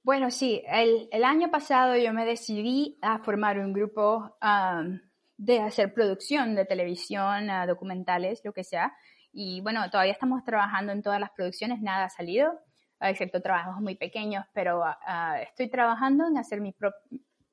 Bueno, 0.09 0.30
sí, 0.30 0.62
el, 0.66 1.06
el, 1.12 1.22
año 1.22 1.50
pasado 1.50 1.94
yo 1.94 2.14
me 2.14 2.24
decidí 2.24 2.98
a 3.02 3.18
formar 3.18 3.59
un 3.59 3.74
grupo 3.74 4.38
um, 4.40 4.98
de 5.36 5.61
hacer 5.61 5.92
producción 5.92 6.54
de 6.54 6.64
televisión, 6.64 7.50
uh, 7.50 7.66
documentales, 7.66 8.40
lo 8.42 8.54
que 8.54 8.64
sea. 8.64 8.96
Y 9.34 9.61
bueno, 9.61 9.90
todavía 9.90 10.14
estamos 10.14 10.42
trabajando 10.44 10.92
en 10.92 11.02
todas 11.02 11.20
las 11.20 11.28
producciones, 11.32 11.82
nada 11.82 12.06
ha 12.06 12.09
salido, 12.09 12.59
excepto 12.98 13.42
trabajos 13.42 13.82
muy 13.82 13.96
pequeños, 13.96 14.46
pero 14.54 14.80
uh, 14.80 15.42
estoy 15.42 15.68
trabajando 15.68 16.26
en 16.26 16.38
hacer 16.38 16.62
mi, 16.62 16.74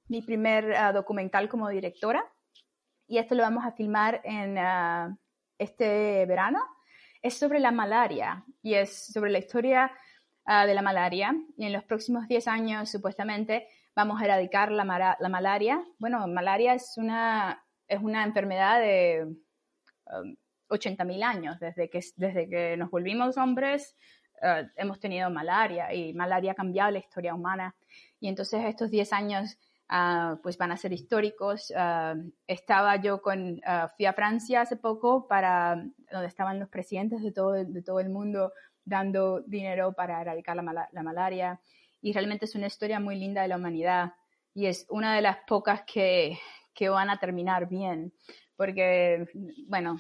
mi 0.08 0.22
primer 0.22 0.70
uh, 0.70 0.94
documental 0.94 1.50
como 1.50 1.68
directora. 1.68 2.24
Y 3.06 3.18
esto 3.18 3.36
lo 3.36 3.44
vamos 3.44 3.66
a 3.66 3.74
filmar 3.74 4.22
en 4.24 4.58
este 5.58 6.26
verano. 6.26 6.64
Es 7.22 7.38
sobre 7.38 7.60
la 7.60 7.72
malaria 7.72 8.46
y 8.62 8.76
es 8.76 9.12
sobre 9.12 9.32
la 9.32 9.40
historia 9.40 9.92
Ah, 10.48 10.68
de 10.68 10.76
la 10.76 10.84
malaria 10.84 11.36
y 11.58 11.66
en 11.66 11.74
los 11.74 11.84
próximos 11.86 12.28
10 12.28 12.48
años 12.48 12.92
supuestamente 12.92 13.68
vamos 13.96 14.22
a 14.22 14.26
erradicar 14.26 14.72
la, 14.72 15.18
la 15.20 15.30
malaria. 15.30 15.84
Bueno, 15.98 16.28
malaria 16.28 16.76
es 16.76 16.94
una, 16.98 17.66
es 17.88 18.00
una 18.00 18.24
enfermedad 18.24 18.80
de 18.80 19.26
um, 20.06 20.36
80.000 20.70 21.24
años, 21.24 21.60
desde 21.60 21.90
que, 21.90 22.00
desde 22.18 22.48
que 22.48 22.78
nos 22.78 22.92
volvimos 22.92 23.38
hombres 23.38 23.96
uh, 24.44 24.68
hemos 24.76 25.00
tenido 25.00 25.32
malaria 25.32 25.92
y 25.92 26.14
malaria 26.14 26.52
ha 26.52 26.56
cambiado 26.56 26.92
la 26.92 27.00
historia 27.00 27.34
humana. 27.34 27.76
Y 28.20 28.28
entonces 28.28 28.66
estos 28.66 28.92
10 28.92 29.14
años 29.14 29.58
uh, 29.90 30.40
pues 30.44 30.60
van 30.60 30.72
a 30.72 30.78
ser 30.78 30.94
históricos. 30.94 31.74
Estaba 32.46 32.98
yo 32.98 33.20
con, 33.20 33.62
fui 33.98 34.06
a 34.06 34.14
Francia 34.14 34.62
hace 34.62 34.76
poco 34.76 35.28
para 35.28 35.84
donde 36.12 36.28
estaban 36.28 36.60
los 36.60 36.70
presidentes 36.70 37.24
de 37.24 37.32
todo, 37.32 37.54
de 37.54 37.82
todo 37.82 38.00
el 38.00 38.10
mundo 38.10 38.52
dando 38.86 39.42
dinero 39.42 39.94
para 39.94 40.22
erradicar 40.22 40.56
la, 40.56 40.90
la, 40.92 41.04
malaria. 41.04 41.60
Y 42.02 42.14
realmente 42.14 42.46
es 42.46 42.56
una 42.56 42.68
historia 42.68 43.00
muy 43.00 43.18
linda 43.18 43.42
de 43.42 43.48
la 43.48 43.58
humanidad 43.58 44.14
y 44.54 44.68
es 44.68 44.86
una 44.90 45.16
de 45.16 45.22
las 45.22 45.38
pocas 45.48 45.82
que, 45.86 46.40
que 46.74 46.90
van 46.90 47.10
a 47.10 47.20
terminar 47.20 47.68
bien. 47.68 48.14
Porque, 48.56 49.28
bueno, 49.68 49.98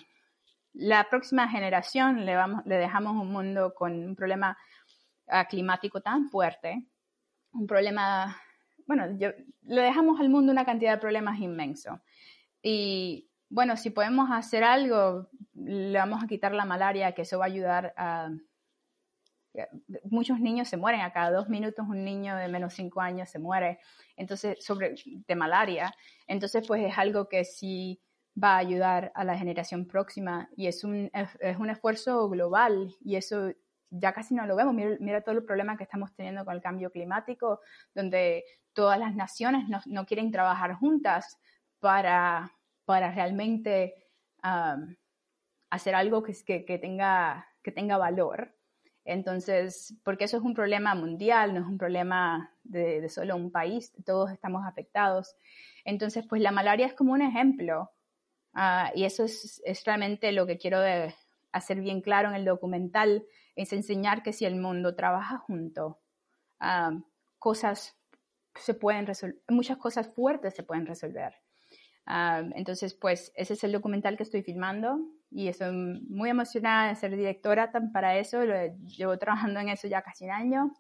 la 0.73 1.07
próxima 1.09 1.49
generación 1.49 2.25
le, 2.25 2.36
vamos, 2.36 2.65
le 2.65 2.75
dejamos 2.75 3.13
un 3.13 3.31
mundo 3.31 3.73
con 3.73 3.93
un 3.93 4.15
problema 4.15 4.57
ah, 5.27 5.45
climático 5.45 6.01
tan 6.01 6.29
fuerte, 6.29 6.86
un 7.53 7.65
problema, 7.65 8.38
bueno, 8.86 9.07
le 9.07 9.81
dejamos 9.81 10.19
al 10.19 10.29
mundo 10.29 10.51
una 10.51 10.65
cantidad 10.65 10.93
de 10.93 11.01
problemas 11.01 11.39
inmenso. 11.39 12.01
Y 12.61 13.29
bueno, 13.49 13.77
si 13.77 13.89
podemos 13.89 14.29
hacer 14.31 14.63
algo, 14.63 15.29
le 15.53 15.97
vamos 15.97 16.23
a 16.23 16.27
quitar 16.27 16.53
la 16.53 16.65
malaria, 16.65 17.13
que 17.13 17.21
eso 17.21 17.39
va 17.39 17.45
a 17.45 17.47
ayudar 17.47 17.93
a 17.95 18.29
muchos 20.03 20.39
niños 20.39 20.67
se 20.67 20.77
mueren, 20.77 21.01
a 21.01 21.11
cada 21.11 21.31
dos 21.31 21.49
minutos 21.49 21.85
un 21.87 22.03
niño 22.03 22.35
de 22.35 22.47
menos 22.47 22.73
cinco 22.73 23.01
años 23.01 23.29
se 23.29 23.39
muere, 23.39 23.79
entonces, 24.15 24.63
sobre, 24.63 24.95
de 25.05 25.35
malaria. 25.35 25.93
Entonces, 26.27 26.65
pues 26.67 26.83
es 26.83 26.97
algo 26.97 27.27
que 27.27 27.43
sí 27.45 28.01
va 28.41 28.55
a 28.55 28.57
ayudar 28.57 29.11
a 29.15 29.23
la 29.23 29.37
generación 29.37 29.85
próxima 29.87 30.49
y 30.55 30.67
es 30.67 30.83
un, 30.83 31.09
es 31.13 31.57
un 31.57 31.69
esfuerzo 31.69 32.29
global 32.29 32.93
y 33.01 33.15
eso 33.15 33.51
ya 33.89 34.13
casi 34.13 34.35
no 34.35 34.45
lo 34.45 34.55
vemos. 34.55 34.73
Mira, 34.73 34.97
mira, 34.99 35.21
todo 35.21 35.35
el 35.35 35.43
problema 35.43 35.77
que 35.77 35.83
estamos 35.83 36.13
teniendo 36.15 36.43
con 36.43 36.55
el 36.55 36.61
cambio 36.61 36.91
climático, 36.91 37.61
donde 37.93 38.43
todas 38.73 38.99
las 38.99 39.15
naciones 39.15 39.69
no, 39.69 39.79
no 39.85 40.05
quieren 40.05 40.31
trabajar 40.31 40.73
juntas 40.73 41.39
para, 41.79 42.51
para 42.83 43.11
realmente 43.11 43.95
um, 44.43 44.95
hacer 45.69 45.95
algo 45.95 46.23
que, 46.23 46.33
que, 46.45 46.65
que, 46.65 46.77
tenga, 46.77 47.47
que 47.63 47.71
tenga 47.71 47.97
valor. 47.97 48.53
Entonces, 49.05 49.95
porque 50.03 50.25
eso 50.25 50.37
es 50.37 50.43
un 50.43 50.55
problema 50.55 50.95
mundial, 50.95 51.53
no 51.53 51.61
es 51.61 51.67
un 51.67 51.77
problema 51.77 52.51
de, 52.63 53.07
solo 53.07 53.35
un 53.35 53.51
país, 53.51 53.93
todos 54.03 54.31
estamos 54.31 54.65
afectados. 54.65 55.35
Entonces, 55.85 56.25
pues 56.27 56.41
la 56.41 56.51
malaria 56.51 56.87
es 56.87 56.93
como 56.95 57.13
un 57.13 57.21
ejemplo. 57.21 57.91
Uh, 58.55 58.89
y 58.95 59.03
eso 59.03 59.25
es, 59.25 59.61
es, 59.65 59.83
realmente 59.85 60.31
lo 60.31 60.47
que 60.47 60.57
quiero 60.57 60.79
de, 60.79 61.13
hacer 61.51 61.79
bien 61.79 62.01
claro 62.01 62.29
en 62.29 62.35
el 62.35 62.45
documental, 62.45 63.25
es 63.55 63.71
enseñar 63.71 64.23
que 64.23 64.33
si 64.33 64.43
el 64.43 64.57
mundo 64.57 64.95
trabaja 64.95 65.37
junto, 65.37 65.99
uh, 66.59 66.99
cosas 67.39 67.97
se 68.55 68.73
pueden 68.73 69.05
resolver, 69.05 69.41
muchas 69.47 69.77
cosas 69.77 70.09
fuertes 70.09 70.53
se 70.53 70.63
pueden 70.63 70.85
resolver. 70.85 71.35
Uh, 72.07 72.51
entonces, 72.55 72.93
pues 72.93 73.31
ese 73.35 73.53
es 73.53 73.63
el 73.63 73.71
documental 73.71 74.17
que 74.17 74.23
estoy 74.23 74.41
filmando 74.41 74.99
y 75.32 75.47
estoy 75.47 75.71
muy 76.07 76.30
emocionada 76.30 76.89
de 76.89 76.95
ser 76.95 77.15
directora 77.15 77.71
para 77.93 78.17
eso. 78.17 78.41
Llevo 78.43 79.17
trabajando 79.17 79.59
en 79.59 79.69
eso 79.69 79.88
ya 79.88 80.01
casi 80.01 80.26
un 80.26 80.32
año. 80.32 80.71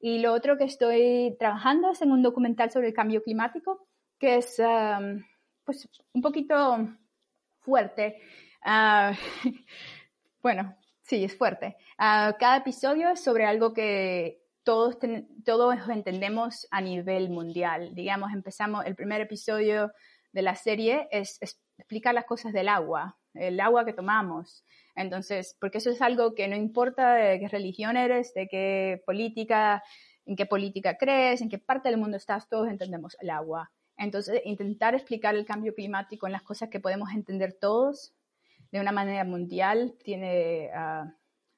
Y 0.00 0.18
lo 0.20 0.32
otro 0.32 0.56
que 0.56 0.64
estoy 0.64 1.36
trabajando 1.38 1.90
es 1.90 2.00
en 2.00 2.10
un 2.10 2.22
documental 2.22 2.70
sobre 2.70 2.88
el 2.88 2.94
cambio 2.94 3.22
climático, 3.22 3.86
que 4.18 4.38
es 4.38 4.58
um, 4.58 5.22
pues 5.64 5.88
un 6.12 6.22
poquito 6.22 6.88
fuerte. 7.60 8.18
Uh, 8.64 9.14
bueno, 10.42 10.74
sí, 11.02 11.24
es 11.24 11.36
fuerte. 11.36 11.76
Uh, 11.98 12.32
cada 12.38 12.56
episodio 12.58 13.10
es 13.10 13.22
sobre 13.22 13.44
algo 13.44 13.74
que 13.74 14.42
todos, 14.62 14.98
todos 15.44 15.76
entendemos 15.88 16.66
a 16.70 16.80
nivel 16.80 17.28
mundial. 17.28 17.94
Digamos, 17.94 18.32
empezamos, 18.32 18.86
el 18.86 18.94
primer 18.94 19.20
episodio 19.20 19.92
de 20.32 20.42
la 20.42 20.54
serie 20.54 21.08
es, 21.10 21.36
es 21.42 21.60
explicar 21.76 22.14
las 22.14 22.24
cosas 22.24 22.54
del 22.54 22.68
agua, 22.68 23.18
el 23.34 23.60
agua 23.60 23.84
que 23.84 23.92
tomamos. 23.92 24.64
Entonces, 24.96 25.56
porque 25.60 25.78
eso 25.78 25.90
es 25.90 26.02
algo 26.02 26.34
que 26.34 26.48
no 26.48 26.56
importa 26.56 27.14
de 27.14 27.38
qué 27.38 27.48
religión 27.48 27.96
eres, 27.96 28.34
de 28.34 28.48
qué 28.48 29.02
política, 29.06 29.82
en 30.26 30.36
qué 30.36 30.46
política 30.46 30.96
crees, 30.96 31.40
en 31.40 31.48
qué 31.48 31.58
parte 31.58 31.88
del 31.88 31.98
mundo 31.98 32.16
estás, 32.16 32.48
todos 32.48 32.68
entendemos 32.68 33.16
el 33.20 33.30
agua. 33.30 33.70
Entonces, 33.96 34.40
intentar 34.44 34.94
explicar 34.94 35.34
el 35.34 35.44
cambio 35.44 35.74
climático 35.74 36.26
en 36.26 36.32
las 36.32 36.42
cosas 36.42 36.70
que 36.70 36.80
podemos 36.80 37.10
entender 37.12 37.52
todos 37.52 38.14
de 38.72 38.80
una 38.80 38.92
manera 38.92 39.24
mundial 39.24 39.96
tiene 40.02 40.70
uh, 40.74 41.10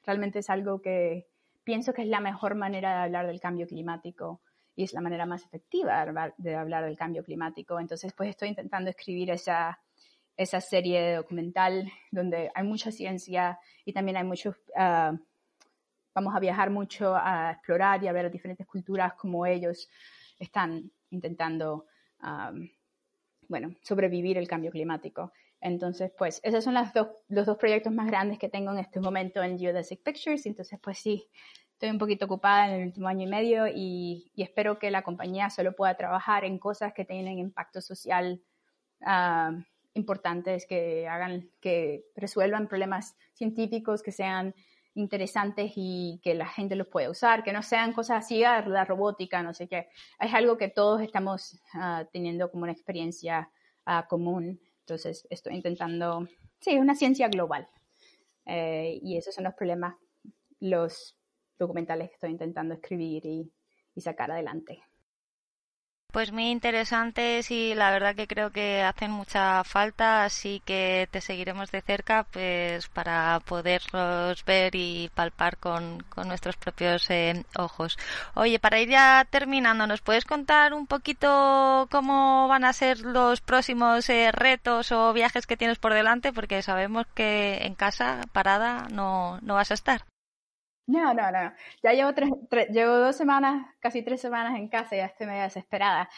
realmente 0.05 0.41
es 0.41 0.51
algo 0.51 0.81
que 0.81 1.29
pienso 1.65 1.93
que 1.93 2.03
es 2.03 2.09
la 2.09 2.21
mejor 2.21 2.55
manera 2.55 2.91
de 2.91 3.05
hablar 3.05 3.27
del 3.27 3.41
cambio 3.41 3.67
climático 3.67 4.41
y 4.75 4.85
es 4.85 4.93
la 4.93 5.01
manera 5.01 5.27
más 5.27 5.45
efectiva 5.45 6.33
de 6.39 6.55
hablar 6.57 6.85
del 6.85 6.97
cambio 6.97 7.23
climático. 7.23 7.79
Entonces, 7.79 8.13
pues 8.15 8.31
estoy 8.31 8.49
intentando 8.49 8.91
escribir 8.91 9.31
esa, 9.31 9.79
esa 10.37 10.61
serie 10.61 11.17
documental 11.17 11.91
donde 12.11 12.51
hay 12.55 12.65
mucha 12.65 12.91
ciencia 12.91 13.59
y 13.85 13.93
también 13.93 14.17
hay 14.17 14.25
muchos, 14.25 14.57
ah, 14.77 15.13
vamos 16.15 16.35
a 16.35 16.41
viajar 16.41 16.71
mucho 16.71 17.15
a 17.17 17.53
explorar 17.53 18.03
y 18.03 18.09
a 18.09 18.13
ver 18.13 18.31
diferentes 18.31 18.67
culturas 18.67 19.15
como 19.15 19.47
ellos 19.47 19.89
están 20.39 20.91
intentando, 21.11 21.87
bueno, 23.49 23.75
sobrevivir 23.83 24.39
el 24.39 24.49
cambio 24.49 24.71
climático. 24.71 25.33
Entonces, 25.61 26.11
pues, 26.19 26.41
esos 26.43 26.65
son 26.65 26.75
las 26.75 26.93
dos, 26.93 27.09
los 27.29 27.47
dos 27.47 27.57
proyectos 27.57 27.93
más 27.93 28.09
grandes 28.09 28.39
que 28.39 28.49
tengo 28.49 28.73
en 28.73 28.79
este 28.79 28.99
momento 29.01 29.43
en 29.43 29.59
Geodesic 29.59 30.03
Pictures. 30.03 30.45
Entonces, 30.47 30.79
pues 30.83 30.99
sí, 30.99 31.29
estoy 31.73 31.91
un 31.91 31.99
poquito 31.99 32.27
ocupada 32.27 32.69
en 32.69 32.81
el 32.81 32.87
último 32.89 33.09
año 33.09 33.27
y 33.27 33.31
medio 33.31 33.67
y, 33.67 34.33
espero 34.37 34.79
que 34.79 34.91
la 34.91 35.03
compañía 35.03 35.51
solo 35.51 35.75
pueda 35.75 35.97
trabajar 35.97 36.45
en 36.45 36.59
cosas 36.59 36.93
que 36.93 37.05
tienen 37.05 37.39
impacto 37.39 37.81
social 37.81 38.41
uh, 39.01 39.63
importantes, 39.95 40.67
que 40.67 41.07
hagan, 41.09 41.51
que 41.61 42.05
resuelvan 42.17 42.69
problemas 42.69 43.17
científicos, 43.35 44.03
que 44.03 44.13
sean 44.13 44.55
interesantes 44.95 45.73
y 45.77 46.21
que 46.23 46.35
la 46.35 46.47
gente 46.47 46.77
los 46.77 46.89
pueda 46.89 47.11
usar, 47.11 47.43
que 47.43 47.53
no 47.53 47.63
sean 47.63 47.93
cosas 47.93 48.25
así, 48.25 48.45
ah, 48.45 48.63
la 48.67 48.85
robótica, 48.85 49.43
no 49.43 49.55
sé 49.55 49.69
qué. 49.69 49.89
Es 50.21 50.35
algo 50.35 50.57
que 50.59 50.69
todos 50.69 51.01
estamos 51.01 51.63
uh, 51.75 52.05
teniendo 52.13 52.51
como 52.51 52.65
una 52.65 52.73
experiencia 52.73 53.51
uh, 53.87 54.07
común 54.09 54.61
entonces, 54.83 55.27
estoy 55.31 55.55
intentando, 55.55 56.29
sí, 56.61 56.77
una 56.77 56.95
ciencia 56.95 57.29
global. 57.29 57.69
Eh, 58.45 58.99
y 59.03 59.17
esos 59.17 59.35
son 59.35 59.45
los 59.45 59.55
problemas, 59.55 59.95
los 60.61 61.17
documentales 61.59 62.09
que 62.09 62.15
estoy 62.15 62.31
intentando 62.31 62.75
escribir 62.75 63.25
y 63.25 64.01
sacar 64.01 64.31
adelante. 64.31 64.83
Pues 66.13 66.31
muy 66.31 66.51
interesantes 66.51 67.51
y 67.51 67.75
la 67.75 67.91
verdad 67.91 68.15
que 68.15 68.27
creo 68.27 68.51
que 68.51 68.83
hacen 68.83 69.11
mucha 69.11 69.65
falta, 69.65 70.25
así 70.25 70.61
que 70.67 71.09
te 71.11 71.23
seguiremos 71.23 71.71
de 71.71 71.81
cerca 71.81 72.25
pues 72.25 72.87
para 72.89 73.41
poderlos 73.41 74.45
ver 74.45 74.75
y 74.75 75.11
palpar 75.15 75.57
con, 75.57 76.05
nuestros 76.27 76.57
propios 76.57 77.09
eh, 77.09 77.47
ojos. 77.57 77.97
Oye, 78.35 78.59
para 78.59 78.79
ir 78.79 78.91
ya 78.91 79.27
terminando, 79.31 79.87
¿nos 79.87 80.03
puedes 80.03 80.27
contar 80.27 80.75
un 80.75 80.87
poquito 80.87 81.89
cómo 81.91 82.47
van 82.47 82.65
a 82.65 82.75
ser 82.75 83.01
los 83.01 83.41
próximos 83.41 84.07
eh, 84.11 84.33
retos 84.33 84.93
o 84.93 85.15
viajes 85.15 85.47
que 85.47 85.57
tienes 85.57 85.79
por 85.79 85.95
delante? 85.95 86.31
Porque 86.35 86.61
sabemos 86.61 87.07
que 87.15 87.61
en 87.63 87.75
casa, 87.75 88.21
parada, 88.33 88.87
no, 88.93 89.39
no 89.41 89.55
vas 89.55 89.71
a 89.71 89.75
estar. 89.75 90.12
No, 90.87 91.15
no, 91.15 91.31
no. 91.31 91.53
Ya 91.83 91.93
llevo, 91.93 92.13
tres, 92.15 92.31
llevo 92.71 92.97
dos 92.97 93.17
semanas, 93.17 93.67
casi 93.81 94.03
tres 94.03 94.21
semanas 94.21 94.57
en 94.59 94.69
casa 94.69 94.95
y 94.97 94.99
ya 94.99 95.07
estoy 95.07 95.27
medio 95.27 95.43
desesperada. 95.43 96.09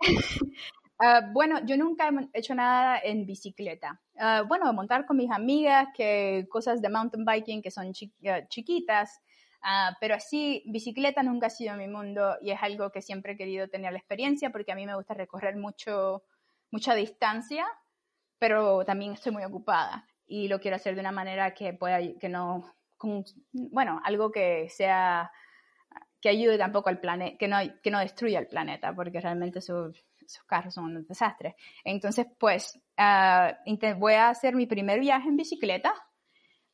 Ah, 1.00 1.22
bueno, 1.32 1.58
yo 1.66 1.76
nunca 1.76 2.08
he 2.32 2.38
hecho 2.38 2.54
nada 2.54 3.00
en 3.02 3.26
bicicleta. 3.26 4.00
Uh, 4.14 4.46
bueno, 4.46 4.72
montar 4.72 5.04
con 5.06 5.16
mis 5.16 5.30
amigas, 5.30 5.88
que 5.92 6.46
cosas 6.48 6.80
de 6.80 6.88
mountain 6.88 7.24
biking 7.24 7.60
que 7.62 7.72
son 7.72 7.92
chiquitas, 7.92 9.20
ah, 9.60 9.96
pero 10.00 10.14
así, 10.14 10.62
bicicleta 10.66 11.24
nunca 11.24 11.48
ha 11.48 11.50
sido 11.50 11.76
mi 11.76 11.88
mundo 11.88 12.36
y 12.40 12.52
es 12.52 12.62
algo 12.62 12.90
que 12.92 13.02
siempre 13.02 13.32
he 13.32 13.36
querido 13.36 13.68
tener 13.68 13.90
la 13.92 13.98
experiencia 13.98 14.50
porque 14.50 14.70
a 14.70 14.76
mí 14.76 14.86
me 14.86 14.94
gusta 14.94 15.14
recorrer 15.14 15.56
mucho, 15.56 16.22
mucha 16.70 16.94
distancia, 16.94 17.66
pero 18.38 18.84
también 18.84 19.12
estoy 19.14 19.32
muy 19.32 19.44
ocupada 19.44 20.06
y 20.26 20.48
lo 20.48 20.60
quiero 20.60 20.76
hacer 20.76 20.94
de 20.94 21.00
una 21.00 21.12
manera 21.12 21.54
que 21.54 21.74
pueda, 21.74 21.98
que 22.20 22.28
no 22.28 22.72
bueno, 23.52 24.00
algo 24.04 24.30
que 24.30 24.68
sea, 24.68 25.30
que 26.20 26.28
ayude 26.28 26.58
tampoco 26.58 26.88
al 26.88 27.00
planeta, 27.00 27.36
que 27.38 27.48
no, 27.48 27.58
que 27.82 27.90
no 27.90 27.98
destruya 28.00 28.38
el 28.38 28.48
planeta, 28.48 28.94
porque 28.94 29.20
realmente 29.20 29.58
esos, 29.58 30.04
carros 30.46 30.74
son 30.74 30.96
un 30.96 31.06
desastre. 31.06 31.56
Entonces, 31.84 32.26
pues, 32.38 32.80
ah, 32.96 33.58
voy 33.98 34.14
a 34.14 34.30
hacer 34.30 34.54
mi 34.54 34.66
primer 34.66 35.00
viaje 35.00 35.28
en 35.28 35.36
bicicleta, 35.36 35.94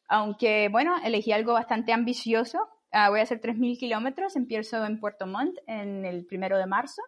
aunque, 0.09 0.69
bueno, 0.69 0.97
elegí 1.05 1.33
algo 1.33 1.53
bastante 1.53 1.93
ambicioso. 1.93 2.59
Ah, 2.93 3.11
voy 3.11 3.21
a 3.21 3.23
hacer 3.23 3.41
3.000 3.41 3.79
kilómetros, 3.79 4.37
empiezo 4.37 4.85
en 4.85 4.99
Puerto 4.99 5.27
Montt 5.27 5.57
en 5.67 6.05
el 6.05 6.27
primero 6.27 6.59
de 6.59 6.67
marzo 6.67 7.03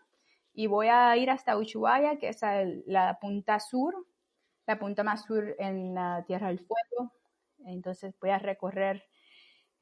y 0.54 0.66
voy 0.66 0.88
a 0.88 1.16
ir 1.16 1.30
hasta 1.30 1.56
Ushuaia, 1.56 2.18
que 2.18 2.28
es 2.28 2.40
la 2.86 3.18
punta 3.20 3.58
sur, 3.58 3.94
la 4.66 4.78
punta 4.78 5.02
más 5.02 5.24
sur 5.24 5.54
en 5.58 5.94
la 5.94 6.24
Tierra 6.26 6.48
del 6.48 6.60
Fuego. 6.60 7.12
Entonces 7.66 8.14
voy 8.20 8.30
a 8.30 8.38
recorrer 8.38 9.02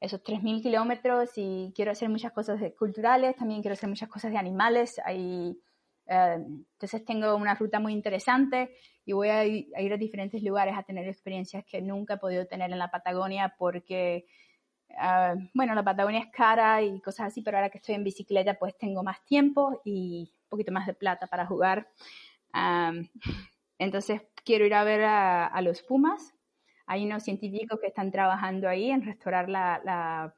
esos 0.01 0.23
3.000 0.23 0.63
kilómetros 0.63 1.29
y 1.35 1.71
quiero 1.75 1.91
hacer 1.91 2.09
muchas 2.09 2.31
cosas 2.33 2.59
culturales, 2.77 3.35
también 3.35 3.61
quiero 3.61 3.73
hacer 3.73 3.87
muchas 3.87 4.09
cosas 4.09 4.31
de 4.31 4.37
animales. 4.39 4.99
Ahí, 5.05 5.55
eh, 6.07 6.37
entonces 6.37 7.05
tengo 7.05 7.35
una 7.35 7.53
ruta 7.53 7.79
muy 7.79 7.93
interesante 7.93 8.75
y 9.05 9.13
voy 9.13 9.29
a 9.29 9.45
ir, 9.45 9.69
a 9.75 9.97
diferentes 9.97 10.41
lugares 10.41 10.75
a 10.75 10.81
tener 10.81 11.07
experiencias 11.07 11.63
que 11.65 11.83
nunca 11.83 12.15
he 12.15 12.17
podido 12.17 12.47
tener 12.47 12.71
en 12.71 12.79
la 12.79 12.89
Patagonia 12.89 13.53
porque, 13.59 14.25
eh, 14.89 15.33
bueno, 15.53 15.75
la 15.75 15.83
Patagonia 15.83 16.21
es 16.21 16.31
cara 16.31 16.81
y 16.81 16.99
cosas 16.99 17.27
así, 17.27 17.43
pero 17.43 17.57
ahora 17.57 17.69
que 17.69 17.77
estoy 17.77 17.93
en 17.93 18.03
bicicleta 18.03 18.55
pues 18.55 18.75
tengo 18.79 19.03
más 19.03 19.23
tiempo 19.23 19.81
y 19.85 20.33
un 20.45 20.49
poquito 20.49 20.71
más 20.71 20.87
de 20.87 20.95
plata 20.95 21.27
para 21.27 21.45
jugar. 21.45 21.87
entonces 23.77 24.21
quiero 24.43 24.65
ir 24.65 24.73
a 24.73 24.83
ver 24.83 25.03
a 25.03 25.61
los 25.61 25.83
Pumas, 25.83 26.33
hay 26.91 27.05
unos 27.05 27.23
científicos 27.23 27.79
que 27.79 27.87
están 27.87 28.11
trabajando 28.11 28.67
ahí 28.67 28.91
en 28.91 29.01
restaurar 29.01 29.47
la, 29.47 30.35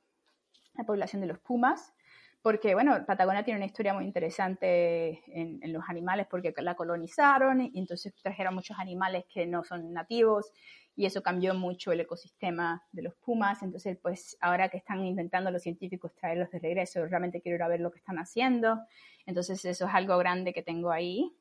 población 0.86 1.22
de 1.22 1.28
los 1.28 1.40
pumas, 1.40 1.96
porque, 2.44 2.76
bueno, 2.76 3.04
Patagonia 3.08 3.44
tiene 3.44 3.58
una 3.58 3.66
historia 3.66 3.96
muy 3.96 4.06
interesante 4.06 5.24
en, 5.28 5.74
los 5.74 5.84
animales 5.90 6.28
porque 6.30 6.54
la 6.58 6.76
colonizaron 6.76 7.62
y 7.62 7.80
entonces 7.80 8.14
trajeron 8.22 8.54
muchos 8.54 8.78
animales 8.78 9.26
que 9.34 9.48
no 9.48 9.64
son 9.64 9.92
nativos 9.94 10.52
y 10.96 11.06
eso 11.06 11.24
cambió 11.24 11.54
mucho 11.56 11.92
el 11.92 12.02
ecosistema 12.02 12.86
de 12.92 13.02
los 13.02 13.16
pumas. 13.16 13.64
Entonces, 13.64 13.98
pues 14.02 14.38
ahora 14.42 14.70
que 14.70 14.78
están 14.78 15.06
intentando 15.06 15.50
los 15.52 15.64
científicos 15.64 16.14
traerlos 16.16 16.52
de 16.52 16.60
regreso, 16.60 17.06
realmente 17.06 17.42
quiero 17.42 17.56
ir 17.56 17.64
a 17.64 17.68
ver 17.68 17.80
lo 17.80 17.92
que 17.92 18.00
están 18.00 18.20
haciendo. 18.20 18.80
Entonces, 19.26 19.64
eso 19.66 19.86
es 19.88 19.94
algo 19.94 20.18
grande 20.18 20.54
que 20.54 20.62
tengo 20.62 20.92
ahí. 20.92 21.36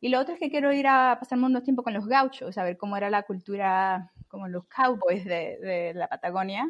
Y 0.00 0.08
lo 0.08 0.20
otro 0.20 0.34
es 0.34 0.40
que 0.40 0.50
quiero 0.50 0.72
ir 0.72 0.86
a 0.86 1.16
pasar 1.20 1.38
mucho 1.38 1.62
tiempo 1.62 1.82
con 1.82 1.94
los 1.94 2.06
gauchos, 2.06 2.58
a 2.58 2.64
ver 2.64 2.76
cómo 2.76 2.96
era 2.96 3.10
la 3.10 3.22
cultura 3.22 4.12
como 4.28 4.48
los 4.48 4.64
cowboys 4.66 5.24
de, 5.24 5.92
la 5.94 6.08
Patagonia 6.08 6.66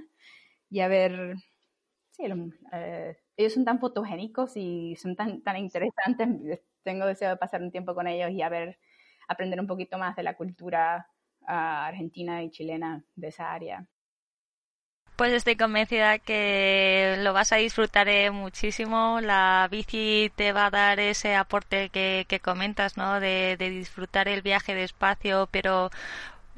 y 0.70 0.80
a 0.80 0.88
ver, 0.88 1.36
sí, 2.10 2.24
eh, 2.72 3.16
ellos 3.36 3.54
son 3.54 3.64
tan 3.64 3.80
fotogénicos 3.80 4.56
y 4.56 4.96
son 4.96 5.16
tan, 5.16 5.42
tan 5.42 5.56
interesantes, 5.56 6.60
tengo 6.82 7.06
deseo 7.06 7.30
de 7.30 7.36
pasar 7.36 7.62
un 7.62 7.70
tiempo 7.70 7.94
con 7.94 8.06
ellos 8.06 8.30
y 8.30 8.42
a 8.42 8.48
ver, 8.48 8.78
aprender 9.28 9.60
un 9.60 9.66
poquito 9.66 9.98
más 9.98 10.16
de 10.16 10.22
la 10.22 10.36
cultura 10.36 11.08
argentina 11.46 12.42
y 12.42 12.50
chilena 12.50 13.04
de 13.14 13.28
esa 13.28 13.52
área. 13.52 13.86
Pues 15.16 15.32
estoy 15.32 15.56
convencida 15.56 16.18
que 16.18 17.16
lo 17.20 17.32
vas 17.32 17.50
a 17.52 17.56
disfrutar 17.56 18.06
eh, 18.08 18.30
muchísimo. 18.30 19.20
La 19.22 19.66
bici 19.70 20.30
te 20.36 20.52
va 20.52 20.66
a 20.66 20.70
dar 20.70 21.00
ese 21.00 21.34
aporte 21.34 21.88
que, 21.88 22.40
comentas, 22.44 22.98
¿no? 22.98 23.18
De, 23.18 23.56
de, 23.58 23.70
disfrutar 23.70 24.28
el 24.28 24.42
viaje 24.42 24.74
despacio, 24.74 25.48
pero 25.50 25.90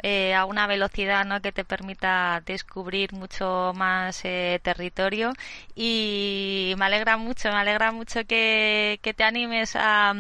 eh, 0.03 0.34
a 0.34 0.44
una 0.44 0.66
velocidad 0.66 1.24
¿no? 1.24 1.40
que 1.40 1.53
te 1.53 1.64
permita 1.64 2.42
descubrir 2.46 3.12
mucho 3.12 3.72
más 3.74 4.24
eh, 4.24 4.61
territorio 4.62 5.32
y 5.74 6.74
me 6.78 6.84
alegra 6.86 7.16
mucho, 7.16 7.49
me 7.51 7.57
alegra 7.57 7.92
mucho 7.92 8.24
que, 8.24 9.01
te 9.16 9.24
animes 9.24 9.74
a, 9.76 10.14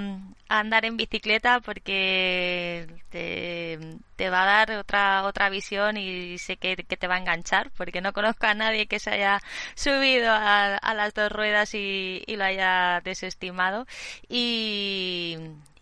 andar 0.48 0.84
en 0.84 0.96
bicicleta 0.96 1.60
porque 1.60 2.86
te, 3.10 4.30
va 4.30 4.42
a 4.42 4.46
dar 4.46 4.70
otra 4.72 5.24
otra 5.24 5.50
visión 5.50 5.96
y 5.96 6.38
sé 6.38 6.56
que, 6.56 6.76
te 6.76 7.06
va 7.06 7.16
a 7.16 7.18
enganchar 7.18 7.70
porque 7.76 8.00
no 8.00 8.12
conozco 8.12 8.46
a 8.46 8.54
nadie 8.54 8.86
que 8.86 8.98
se 8.98 9.10
haya 9.10 9.40
subido 9.74 10.32
a, 10.32 10.76
a 10.76 10.94
las 10.94 11.14
dos 11.14 11.30
ruedas 11.30 11.74
y, 11.74 12.22
y 12.26 12.36
lo 12.36 12.44
haya 12.44 13.00
desestimado 13.04 13.86
y 14.28 15.36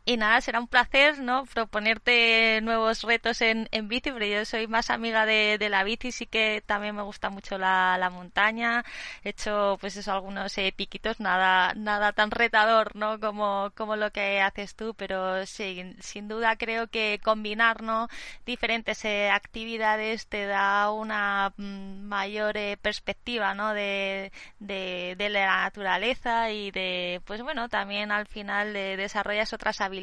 y 0.08 0.16
nada, 0.18 0.40
será 0.40 0.60
un 0.60 0.68
placer, 0.68 1.18
¿no? 1.18 1.46
Proponerte 1.46 2.60
nuevos 2.62 3.02
retos 3.02 3.40
en, 3.42 3.68
en 3.72 3.88
bici, 3.88 4.12
pero 4.12 4.24
yo 4.24 4.44
soy 4.44 4.68
más 4.68 4.90
amiga 4.90 5.26
de, 5.26 5.58
de 5.58 5.68
la 5.68 5.82
bici, 5.82 6.12
sí 6.12 6.26
que 6.26 6.62
también 6.64 6.94
me 6.94 7.02
gusta 7.02 7.28
mucho 7.28 7.58
la, 7.58 7.98
la 7.98 8.08
montaña. 8.08 8.84
He 9.24 9.30
hecho, 9.30 9.78
pues 9.80 9.96
eso, 9.96 10.12
algunos 10.12 10.56
eh, 10.58 10.72
piquitos, 10.76 11.18
nada, 11.18 11.74
nada 11.74 12.12
tan 12.12 12.30
retador, 12.30 12.94
¿no? 12.94 13.18
Como, 13.18 13.72
como 13.74 13.96
lo 13.96 14.12
que 14.12 14.40
haces 14.40 14.76
tú, 14.76 14.94
pero 14.94 15.44
sí, 15.44 15.96
sin 15.98 16.28
duda 16.28 16.54
creo 16.56 16.86
que 16.86 17.18
combinar, 17.20 17.82
¿no? 17.82 18.08
Diferentes 18.46 19.04
eh, 19.04 19.30
actividades 19.30 20.28
te 20.28 20.46
da 20.46 20.92
una 20.92 21.52
mm, 21.56 22.02
mayor 22.06 22.56
eh, 22.56 22.76
perspectiva, 22.80 23.54
¿no? 23.54 23.74
De, 23.74 24.30
de, 24.60 25.16
de 25.18 25.28
la 25.30 25.62
naturaleza 25.64 26.52
y 26.52 26.70
de, 26.70 27.20
pues 27.24 27.42
bueno, 27.42 27.68
también 27.68 28.12
al 28.12 28.26
final 28.28 28.72
de, 28.72 28.96
desarrollas 28.96 29.52
otras 29.52 29.80
habilidades 29.80 29.95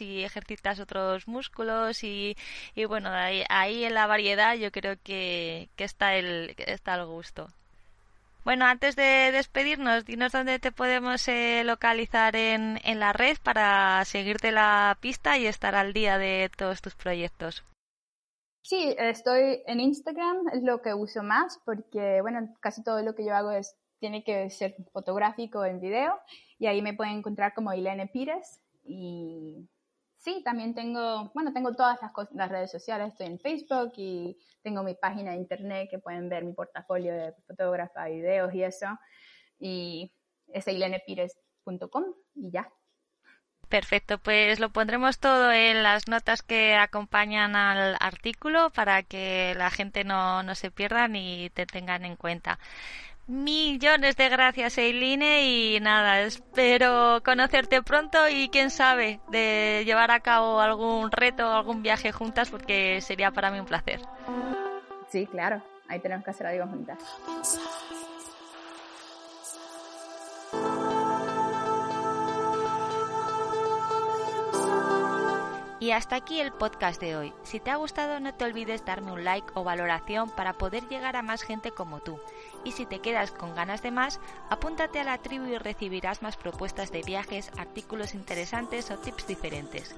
y 0.00 0.24
ejercitas 0.24 0.80
otros 0.80 1.26
músculos 1.28 2.04
y, 2.04 2.36
y 2.74 2.84
bueno, 2.84 3.10
ahí, 3.10 3.44
ahí, 3.48 3.84
en 3.84 3.94
la 3.94 4.06
variedad 4.06 4.54
yo 4.54 4.70
creo 4.70 4.96
que, 5.02 5.68
que 5.76 5.84
está, 5.84 6.14
el, 6.16 6.54
está 6.58 6.94
el 6.94 7.06
gusto. 7.06 7.48
Bueno, 8.44 8.66
antes 8.66 8.94
de 8.94 9.30
despedirnos, 9.32 10.04
dinos 10.04 10.32
dónde 10.32 10.58
te 10.58 10.70
podemos 10.70 11.26
eh, 11.28 11.62
localizar 11.64 12.36
en, 12.36 12.78
en 12.84 13.00
la 13.00 13.14
red 13.14 13.38
para 13.42 14.04
seguirte 14.04 14.52
la 14.52 14.98
pista 15.00 15.38
y 15.38 15.46
estar 15.46 15.74
al 15.74 15.94
día 15.94 16.18
de 16.18 16.50
todos 16.54 16.82
tus 16.82 16.94
proyectos. 16.94 17.64
Sí, 18.62 18.94
estoy 18.98 19.62
en 19.66 19.80
Instagram, 19.80 20.48
es 20.52 20.62
lo 20.62 20.82
que 20.82 20.94
uso 20.94 21.22
más 21.22 21.58
porque, 21.64 22.20
bueno, 22.22 22.54
casi 22.60 22.82
todo 22.82 23.02
lo 23.02 23.14
que 23.14 23.24
yo 23.24 23.34
hago 23.34 23.50
es 23.50 23.76
tiene 23.98 24.22
que 24.22 24.50
ser 24.50 24.74
fotográfico 24.92 25.64
en 25.64 25.80
video 25.80 26.20
y 26.58 26.66
ahí 26.66 26.82
me 26.82 26.92
pueden 26.92 27.14
encontrar 27.14 27.54
como 27.54 27.72
Ilene 27.72 28.06
Pires 28.06 28.60
y 28.84 29.68
sí, 30.18 30.42
también 30.44 30.74
tengo, 30.74 31.30
bueno, 31.34 31.52
tengo 31.52 31.74
todas 31.74 31.98
las, 32.00 32.12
las 32.32 32.50
redes 32.50 32.70
sociales, 32.70 33.08
estoy 33.08 33.26
en 33.26 33.38
Facebook 33.38 33.92
y 33.96 34.38
tengo 34.62 34.82
mi 34.82 34.94
página 34.94 35.32
de 35.32 35.38
internet 35.38 35.88
que 35.90 35.98
pueden 35.98 36.28
ver 36.28 36.44
mi 36.44 36.52
portafolio 36.52 37.14
de 37.14 37.32
fotógrafa, 37.46 38.06
videos 38.06 38.54
y 38.54 38.62
eso 38.62 38.86
y 39.58 40.12
es 40.48 40.66
ilenepires.com 40.66 42.04
y 42.34 42.50
ya. 42.50 42.70
Perfecto, 43.68 44.18
pues 44.18 44.60
lo 44.60 44.70
pondremos 44.70 45.18
todo 45.18 45.50
en 45.50 45.82
las 45.82 46.06
notas 46.06 46.42
que 46.42 46.74
acompañan 46.74 47.56
al 47.56 47.96
artículo 47.98 48.70
para 48.70 49.02
que 49.02 49.54
la 49.56 49.70
gente 49.70 50.04
no, 50.04 50.42
no 50.42 50.54
se 50.54 50.70
pierda 50.70 51.08
ni 51.08 51.50
te 51.50 51.66
tengan 51.66 52.04
en 52.04 52.16
cuenta. 52.16 52.58
Millones 53.26 54.16
de 54.16 54.28
gracias, 54.28 54.76
Eiline, 54.76 55.40
y 55.42 55.80
nada, 55.80 56.20
espero 56.20 57.22
conocerte 57.24 57.82
pronto 57.82 58.28
y 58.28 58.50
quién 58.50 58.70
sabe, 58.70 59.18
de 59.30 59.82
llevar 59.86 60.10
a 60.10 60.20
cabo 60.20 60.60
algún 60.60 61.10
reto, 61.10 61.50
algún 61.50 61.82
viaje 61.82 62.12
juntas, 62.12 62.50
porque 62.50 63.00
sería 63.00 63.30
para 63.30 63.50
mí 63.50 63.58
un 63.58 63.64
placer. 63.64 64.00
Sí, 65.08 65.26
claro, 65.26 65.62
ahí 65.88 66.00
tenemos 66.00 66.22
que 66.22 66.32
hacer 66.32 66.46
algo 66.48 66.66
juntas. 66.66 66.98
Y 75.84 75.90
hasta 75.90 76.16
aquí 76.16 76.40
el 76.40 76.50
podcast 76.50 76.98
de 76.98 77.14
hoy. 77.14 77.34
Si 77.42 77.60
te 77.60 77.70
ha 77.70 77.76
gustado 77.76 78.18
no 78.18 78.32
te 78.32 78.46
olvides 78.46 78.86
darme 78.86 79.12
un 79.12 79.22
like 79.22 79.48
o 79.52 79.64
valoración 79.64 80.30
para 80.30 80.54
poder 80.54 80.88
llegar 80.88 81.14
a 81.14 81.20
más 81.20 81.42
gente 81.42 81.72
como 81.72 82.00
tú. 82.00 82.18
Y 82.64 82.72
si 82.72 82.86
te 82.86 83.00
quedas 83.00 83.30
con 83.30 83.54
ganas 83.54 83.82
de 83.82 83.90
más, 83.90 84.20
apúntate 84.50 85.00
a 85.00 85.04
la 85.04 85.18
tribu 85.18 85.46
y 85.46 85.58
recibirás 85.58 86.22
más 86.22 86.36
propuestas 86.36 86.90
de 86.90 87.02
viajes, 87.02 87.50
artículos 87.58 88.14
interesantes 88.14 88.90
o 88.90 88.98
tips 88.98 89.26
diferentes. 89.26 89.94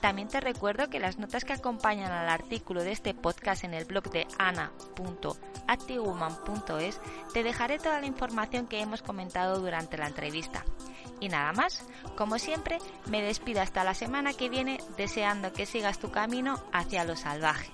También 0.00 0.28
te 0.28 0.40
recuerdo 0.40 0.88
que 0.88 1.00
las 1.00 1.18
notas 1.18 1.44
que 1.44 1.52
acompañan 1.52 2.12
al 2.12 2.28
artículo 2.28 2.82
de 2.82 2.92
este 2.92 3.14
podcast 3.14 3.64
en 3.64 3.74
el 3.74 3.84
blog 3.84 4.10
de 4.10 4.26
ana.activewoman.es 4.38 7.00
te 7.32 7.42
dejaré 7.42 7.78
toda 7.78 8.00
la 8.00 8.06
información 8.06 8.66
que 8.66 8.80
hemos 8.80 9.02
comentado 9.02 9.60
durante 9.60 9.98
la 9.98 10.06
entrevista. 10.06 10.64
Y 11.20 11.28
nada 11.28 11.52
más, 11.52 11.84
como 12.16 12.38
siempre, 12.38 12.78
me 13.06 13.22
despido 13.22 13.60
hasta 13.60 13.84
la 13.84 13.94
semana 13.94 14.32
que 14.34 14.48
viene 14.48 14.80
deseando 14.96 15.52
que 15.52 15.66
sigas 15.66 15.98
tu 15.98 16.10
camino 16.10 16.62
hacia 16.72 17.04
lo 17.04 17.16
salvaje. 17.16 17.70